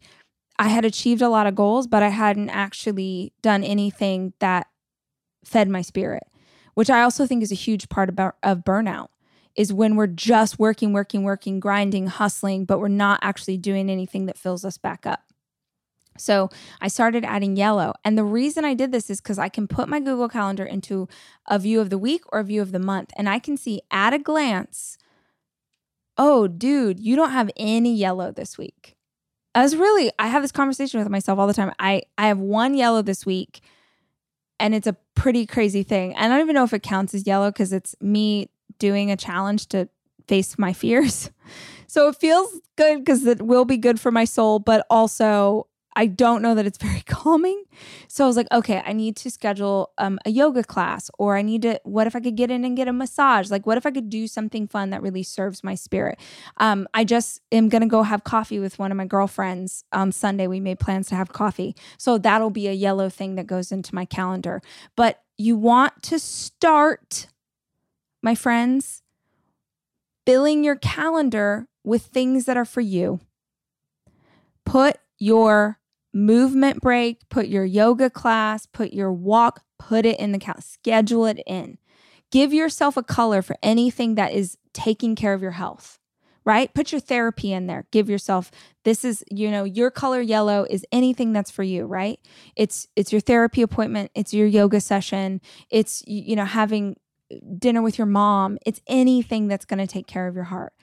I 0.60 0.70
had 0.70 0.86
achieved 0.86 1.22
a 1.22 1.30
lot 1.30 1.48
of 1.48 1.56
goals, 1.56 1.88
but 1.88 2.04
I 2.04 2.10
hadn't 2.10 2.50
actually 2.50 3.34
done 3.42 3.64
anything 3.64 4.34
that 4.40 4.68
fed 5.46 5.70
my 5.70 5.82
spirit, 5.82 6.24
which 6.74 6.90
I 6.90 7.02
also 7.02 7.26
think 7.26 7.44
is 7.44 7.52
a 7.52 7.56
huge 7.56 7.90
part 7.90 8.10
about, 8.10 8.36
of 8.44 8.60
burnout 8.60 9.08
is 9.56 9.74
when 9.74 9.96
we're 9.96 10.08
just 10.08 10.60
working, 10.60 10.94
working, 10.94 11.24
working, 11.24 11.60
grinding, 11.60 12.08
hustling, 12.08 12.66
but 12.66 12.80
we're 12.80 12.88
not 12.88 13.20
actually 13.24 13.58
doing 13.58 13.90
anything 13.90 14.28
that 14.28 14.38
fills 14.38 14.64
us 14.64 14.78
back 14.78 15.06
up. 15.06 15.22
So 16.18 16.50
I 16.82 16.88
started 16.88 17.24
adding 17.26 17.56
yellow. 17.56 17.94
And 18.04 18.18
the 18.18 18.24
reason 18.24 18.66
I 18.66 18.74
did 18.74 18.92
this 18.92 19.10
is 19.10 19.22
because 19.22 19.40
I 19.40 19.50
can 19.50 19.68
put 19.68 19.90
my 19.90 20.00
Google 20.00 20.30
Calendar 20.30 20.66
into 20.66 21.08
a 21.48 21.60
view 21.60 21.80
of 21.80 21.90
the 21.90 21.98
week 21.98 22.24
or 22.30 22.40
a 22.40 22.44
view 22.44 22.62
of 22.62 22.72
the 22.72 22.80
month, 22.80 23.12
and 23.16 23.30
I 23.30 23.40
can 23.40 23.58
see 23.58 23.82
at 23.92 24.14
a 24.14 24.20
glance, 24.20 24.98
oh, 26.18 26.48
dude, 26.48 27.00
you 27.00 27.16
don't 27.16 27.32
have 27.32 27.52
any 27.58 27.96
yellow 27.96 28.32
this 28.32 28.58
week. 28.58 28.97
I 29.58 29.64
was 29.64 29.76
really, 29.76 30.12
I 30.20 30.28
have 30.28 30.44
this 30.44 30.52
conversation 30.52 31.00
with 31.00 31.10
myself 31.10 31.40
all 31.40 31.48
the 31.48 31.54
time. 31.54 31.72
I, 31.80 32.04
I 32.16 32.28
have 32.28 32.38
one 32.38 32.76
yellow 32.76 33.02
this 33.02 33.26
week 33.26 33.62
and 34.60 34.76
it's 34.76 34.86
a 34.86 34.96
pretty 35.16 35.48
crazy 35.48 35.82
thing. 35.82 36.16
I 36.16 36.28
don't 36.28 36.42
even 36.42 36.54
know 36.54 36.64
if 36.64 36.74
it 36.74 36.84
counts 36.84 37.16
as 37.16 37.26
yellow 37.26 37.50
because 37.50 37.74
it's 37.74 37.96
me 38.00 38.52
doing 38.78 39.10
a 39.10 39.18
challenge 39.18 39.66
to 39.70 39.90
face 40.28 40.60
my 40.60 40.74
fears. 40.84 41.32
So 41.88 42.08
it 42.08 42.18
feels 42.18 42.62
good 42.76 43.00
because 43.00 43.26
it 43.26 43.42
will 43.42 43.66
be 43.66 43.78
good 43.78 44.00
for 44.00 44.12
my 44.12 44.26
soul, 44.26 44.60
but 44.60 44.86
also 44.92 45.66
I 45.98 46.06
don't 46.06 46.44
know 46.44 46.54
that 46.54 46.68
it's 46.68 46.78
very 46.82 47.02
calming. 47.02 47.64
So 48.08 48.24
I 48.24 48.28
was 48.28 48.38
like, 48.38 48.48
okay, 48.52 48.82
I 48.86 48.94
need 48.94 49.16
to 49.18 49.32
schedule 49.32 49.92
um, 49.98 50.20
a 50.26 50.30
yoga 50.30 50.64
class, 50.64 51.10
or 51.18 51.36
I 51.36 51.42
need 51.42 51.64
to, 51.64 51.82
what 51.84 52.08
if 52.08 52.16
I 52.16 52.20
could 52.20 52.38
get 52.38 52.52
in 52.52 52.64
and 52.64 52.78
get 52.78 52.88
a 52.88 52.94
massage? 52.94 53.50
Like, 53.50 53.66
what 53.66 53.78
if 53.78 53.86
I 53.86 53.92
could 53.92 54.10
do 54.10 54.28
something 54.28 54.68
fun 54.68 54.92
that 54.92 55.02
really 55.02 55.24
serves 55.24 55.64
my 55.64 55.74
spirit? 55.74 56.20
Um, 56.58 56.88
I 56.94 57.04
just 57.04 57.42
am 57.52 57.68
going 57.68 57.82
to 57.82 57.88
go 57.88 58.04
have 58.04 58.24
coffee 58.24 58.60
with 58.60 58.78
one 58.78 58.92
of 58.92 58.98
my 58.98 59.06
girlfriends 59.06 59.84
on 59.92 60.12
Sunday. 60.12 60.46
We 60.46 60.60
made 60.60 60.80
plans 60.80 61.08
to 61.10 61.16
have 61.16 61.34
coffee. 61.34 61.76
So 61.98 62.20
that'll 62.20 62.52
be 62.52 62.68
a 62.68 62.74
yellow 62.74 63.10
thing 63.10 63.36
that 63.36 63.48
goes 63.48 63.72
into 63.72 63.96
my 63.96 64.06
calendar. 64.06 64.62
But 64.96 65.24
you 65.36 65.58
want 65.58 66.04
to 66.04 66.20
start, 66.20 67.28
my 68.22 68.36
friends, 68.36 69.02
filling 70.28 70.64
your 70.64 70.76
calendar 70.76 71.68
with 71.84 72.04
things 72.04 72.46
that 72.46 72.58
are 72.58 72.66
for 72.66 72.82
you. 72.82 73.20
Put 74.64 74.98
your 75.18 75.80
movement 76.18 76.82
break, 76.82 77.30
put 77.30 77.48
your 77.48 77.64
yoga 77.64 78.10
class, 78.10 78.66
put 78.66 78.92
your 78.92 79.14
walk, 79.14 79.62
put 79.78 80.06
it 80.06 80.20
in 80.20 80.32
the 80.32 80.40
count, 80.40 80.64
schedule 80.64 81.26
it 81.26 81.42
in. 81.46 81.78
Give 82.32 82.54
yourself 82.54 82.98
a 82.98 83.04
color 83.04 83.42
for 83.42 83.56
anything 83.62 84.16
that 84.16 84.34
is 84.34 84.58
taking 84.74 85.16
care 85.16 85.34
of 85.34 85.42
your 85.42 85.52
health, 85.52 86.00
right? 86.44 86.74
Put 86.74 86.92
your 86.92 87.00
therapy 87.00 87.54
in 87.54 87.68
there. 87.68 87.86
Give 87.92 88.10
yourself 88.10 88.52
this 88.84 89.06
is, 89.06 89.24
you 89.30 89.52
know, 89.52 89.64
your 89.64 89.92
color 89.92 90.20
yellow 90.20 90.66
is 90.70 90.86
anything 90.92 91.34
that's 91.34 91.52
for 91.52 91.64
you, 91.64 91.86
right? 91.86 92.20
It's 92.56 92.88
it's 92.96 93.12
your 93.12 93.22
therapy 93.22 93.62
appointment, 93.62 94.12
it's 94.16 94.34
your 94.34 94.48
yoga 94.48 94.82
session, 94.82 95.40
it's 95.70 96.04
you 96.08 96.36
know, 96.36 96.46
having 96.46 96.98
uh, 97.32 97.36
dinner 97.58 97.82
with 97.82 97.98
your 97.98 98.08
mom. 98.08 98.58
It's 98.66 98.82
anything 98.88 99.48
that's 99.48 99.66
going 99.66 99.80
to 99.80 99.88
take 99.88 100.08
care 100.08 100.28
of 100.28 100.36
your 100.36 100.46
heart. 100.46 100.74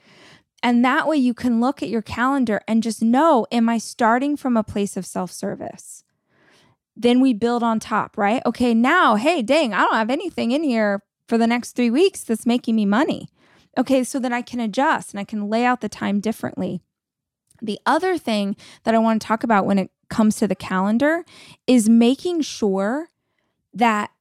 And 0.63 0.83
that 0.83 1.07
way 1.07 1.17
you 1.17 1.33
can 1.33 1.61
look 1.61 1.83
at 1.83 1.89
your 1.89 2.01
calendar 2.01 2.61
and 2.67 2.81
just 2.81 3.01
know, 3.01 3.45
am 3.51 3.69
I 3.69 3.77
starting 3.77 4.35
from 4.35 4.57
a 4.57 4.63
place 4.63 4.97
of 4.97 5.05
self 5.05 5.31
service? 5.31 6.03
Then 6.95 7.19
we 7.19 7.33
build 7.33 7.61
on 7.61 7.79
top, 7.79 8.17
right? 8.17 8.41
Okay, 8.45 8.73
now, 8.73 9.15
hey, 9.15 9.41
dang, 9.41 9.73
I 9.73 9.81
don't 9.81 9.93
have 9.93 10.09
anything 10.09 10.51
in 10.51 10.63
here 10.63 11.03
for 11.27 11.37
the 11.37 11.47
next 11.47 11.73
three 11.73 11.89
weeks 11.89 12.23
that's 12.23 12.45
making 12.45 12.75
me 12.75 12.85
money. 12.85 13.29
Okay, 13.77 14.03
so 14.03 14.19
then 14.19 14.31
I 14.31 14.41
can 14.41 14.59
adjust 14.59 15.11
and 15.11 15.19
I 15.19 15.25
can 15.25 15.49
lay 15.49 15.65
out 15.65 15.81
the 15.81 15.89
time 15.89 16.19
differently. 16.21 16.81
The 17.61 17.79
other 17.85 18.17
thing 18.17 18.55
that 18.83 18.95
I 18.95 18.99
want 18.99 19.21
to 19.21 19.27
talk 19.27 19.43
about 19.43 19.65
when 19.65 19.79
it 19.79 19.91
comes 20.09 20.37
to 20.37 20.47
the 20.47 20.55
calendar 20.55 21.25
is 21.67 21.89
making 21.89 22.41
sure 22.41 23.09
that 23.73 24.11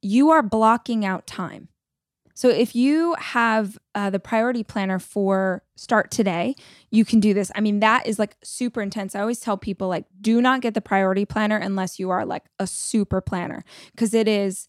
you 0.00 0.30
are 0.30 0.42
blocking 0.42 1.04
out 1.04 1.26
time. 1.26 1.68
So 2.34 2.48
if 2.48 2.74
you 2.74 3.14
have 3.18 3.78
uh, 3.94 4.10
the 4.10 4.18
priority 4.18 4.64
planner 4.64 4.98
for 4.98 5.62
start 5.76 6.10
today, 6.10 6.56
you 6.90 7.04
can 7.04 7.20
do 7.20 7.32
this. 7.32 7.50
I 7.54 7.60
mean, 7.60 7.80
that 7.80 8.06
is 8.06 8.18
like 8.18 8.36
super 8.42 8.82
intense. 8.82 9.14
I 9.14 9.20
always 9.20 9.40
tell 9.40 9.56
people 9.56 9.88
like, 9.88 10.04
do 10.20 10.40
not 10.42 10.60
get 10.60 10.74
the 10.74 10.80
priority 10.80 11.24
planner 11.24 11.56
unless 11.56 11.98
you 11.98 12.10
are 12.10 12.26
like 12.26 12.44
a 12.58 12.66
super 12.66 13.20
planner 13.20 13.64
because 13.92 14.12
it 14.14 14.28
is 14.28 14.66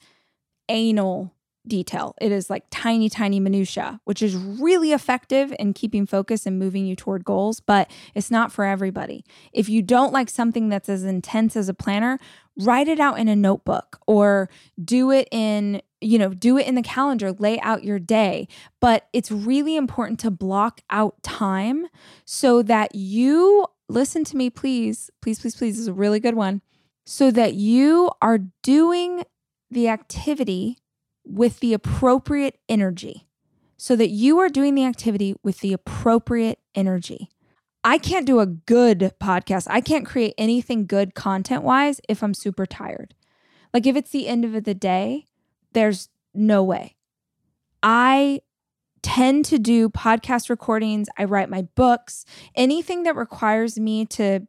anal 0.69 1.33
detail. 1.67 2.15
It 2.21 2.31
is 2.31 2.49
like 2.49 2.65
tiny, 2.69 3.09
tiny 3.09 3.39
minutia, 3.39 3.99
which 4.05 4.21
is 4.21 4.35
really 4.35 4.91
effective 4.91 5.53
in 5.59 5.73
keeping 5.73 6.05
focus 6.05 6.45
and 6.45 6.59
moving 6.59 6.85
you 6.85 6.95
toward 6.95 7.25
goals, 7.25 7.59
but 7.59 7.89
it's 8.13 8.31
not 8.31 8.51
for 8.51 8.65
everybody. 8.65 9.25
If 9.51 9.69
you 9.69 9.81
don't 9.81 10.13
like 10.13 10.29
something 10.29 10.69
that's 10.69 10.89
as 10.89 11.03
intense 11.03 11.55
as 11.55 11.69
a 11.69 11.73
planner, 11.73 12.19
write 12.59 12.87
it 12.87 12.99
out 12.99 13.19
in 13.19 13.27
a 13.27 13.35
notebook 13.35 13.99
or 14.07 14.49
do 14.83 15.11
it 15.11 15.27
in 15.31 15.81
you 16.05 16.19
know, 16.19 16.29
do 16.29 16.57
it 16.57 16.67
in 16.67 16.75
the 16.75 16.83
calendar, 16.83 17.31
lay 17.31 17.59
out 17.61 17.83
your 17.83 17.99
day. 17.99 18.47
But 18.79 19.07
it's 19.11 19.31
really 19.31 19.75
important 19.75 20.19
to 20.21 20.31
block 20.31 20.81
out 20.89 21.21
time 21.23 21.87
so 22.25 22.61
that 22.61 22.93
you 22.93 23.65
listen 23.89 24.23
to 24.25 24.37
me, 24.37 24.49
please, 24.49 25.09
please, 25.21 25.39
please, 25.39 25.55
please. 25.55 25.73
This 25.73 25.81
is 25.81 25.87
a 25.87 25.93
really 25.93 26.19
good 26.19 26.35
one. 26.35 26.61
So 27.05 27.31
that 27.31 27.55
you 27.55 28.11
are 28.21 28.39
doing 28.61 29.23
the 29.69 29.87
activity 29.89 30.77
with 31.25 31.59
the 31.59 31.73
appropriate 31.73 32.59
energy. 32.69 33.27
So 33.77 33.95
that 33.95 34.09
you 34.09 34.39
are 34.39 34.49
doing 34.49 34.75
the 34.75 34.85
activity 34.85 35.35
with 35.43 35.59
the 35.59 35.73
appropriate 35.73 36.59
energy. 36.75 37.29
I 37.83 37.97
can't 37.97 38.25
do 38.25 38.39
a 38.39 38.47
good 38.47 39.13
podcast. 39.19 39.67
I 39.69 39.81
can't 39.81 40.05
create 40.05 40.33
anything 40.37 40.85
good 40.85 41.13
content 41.13 41.63
wise 41.63 42.01
if 42.07 42.23
I'm 42.23 42.33
super 42.33 42.65
tired. 42.65 43.13
Like 43.73 43.85
if 43.85 43.95
it's 43.95 44.11
the 44.11 44.27
end 44.27 44.45
of 44.45 44.63
the 44.63 44.73
day, 44.73 45.25
there's 45.75 46.09
no 46.33 46.63
way. 46.63 46.95
I 47.83 48.41
tend 49.03 49.45
to 49.45 49.59
do 49.59 49.89
podcast 49.89 50.49
recordings, 50.49 51.07
I 51.15 51.25
write 51.25 51.49
my 51.49 51.67
books, 51.75 52.25
anything 52.55 53.03
that 53.03 53.15
requires 53.15 53.79
me 53.79 54.05
to 54.07 54.47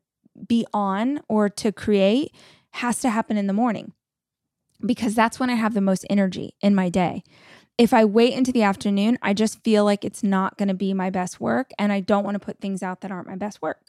be 0.48 0.66
on 0.72 1.20
or 1.28 1.50
to 1.50 1.72
create 1.72 2.34
has 2.70 3.00
to 3.00 3.10
happen 3.10 3.36
in 3.36 3.46
the 3.46 3.52
morning 3.52 3.92
because 4.84 5.14
that's 5.14 5.38
when 5.38 5.50
I 5.50 5.54
have 5.54 5.74
the 5.74 5.80
most 5.82 6.06
energy 6.08 6.54
in 6.62 6.74
my 6.74 6.88
day. 6.88 7.22
If 7.76 7.92
I 7.92 8.06
wait 8.06 8.32
into 8.32 8.52
the 8.52 8.62
afternoon, 8.62 9.18
I 9.20 9.34
just 9.34 9.62
feel 9.62 9.84
like 9.84 10.04
it's 10.04 10.22
not 10.22 10.56
going 10.56 10.68
to 10.68 10.74
be 10.74 10.94
my 10.94 11.10
best 11.10 11.40
work 11.40 11.70
and 11.78 11.92
I 11.92 12.00
don't 12.00 12.24
want 12.24 12.36
to 12.36 12.44
put 12.44 12.60
things 12.60 12.82
out 12.82 13.02
that 13.02 13.10
aren't 13.12 13.28
my 13.28 13.36
best 13.36 13.60
work. 13.60 13.80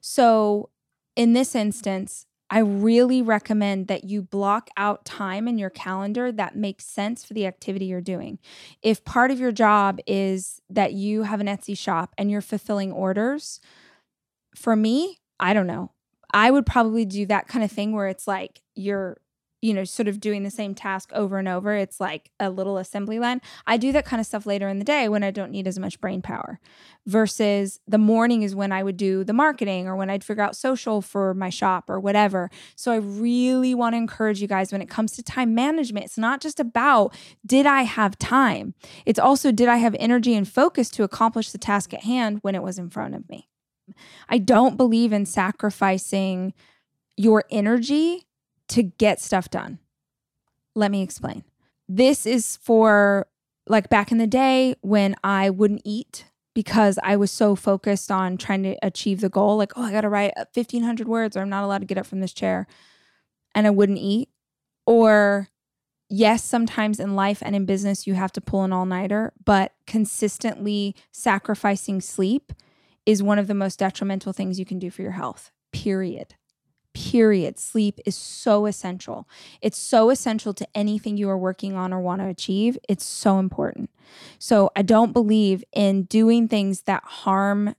So, 0.00 0.70
in 1.14 1.34
this 1.34 1.54
instance, 1.54 2.26
I 2.52 2.58
really 2.58 3.22
recommend 3.22 3.86
that 3.86 4.04
you 4.04 4.20
block 4.20 4.68
out 4.76 5.06
time 5.06 5.48
in 5.48 5.56
your 5.56 5.70
calendar 5.70 6.30
that 6.30 6.54
makes 6.54 6.84
sense 6.84 7.24
for 7.24 7.32
the 7.32 7.46
activity 7.46 7.86
you're 7.86 8.02
doing. 8.02 8.38
If 8.82 9.06
part 9.06 9.30
of 9.30 9.40
your 9.40 9.52
job 9.52 10.00
is 10.06 10.60
that 10.68 10.92
you 10.92 11.22
have 11.22 11.40
an 11.40 11.46
Etsy 11.46 11.76
shop 11.76 12.14
and 12.18 12.30
you're 12.30 12.42
fulfilling 12.42 12.92
orders, 12.92 13.58
for 14.54 14.76
me, 14.76 15.22
I 15.40 15.54
don't 15.54 15.66
know. 15.66 15.92
I 16.34 16.50
would 16.50 16.66
probably 16.66 17.06
do 17.06 17.24
that 17.24 17.48
kind 17.48 17.64
of 17.64 17.72
thing 17.72 17.92
where 17.92 18.08
it's 18.08 18.28
like 18.28 18.60
you're 18.74 19.16
you 19.62 19.72
know, 19.72 19.84
sort 19.84 20.08
of 20.08 20.18
doing 20.18 20.42
the 20.42 20.50
same 20.50 20.74
task 20.74 21.10
over 21.14 21.38
and 21.38 21.46
over. 21.46 21.72
It's 21.74 22.00
like 22.00 22.32
a 22.40 22.50
little 22.50 22.78
assembly 22.78 23.20
line. 23.20 23.40
I 23.64 23.76
do 23.76 23.92
that 23.92 24.04
kind 24.04 24.18
of 24.18 24.26
stuff 24.26 24.44
later 24.44 24.68
in 24.68 24.80
the 24.80 24.84
day 24.84 25.08
when 25.08 25.22
I 25.22 25.30
don't 25.30 25.52
need 25.52 25.68
as 25.68 25.78
much 25.78 26.00
brain 26.00 26.20
power. 26.20 26.58
Versus 27.06 27.78
the 27.86 27.98
morning 27.98 28.42
is 28.42 28.56
when 28.56 28.72
I 28.72 28.82
would 28.82 28.96
do 28.96 29.22
the 29.22 29.32
marketing 29.32 29.86
or 29.86 29.94
when 29.94 30.10
I'd 30.10 30.24
figure 30.24 30.42
out 30.42 30.56
social 30.56 31.00
for 31.00 31.32
my 31.32 31.48
shop 31.48 31.88
or 31.88 32.00
whatever. 32.00 32.50
So 32.74 32.90
I 32.90 32.96
really 32.96 33.72
want 33.74 33.94
to 33.94 33.98
encourage 33.98 34.42
you 34.42 34.48
guys 34.48 34.72
when 34.72 34.82
it 34.82 34.88
comes 34.90 35.12
to 35.12 35.22
time 35.22 35.54
management, 35.54 36.06
it's 36.06 36.18
not 36.18 36.40
just 36.40 36.58
about 36.58 37.14
did 37.46 37.64
I 37.64 37.82
have 37.82 38.18
time? 38.18 38.74
It's 39.06 39.18
also 39.18 39.52
did 39.52 39.68
I 39.68 39.76
have 39.76 39.94
energy 40.00 40.34
and 40.34 40.46
focus 40.46 40.90
to 40.90 41.04
accomplish 41.04 41.52
the 41.52 41.58
task 41.58 41.94
at 41.94 42.02
hand 42.02 42.40
when 42.42 42.56
it 42.56 42.62
was 42.62 42.78
in 42.78 42.90
front 42.90 43.14
of 43.14 43.28
me? 43.28 43.48
I 44.28 44.38
don't 44.38 44.76
believe 44.76 45.12
in 45.12 45.26
sacrificing 45.26 46.52
your 47.16 47.44
energy 47.50 48.26
to 48.72 48.82
get 48.82 49.20
stuff 49.20 49.50
done. 49.50 49.78
Let 50.74 50.90
me 50.90 51.02
explain. 51.02 51.44
This 51.88 52.24
is 52.24 52.56
for 52.56 53.26
like 53.66 53.90
back 53.90 54.10
in 54.10 54.18
the 54.18 54.26
day 54.26 54.74
when 54.80 55.14
I 55.22 55.50
wouldn't 55.50 55.82
eat 55.84 56.24
because 56.54 56.98
I 57.02 57.16
was 57.16 57.30
so 57.30 57.54
focused 57.54 58.10
on 58.10 58.36
trying 58.36 58.62
to 58.62 58.76
achieve 58.82 59.20
the 59.20 59.28
goal. 59.28 59.58
Like, 59.58 59.72
oh, 59.76 59.82
I 59.82 59.92
got 59.92 60.02
to 60.02 60.08
write 60.08 60.32
1,500 60.36 61.06
words 61.06 61.36
or 61.36 61.40
I'm 61.40 61.50
not 61.50 61.64
allowed 61.64 61.80
to 61.80 61.86
get 61.86 61.98
up 61.98 62.06
from 62.06 62.20
this 62.20 62.32
chair. 62.32 62.66
And 63.54 63.66
I 63.66 63.70
wouldn't 63.70 63.98
eat. 63.98 64.30
Or, 64.86 65.48
yes, 66.08 66.42
sometimes 66.42 66.98
in 66.98 67.14
life 67.14 67.42
and 67.42 67.54
in 67.54 67.66
business, 67.66 68.06
you 68.06 68.14
have 68.14 68.32
to 68.32 68.40
pull 68.40 68.64
an 68.64 68.72
all 68.72 68.86
nighter, 68.86 69.32
but 69.44 69.72
consistently 69.86 70.96
sacrificing 71.12 72.00
sleep 72.00 72.52
is 73.04 73.22
one 73.22 73.38
of 73.38 73.46
the 73.46 73.54
most 73.54 73.78
detrimental 73.78 74.32
things 74.32 74.58
you 74.58 74.64
can 74.64 74.78
do 74.78 74.90
for 74.90 75.02
your 75.02 75.12
health, 75.12 75.52
period 75.72 76.34
period. 76.94 77.58
Sleep 77.58 77.98
is 78.04 78.16
so 78.16 78.66
essential. 78.66 79.28
It's 79.60 79.78
so 79.78 80.10
essential 80.10 80.52
to 80.54 80.68
anything 80.74 81.16
you 81.16 81.28
are 81.30 81.38
working 81.38 81.74
on 81.74 81.92
or 81.92 82.00
want 82.00 82.20
to 82.20 82.28
achieve. 82.28 82.78
It's 82.88 83.04
so 83.04 83.38
important. 83.38 83.90
So 84.38 84.70
I 84.76 84.82
don't 84.82 85.12
believe 85.12 85.64
in 85.72 86.04
doing 86.04 86.48
things 86.48 86.82
that 86.82 87.02
harm 87.04 87.74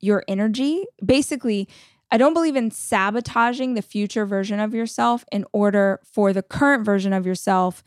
your 0.00 0.24
energy. 0.28 0.84
Basically, 1.04 1.68
I 2.10 2.18
don't 2.18 2.34
believe 2.34 2.56
in 2.56 2.70
sabotaging 2.70 3.74
the 3.74 3.82
future 3.82 4.26
version 4.26 4.60
of 4.60 4.74
yourself 4.74 5.24
in 5.32 5.44
order 5.52 6.00
for 6.04 6.32
the 6.32 6.42
current 6.42 6.84
version 6.84 7.12
of 7.12 7.26
yourself 7.26 7.82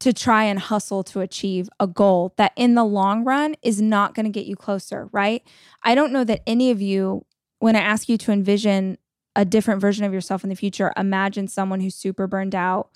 to 0.00 0.12
try 0.12 0.44
and 0.44 0.58
hustle 0.58 1.02
to 1.04 1.20
achieve 1.20 1.68
a 1.78 1.86
goal 1.86 2.32
that 2.36 2.52
in 2.56 2.74
the 2.74 2.84
long 2.84 3.24
run 3.24 3.54
is 3.62 3.82
not 3.82 4.14
going 4.14 4.24
to 4.24 4.30
get 4.30 4.46
you 4.46 4.56
closer, 4.56 5.08
right? 5.12 5.42
I 5.82 5.94
don't 5.94 6.12
know 6.12 6.24
that 6.24 6.42
any 6.46 6.70
of 6.70 6.80
you, 6.80 7.26
when 7.58 7.76
I 7.76 7.80
ask 7.80 8.08
you 8.08 8.16
to 8.18 8.32
envision 8.32 8.96
a 9.36 9.44
different 9.44 9.80
version 9.80 10.04
of 10.04 10.12
yourself 10.12 10.42
in 10.42 10.50
the 10.50 10.56
future, 10.56 10.92
imagine 10.96 11.48
someone 11.48 11.80
who's 11.80 11.94
super 11.94 12.26
burned 12.26 12.54
out 12.54 12.90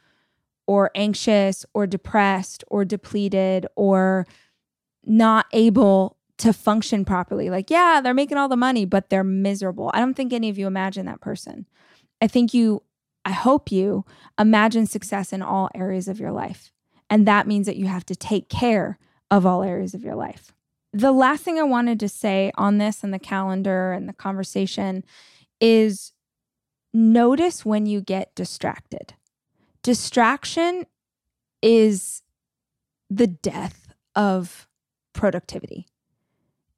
or 0.66 0.91
anxious 0.95 1.64
or 1.74 1.87
depressed 1.87 2.64
or 2.68 2.85
depleted 2.85 3.66
or 3.76 4.26
not 5.05 5.47
able 5.53 6.16
to 6.39 6.53
function 6.53 7.05
properly. 7.05 7.51
Like, 7.51 7.70
yeah, 7.70 8.01
they're 8.03 8.14
making 8.14 8.39
all 8.39 8.49
the 8.49 8.57
money, 8.57 8.85
but 8.85 9.11
they're 9.11 9.22
miserable. 9.24 9.91
I 9.95 10.01
don't 10.01 10.14
think 10.14 10.32
any 10.32 10.49
of 10.49 10.59
you 10.59 10.66
imagine 10.66 11.07
that 11.07 11.20
person. 11.20 11.66
I 12.20 12.26
think 12.26 12.53
you, 12.53 12.82
I 13.24 13.32
hope 13.32 13.70
you 13.70 14.05
imagine 14.39 14.87
success 14.87 15.32
in 15.32 15.43
all 15.43 15.70
areas 15.74 16.09
of 16.09 16.18
your 16.18 16.32
life. 16.32 16.72
And 17.09 17.28
that 17.28 17.47
means 17.47 17.66
that 17.66 17.76
you 17.76 17.87
have 17.87 18.07
to 18.07 18.16
take 18.16 18.49
care 18.49 18.99
of 19.30 19.47
all 19.47 19.62
areas 19.62 19.95
of 19.95 20.03
your 20.03 20.16
life. 20.16 20.53
The 20.93 21.12
last 21.12 21.43
thing 21.43 21.59
I 21.59 21.64
wanted 21.64 22.01
to 22.01 22.09
say 22.09 22.51
on 22.57 22.78
this 22.78 23.05
and 23.05 23.12
the 23.12 23.18
calendar 23.18 23.93
and 23.93 24.09
the 24.09 24.12
conversation 24.12 25.05
is 25.61 26.12
notice 26.95 27.64
when 27.64 27.84
you 27.86 28.01
get 28.01 28.34
distracted. 28.34 29.14
Distraction 29.82 30.86
is 31.61 32.22
the 33.11 33.26
death 33.26 33.88
of 34.14 34.68
productivity. 35.12 35.88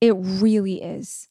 It 0.00 0.14
really 0.16 0.82
is. 0.82 1.28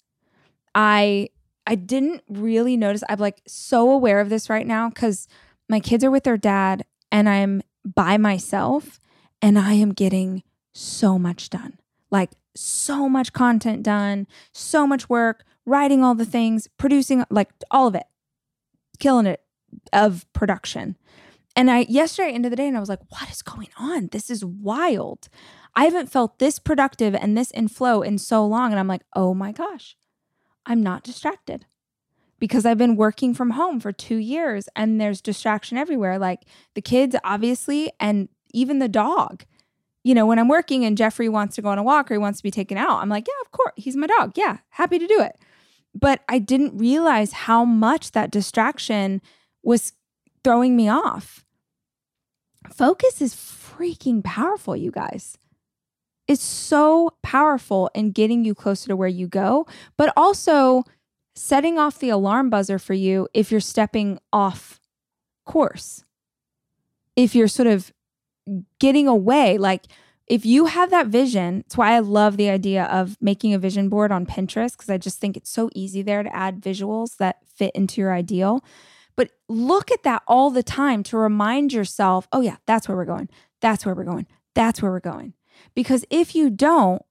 I 0.73 1.29
I 1.67 1.75
didn't 1.75 2.21
really 2.29 2.77
notice. 2.77 3.03
I'm 3.09 3.19
like 3.19 3.41
so 3.47 3.89
aware 3.89 4.19
of 4.19 4.29
this 4.29 4.49
right 4.49 4.67
now 4.67 4.89
cuz 4.91 5.27
my 5.67 5.79
kids 5.79 6.03
are 6.03 6.11
with 6.11 6.23
their 6.23 6.37
dad 6.37 6.85
and 7.11 7.27
I'm 7.27 7.63
by 7.83 8.17
myself 8.17 8.99
and 9.41 9.57
I 9.57 9.73
am 9.73 9.93
getting 9.93 10.43
so 10.73 11.17
much 11.17 11.49
done. 11.49 11.79
Like 12.11 12.31
so 12.55 13.09
much 13.09 13.33
content 13.33 13.83
done, 13.83 14.27
so 14.53 14.85
much 14.85 15.09
work, 15.09 15.43
writing 15.65 16.03
all 16.03 16.15
the 16.15 16.25
things, 16.25 16.67
producing 16.77 17.25
like 17.29 17.51
all 17.71 17.87
of 17.87 17.95
it 17.95 18.05
killing 18.95 19.25
it 19.25 19.41
of 19.93 20.25
production. 20.33 20.97
And 21.55 21.71
I 21.71 21.85
yesterday 21.89 22.33
into 22.33 22.49
the 22.49 22.55
day 22.55 22.67
and 22.67 22.75
I 22.75 22.81
was 22.81 22.89
like, 22.89 22.99
what 23.09 23.29
is 23.29 23.41
going 23.41 23.69
on? 23.77 24.09
This 24.11 24.29
is 24.29 24.43
wild. 24.43 25.29
I 25.75 25.85
haven't 25.85 26.11
felt 26.11 26.39
this 26.39 26.59
productive 26.59 27.15
and 27.15 27.37
this 27.37 27.51
in 27.51 27.67
flow 27.67 28.01
in 28.01 28.17
so 28.17 28.45
long. 28.45 28.71
And 28.71 28.79
I'm 28.79 28.87
like, 28.87 29.03
oh 29.15 29.33
my 29.33 29.51
gosh, 29.51 29.95
I'm 30.65 30.81
not 30.83 31.03
distracted 31.03 31.65
because 32.39 32.65
I've 32.65 32.77
been 32.77 32.95
working 32.95 33.33
from 33.33 33.51
home 33.51 33.79
for 33.79 33.91
two 33.91 34.17
years 34.17 34.67
and 34.75 34.99
there's 34.99 35.21
distraction 35.21 35.77
everywhere. 35.77 36.19
Like 36.19 36.41
the 36.73 36.81
kids, 36.81 37.15
obviously, 37.23 37.91
and 37.99 38.29
even 38.53 38.79
the 38.79 38.89
dog. 38.89 39.45
You 40.03 40.13
know, 40.13 40.25
when 40.25 40.37
I'm 40.37 40.47
working 40.47 40.85
and 40.85 40.97
Jeffrey 40.97 41.29
wants 41.29 41.55
to 41.55 41.61
go 41.61 41.69
on 41.69 41.79
a 41.79 41.83
walk 41.83 42.11
or 42.11 42.13
he 42.13 42.19
wants 42.19 42.39
to 42.39 42.43
be 42.43 42.51
taken 42.51 42.77
out, 42.77 43.01
I'm 43.01 43.09
like, 43.09 43.27
yeah, 43.27 43.41
of 43.41 43.51
course, 43.51 43.73
he's 43.75 43.95
my 43.95 44.07
dog. 44.07 44.33
Yeah, 44.35 44.57
happy 44.69 44.99
to 44.99 45.07
do 45.07 45.19
it. 45.19 45.35
But 45.97 46.21
I 46.27 46.39
didn't 46.39 46.77
realize 46.77 47.31
how 47.31 47.63
much 47.63 48.11
that 48.11 48.29
distraction 48.29 49.21
was 49.63 49.93
throwing 50.43 50.75
me 50.75 50.89
off. 50.89 51.45
Focus 52.73 53.21
is 53.21 53.33
freaking 53.33 54.23
powerful, 54.23 54.75
you 54.75 54.91
guys. 54.91 55.37
It's 56.27 56.43
so 56.43 57.11
powerful 57.23 57.89
in 57.93 58.11
getting 58.11 58.43
you 58.43 58.55
closer 58.55 58.87
to 58.87 58.95
where 58.95 59.07
you 59.07 59.27
go, 59.27 59.67
but 59.95 60.11
also 60.17 60.83
setting 61.35 61.77
off 61.77 61.99
the 61.99 62.09
alarm 62.09 62.49
buzzer 62.49 62.79
for 62.79 62.93
you 62.93 63.27
if 63.33 63.51
you're 63.51 63.59
stepping 63.59 64.19
off 64.33 64.79
course. 65.45 66.03
If 67.15 67.35
you're 67.35 67.47
sort 67.47 67.67
of 67.67 67.93
getting 68.79 69.07
away, 69.07 69.57
like 69.57 69.85
if 70.27 70.45
you 70.45 70.65
have 70.65 70.89
that 70.89 71.07
vision, 71.07 71.59
it's 71.65 71.77
why 71.77 71.93
I 71.93 71.99
love 71.99 72.37
the 72.37 72.49
idea 72.49 72.85
of 72.85 73.17
making 73.21 73.53
a 73.53 73.59
vision 73.59 73.89
board 73.89 74.11
on 74.11 74.25
Pinterest 74.25 74.71
because 74.71 74.89
I 74.89 74.97
just 74.97 75.19
think 75.19 75.37
it's 75.37 75.51
so 75.51 75.69
easy 75.75 76.01
there 76.01 76.23
to 76.23 76.35
add 76.35 76.61
visuals 76.61 77.17
that 77.17 77.37
fit 77.45 77.71
into 77.75 78.01
your 78.01 78.13
ideal. 78.13 78.63
But 79.15 79.29
look 79.47 79.91
at 79.91 80.03
that 80.03 80.23
all 80.27 80.49
the 80.49 80.63
time 80.63 81.03
to 81.03 81.17
remind 81.17 81.73
yourself, 81.73 82.27
oh, 82.31 82.41
yeah, 82.41 82.57
that's 82.65 82.87
where 82.87 82.97
we're 82.97 83.05
going. 83.05 83.29
That's 83.61 83.85
where 83.85 83.93
we're 83.93 84.03
going. 84.03 84.25
That's 84.55 84.81
where 84.81 84.91
we're 84.91 84.99
going. 84.99 85.33
Because 85.75 86.05
if 86.09 86.35
you 86.35 86.49
don't, 86.49 87.01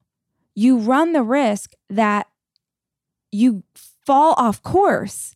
you 0.55 0.79
run 0.79 1.13
the 1.13 1.23
risk 1.23 1.73
that 1.89 2.27
you 3.31 3.63
fall 4.05 4.35
off 4.37 4.63
course 4.63 5.35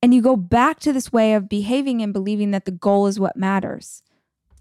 and 0.00 0.14
you 0.14 0.22
go 0.22 0.36
back 0.36 0.78
to 0.80 0.92
this 0.92 1.12
way 1.12 1.34
of 1.34 1.48
behaving 1.48 2.02
and 2.02 2.12
believing 2.12 2.52
that 2.52 2.64
the 2.64 2.70
goal 2.70 3.06
is 3.06 3.20
what 3.20 3.36
matters. 3.36 4.02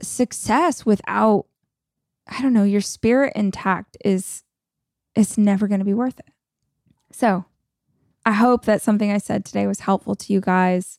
Success 0.02 0.86
without 0.86 1.46
I 2.28 2.42
don't 2.42 2.54
know, 2.54 2.64
your 2.64 2.82
spirit 2.82 3.34
intact 3.36 3.98
is 4.04 4.44
it's 5.16 5.38
never 5.38 5.68
going 5.68 5.80
to 5.80 5.86
be 5.86 5.94
worth 5.94 6.20
it. 6.20 6.34
So, 7.12 7.46
I 8.26 8.32
hope 8.32 8.66
that 8.66 8.82
something 8.82 9.12
I 9.12 9.20
said 9.20 9.46
today 9.46 9.68
was 9.68 9.82
helpful 9.82 10.16
to 10.16 10.34
you 10.34 10.42
guys. 10.42 10.98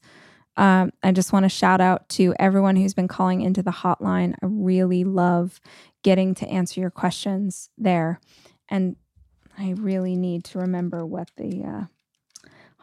Um, 0.57 0.93
I 1.03 1.13
just 1.13 1.33
want 1.33 1.45
to 1.45 1.49
shout 1.49 1.81
out 1.81 2.09
to 2.11 2.35
everyone 2.39 2.77
who's 2.77 2.95
been 2.95 3.09
calling 3.09 3.43
into 3.43 3.63
the 3.63 3.73
hotline. 3.73 4.35
I 4.35 4.47
really 4.47 5.05
love 5.05 5.61
getting 6.03 6.35
to 6.37 6.49
answer 6.49 6.81
your 6.81 6.91
questions 6.91 7.69
there. 7.77 8.21
And 8.69 8.97
I 9.59 9.71
really 9.73 10.17
need 10.17 10.45
to 10.45 10.61
remember 10.61 11.05
what 11.05 11.31
the 11.37 11.65
uh, 11.65 11.85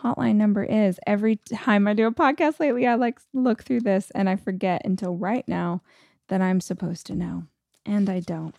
hotline 0.04 0.36
number 0.36 0.64
is. 0.64 1.00
Every 1.08 1.38
time 1.38 1.88
I 1.88 1.94
do 1.94 2.06
a 2.06 2.12
podcast 2.12 2.60
lately, 2.60 2.86
I 2.86 2.96
like 2.96 3.20
look 3.34 3.64
through 3.64 3.82
this 3.82 4.12
and 4.12 4.30
I 4.30 4.36
forget 4.36 4.82
until 4.86 5.16
right 5.16 5.48
now 5.48 5.82
that 6.28 6.42
I'm 6.42 6.60
supposed 6.60 7.06
to 7.08 7.16
know 7.16 7.46
and 7.86 8.10
I 8.10 8.20
don't. 8.20 8.56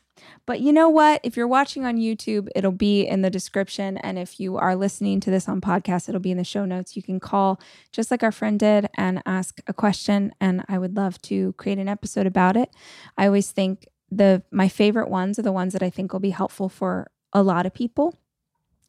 But 0.46 0.60
you 0.60 0.72
know 0.72 0.88
what? 0.88 1.20
If 1.22 1.36
you're 1.36 1.48
watching 1.48 1.84
on 1.84 1.96
YouTube, 1.96 2.48
it'll 2.54 2.72
be 2.72 3.02
in 3.02 3.22
the 3.22 3.30
description. 3.30 3.98
And 3.98 4.18
if 4.18 4.38
you 4.38 4.56
are 4.56 4.76
listening 4.76 5.20
to 5.20 5.30
this 5.30 5.48
on 5.48 5.60
podcast, 5.60 6.08
it'll 6.08 6.20
be 6.20 6.30
in 6.30 6.36
the 6.36 6.44
show 6.44 6.64
notes. 6.64 6.96
You 6.96 7.02
can 7.02 7.20
call 7.20 7.60
just 7.92 8.10
like 8.10 8.22
our 8.22 8.32
friend 8.32 8.58
did 8.58 8.88
and 8.96 9.22
ask 9.26 9.60
a 9.66 9.72
question. 9.72 10.32
And 10.40 10.64
I 10.68 10.78
would 10.78 10.96
love 10.96 11.20
to 11.22 11.52
create 11.54 11.78
an 11.78 11.88
episode 11.88 12.26
about 12.26 12.56
it. 12.56 12.70
I 13.18 13.26
always 13.26 13.50
think 13.50 13.88
the 14.10 14.42
my 14.50 14.68
favorite 14.68 15.08
ones 15.08 15.38
are 15.38 15.42
the 15.42 15.52
ones 15.52 15.72
that 15.72 15.82
I 15.82 15.90
think 15.90 16.12
will 16.12 16.20
be 16.20 16.30
helpful 16.30 16.68
for 16.68 17.10
a 17.32 17.42
lot 17.42 17.66
of 17.66 17.74
people. 17.74 18.16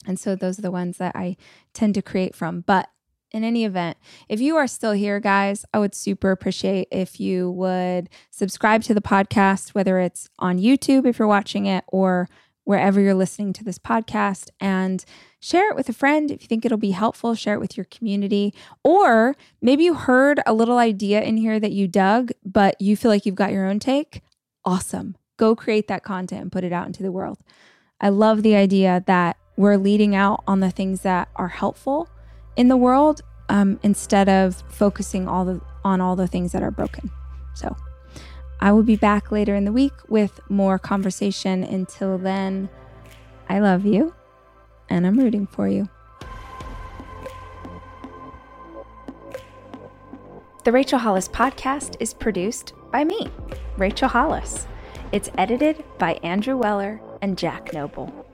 And 0.05 0.19
so 0.19 0.35
those 0.35 0.59
are 0.59 0.63
the 0.63 0.71
ones 0.71 0.97
that 0.97 1.15
I 1.15 1.35
tend 1.73 1.95
to 1.95 2.01
create 2.01 2.35
from. 2.35 2.61
But 2.61 2.89
in 3.35 3.43
any 3.43 3.65
event, 3.65 3.97
if 4.29 4.39
you 4.39 4.55
are 4.55 4.65
still 4.65 4.93
here, 4.93 5.19
guys, 5.19 5.65
I 5.73 5.79
would 5.79 5.93
super 5.93 6.31
appreciate 6.31 6.87
if 6.89 7.19
you 7.19 7.51
would 7.51 8.09
subscribe 8.31 8.81
to 8.83 8.93
the 8.93 9.01
podcast, 9.01 9.71
whether 9.71 9.99
it's 9.99 10.29
on 10.39 10.57
YouTube 10.57 11.05
if 11.05 11.19
you're 11.19 11.27
watching 11.27 11.65
it 11.65 11.83
or 11.87 12.29
wherever 12.63 13.01
you're 13.01 13.13
listening 13.13 13.51
to 13.53 13.63
this 13.65 13.77
podcast, 13.77 14.49
and 14.61 15.03
share 15.41 15.69
it 15.69 15.75
with 15.75 15.89
a 15.89 15.93
friend 15.93 16.31
if 16.31 16.41
you 16.41 16.47
think 16.47 16.63
it'll 16.63 16.77
be 16.77 16.91
helpful. 16.91 17.35
Share 17.35 17.55
it 17.55 17.59
with 17.59 17.75
your 17.75 17.83
community. 17.85 18.53
Or 18.85 19.35
maybe 19.61 19.83
you 19.83 19.95
heard 19.95 20.39
a 20.45 20.53
little 20.53 20.77
idea 20.77 21.21
in 21.21 21.35
here 21.35 21.59
that 21.59 21.73
you 21.73 21.89
dug, 21.89 22.31
but 22.45 22.79
you 22.79 22.95
feel 22.95 23.11
like 23.11 23.25
you've 23.25 23.35
got 23.35 23.51
your 23.51 23.67
own 23.67 23.79
take. 23.79 24.21
Awesome. 24.63 25.17
Go 25.37 25.57
create 25.57 25.89
that 25.89 26.03
content 26.03 26.41
and 26.41 26.51
put 26.51 26.63
it 26.63 26.71
out 26.71 26.87
into 26.87 27.03
the 27.03 27.11
world. 27.11 27.37
I 27.99 28.09
love 28.09 28.43
the 28.43 28.55
idea 28.55 29.03
that 29.07 29.35
we're 29.57 29.77
leading 29.77 30.15
out 30.15 30.41
on 30.47 30.61
the 30.61 30.71
things 30.71 31.01
that 31.01 31.27
are 31.35 31.49
helpful 31.49 32.09
in 32.55 32.67
the 32.67 32.77
world 32.77 33.21
um, 33.49 33.79
instead 33.83 34.29
of 34.29 34.63
focusing 34.69 35.27
all 35.27 35.45
the 35.45 35.61
on 35.83 36.01
all 36.01 36.15
the 36.15 36.27
things 36.27 36.51
that 36.51 36.63
are 36.63 36.71
broken. 36.71 37.11
So 37.53 37.75
I 38.59 38.71
will 38.71 38.83
be 38.83 38.95
back 38.95 39.31
later 39.31 39.55
in 39.55 39.65
the 39.65 39.71
week 39.71 39.93
with 40.07 40.39
more 40.49 40.79
conversation. 40.79 41.63
Until 41.63 42.17
then, 42.17 42.69
I 43.47 43.59
love 43.59 43.85
you 43.85 44.15
and 44.89 45.05
I'm 45.05 45.19
rooting 45.19 45.47
for 45.47 45.67
you. 45.67 45.89
The 50.63 50.71
Rachel 50.71 50.97
Hollis 50.97 51.27
podcast 51.27 51.95
is 51.99 52.15
produced 52.15 52.73
by 52.91 53.03
me, 53.03 53.27
Rachel 53.77 54.09
Hollis. 54.09 54.65
It's 55.11 55.29
edited 55.37 55.83
by 55.99 56.13
Andrew 56.23 56.57
Weller 56.57 56.99
and 57.21 57.37
Jack 57.37 57.71
Noble. 57.71 58.24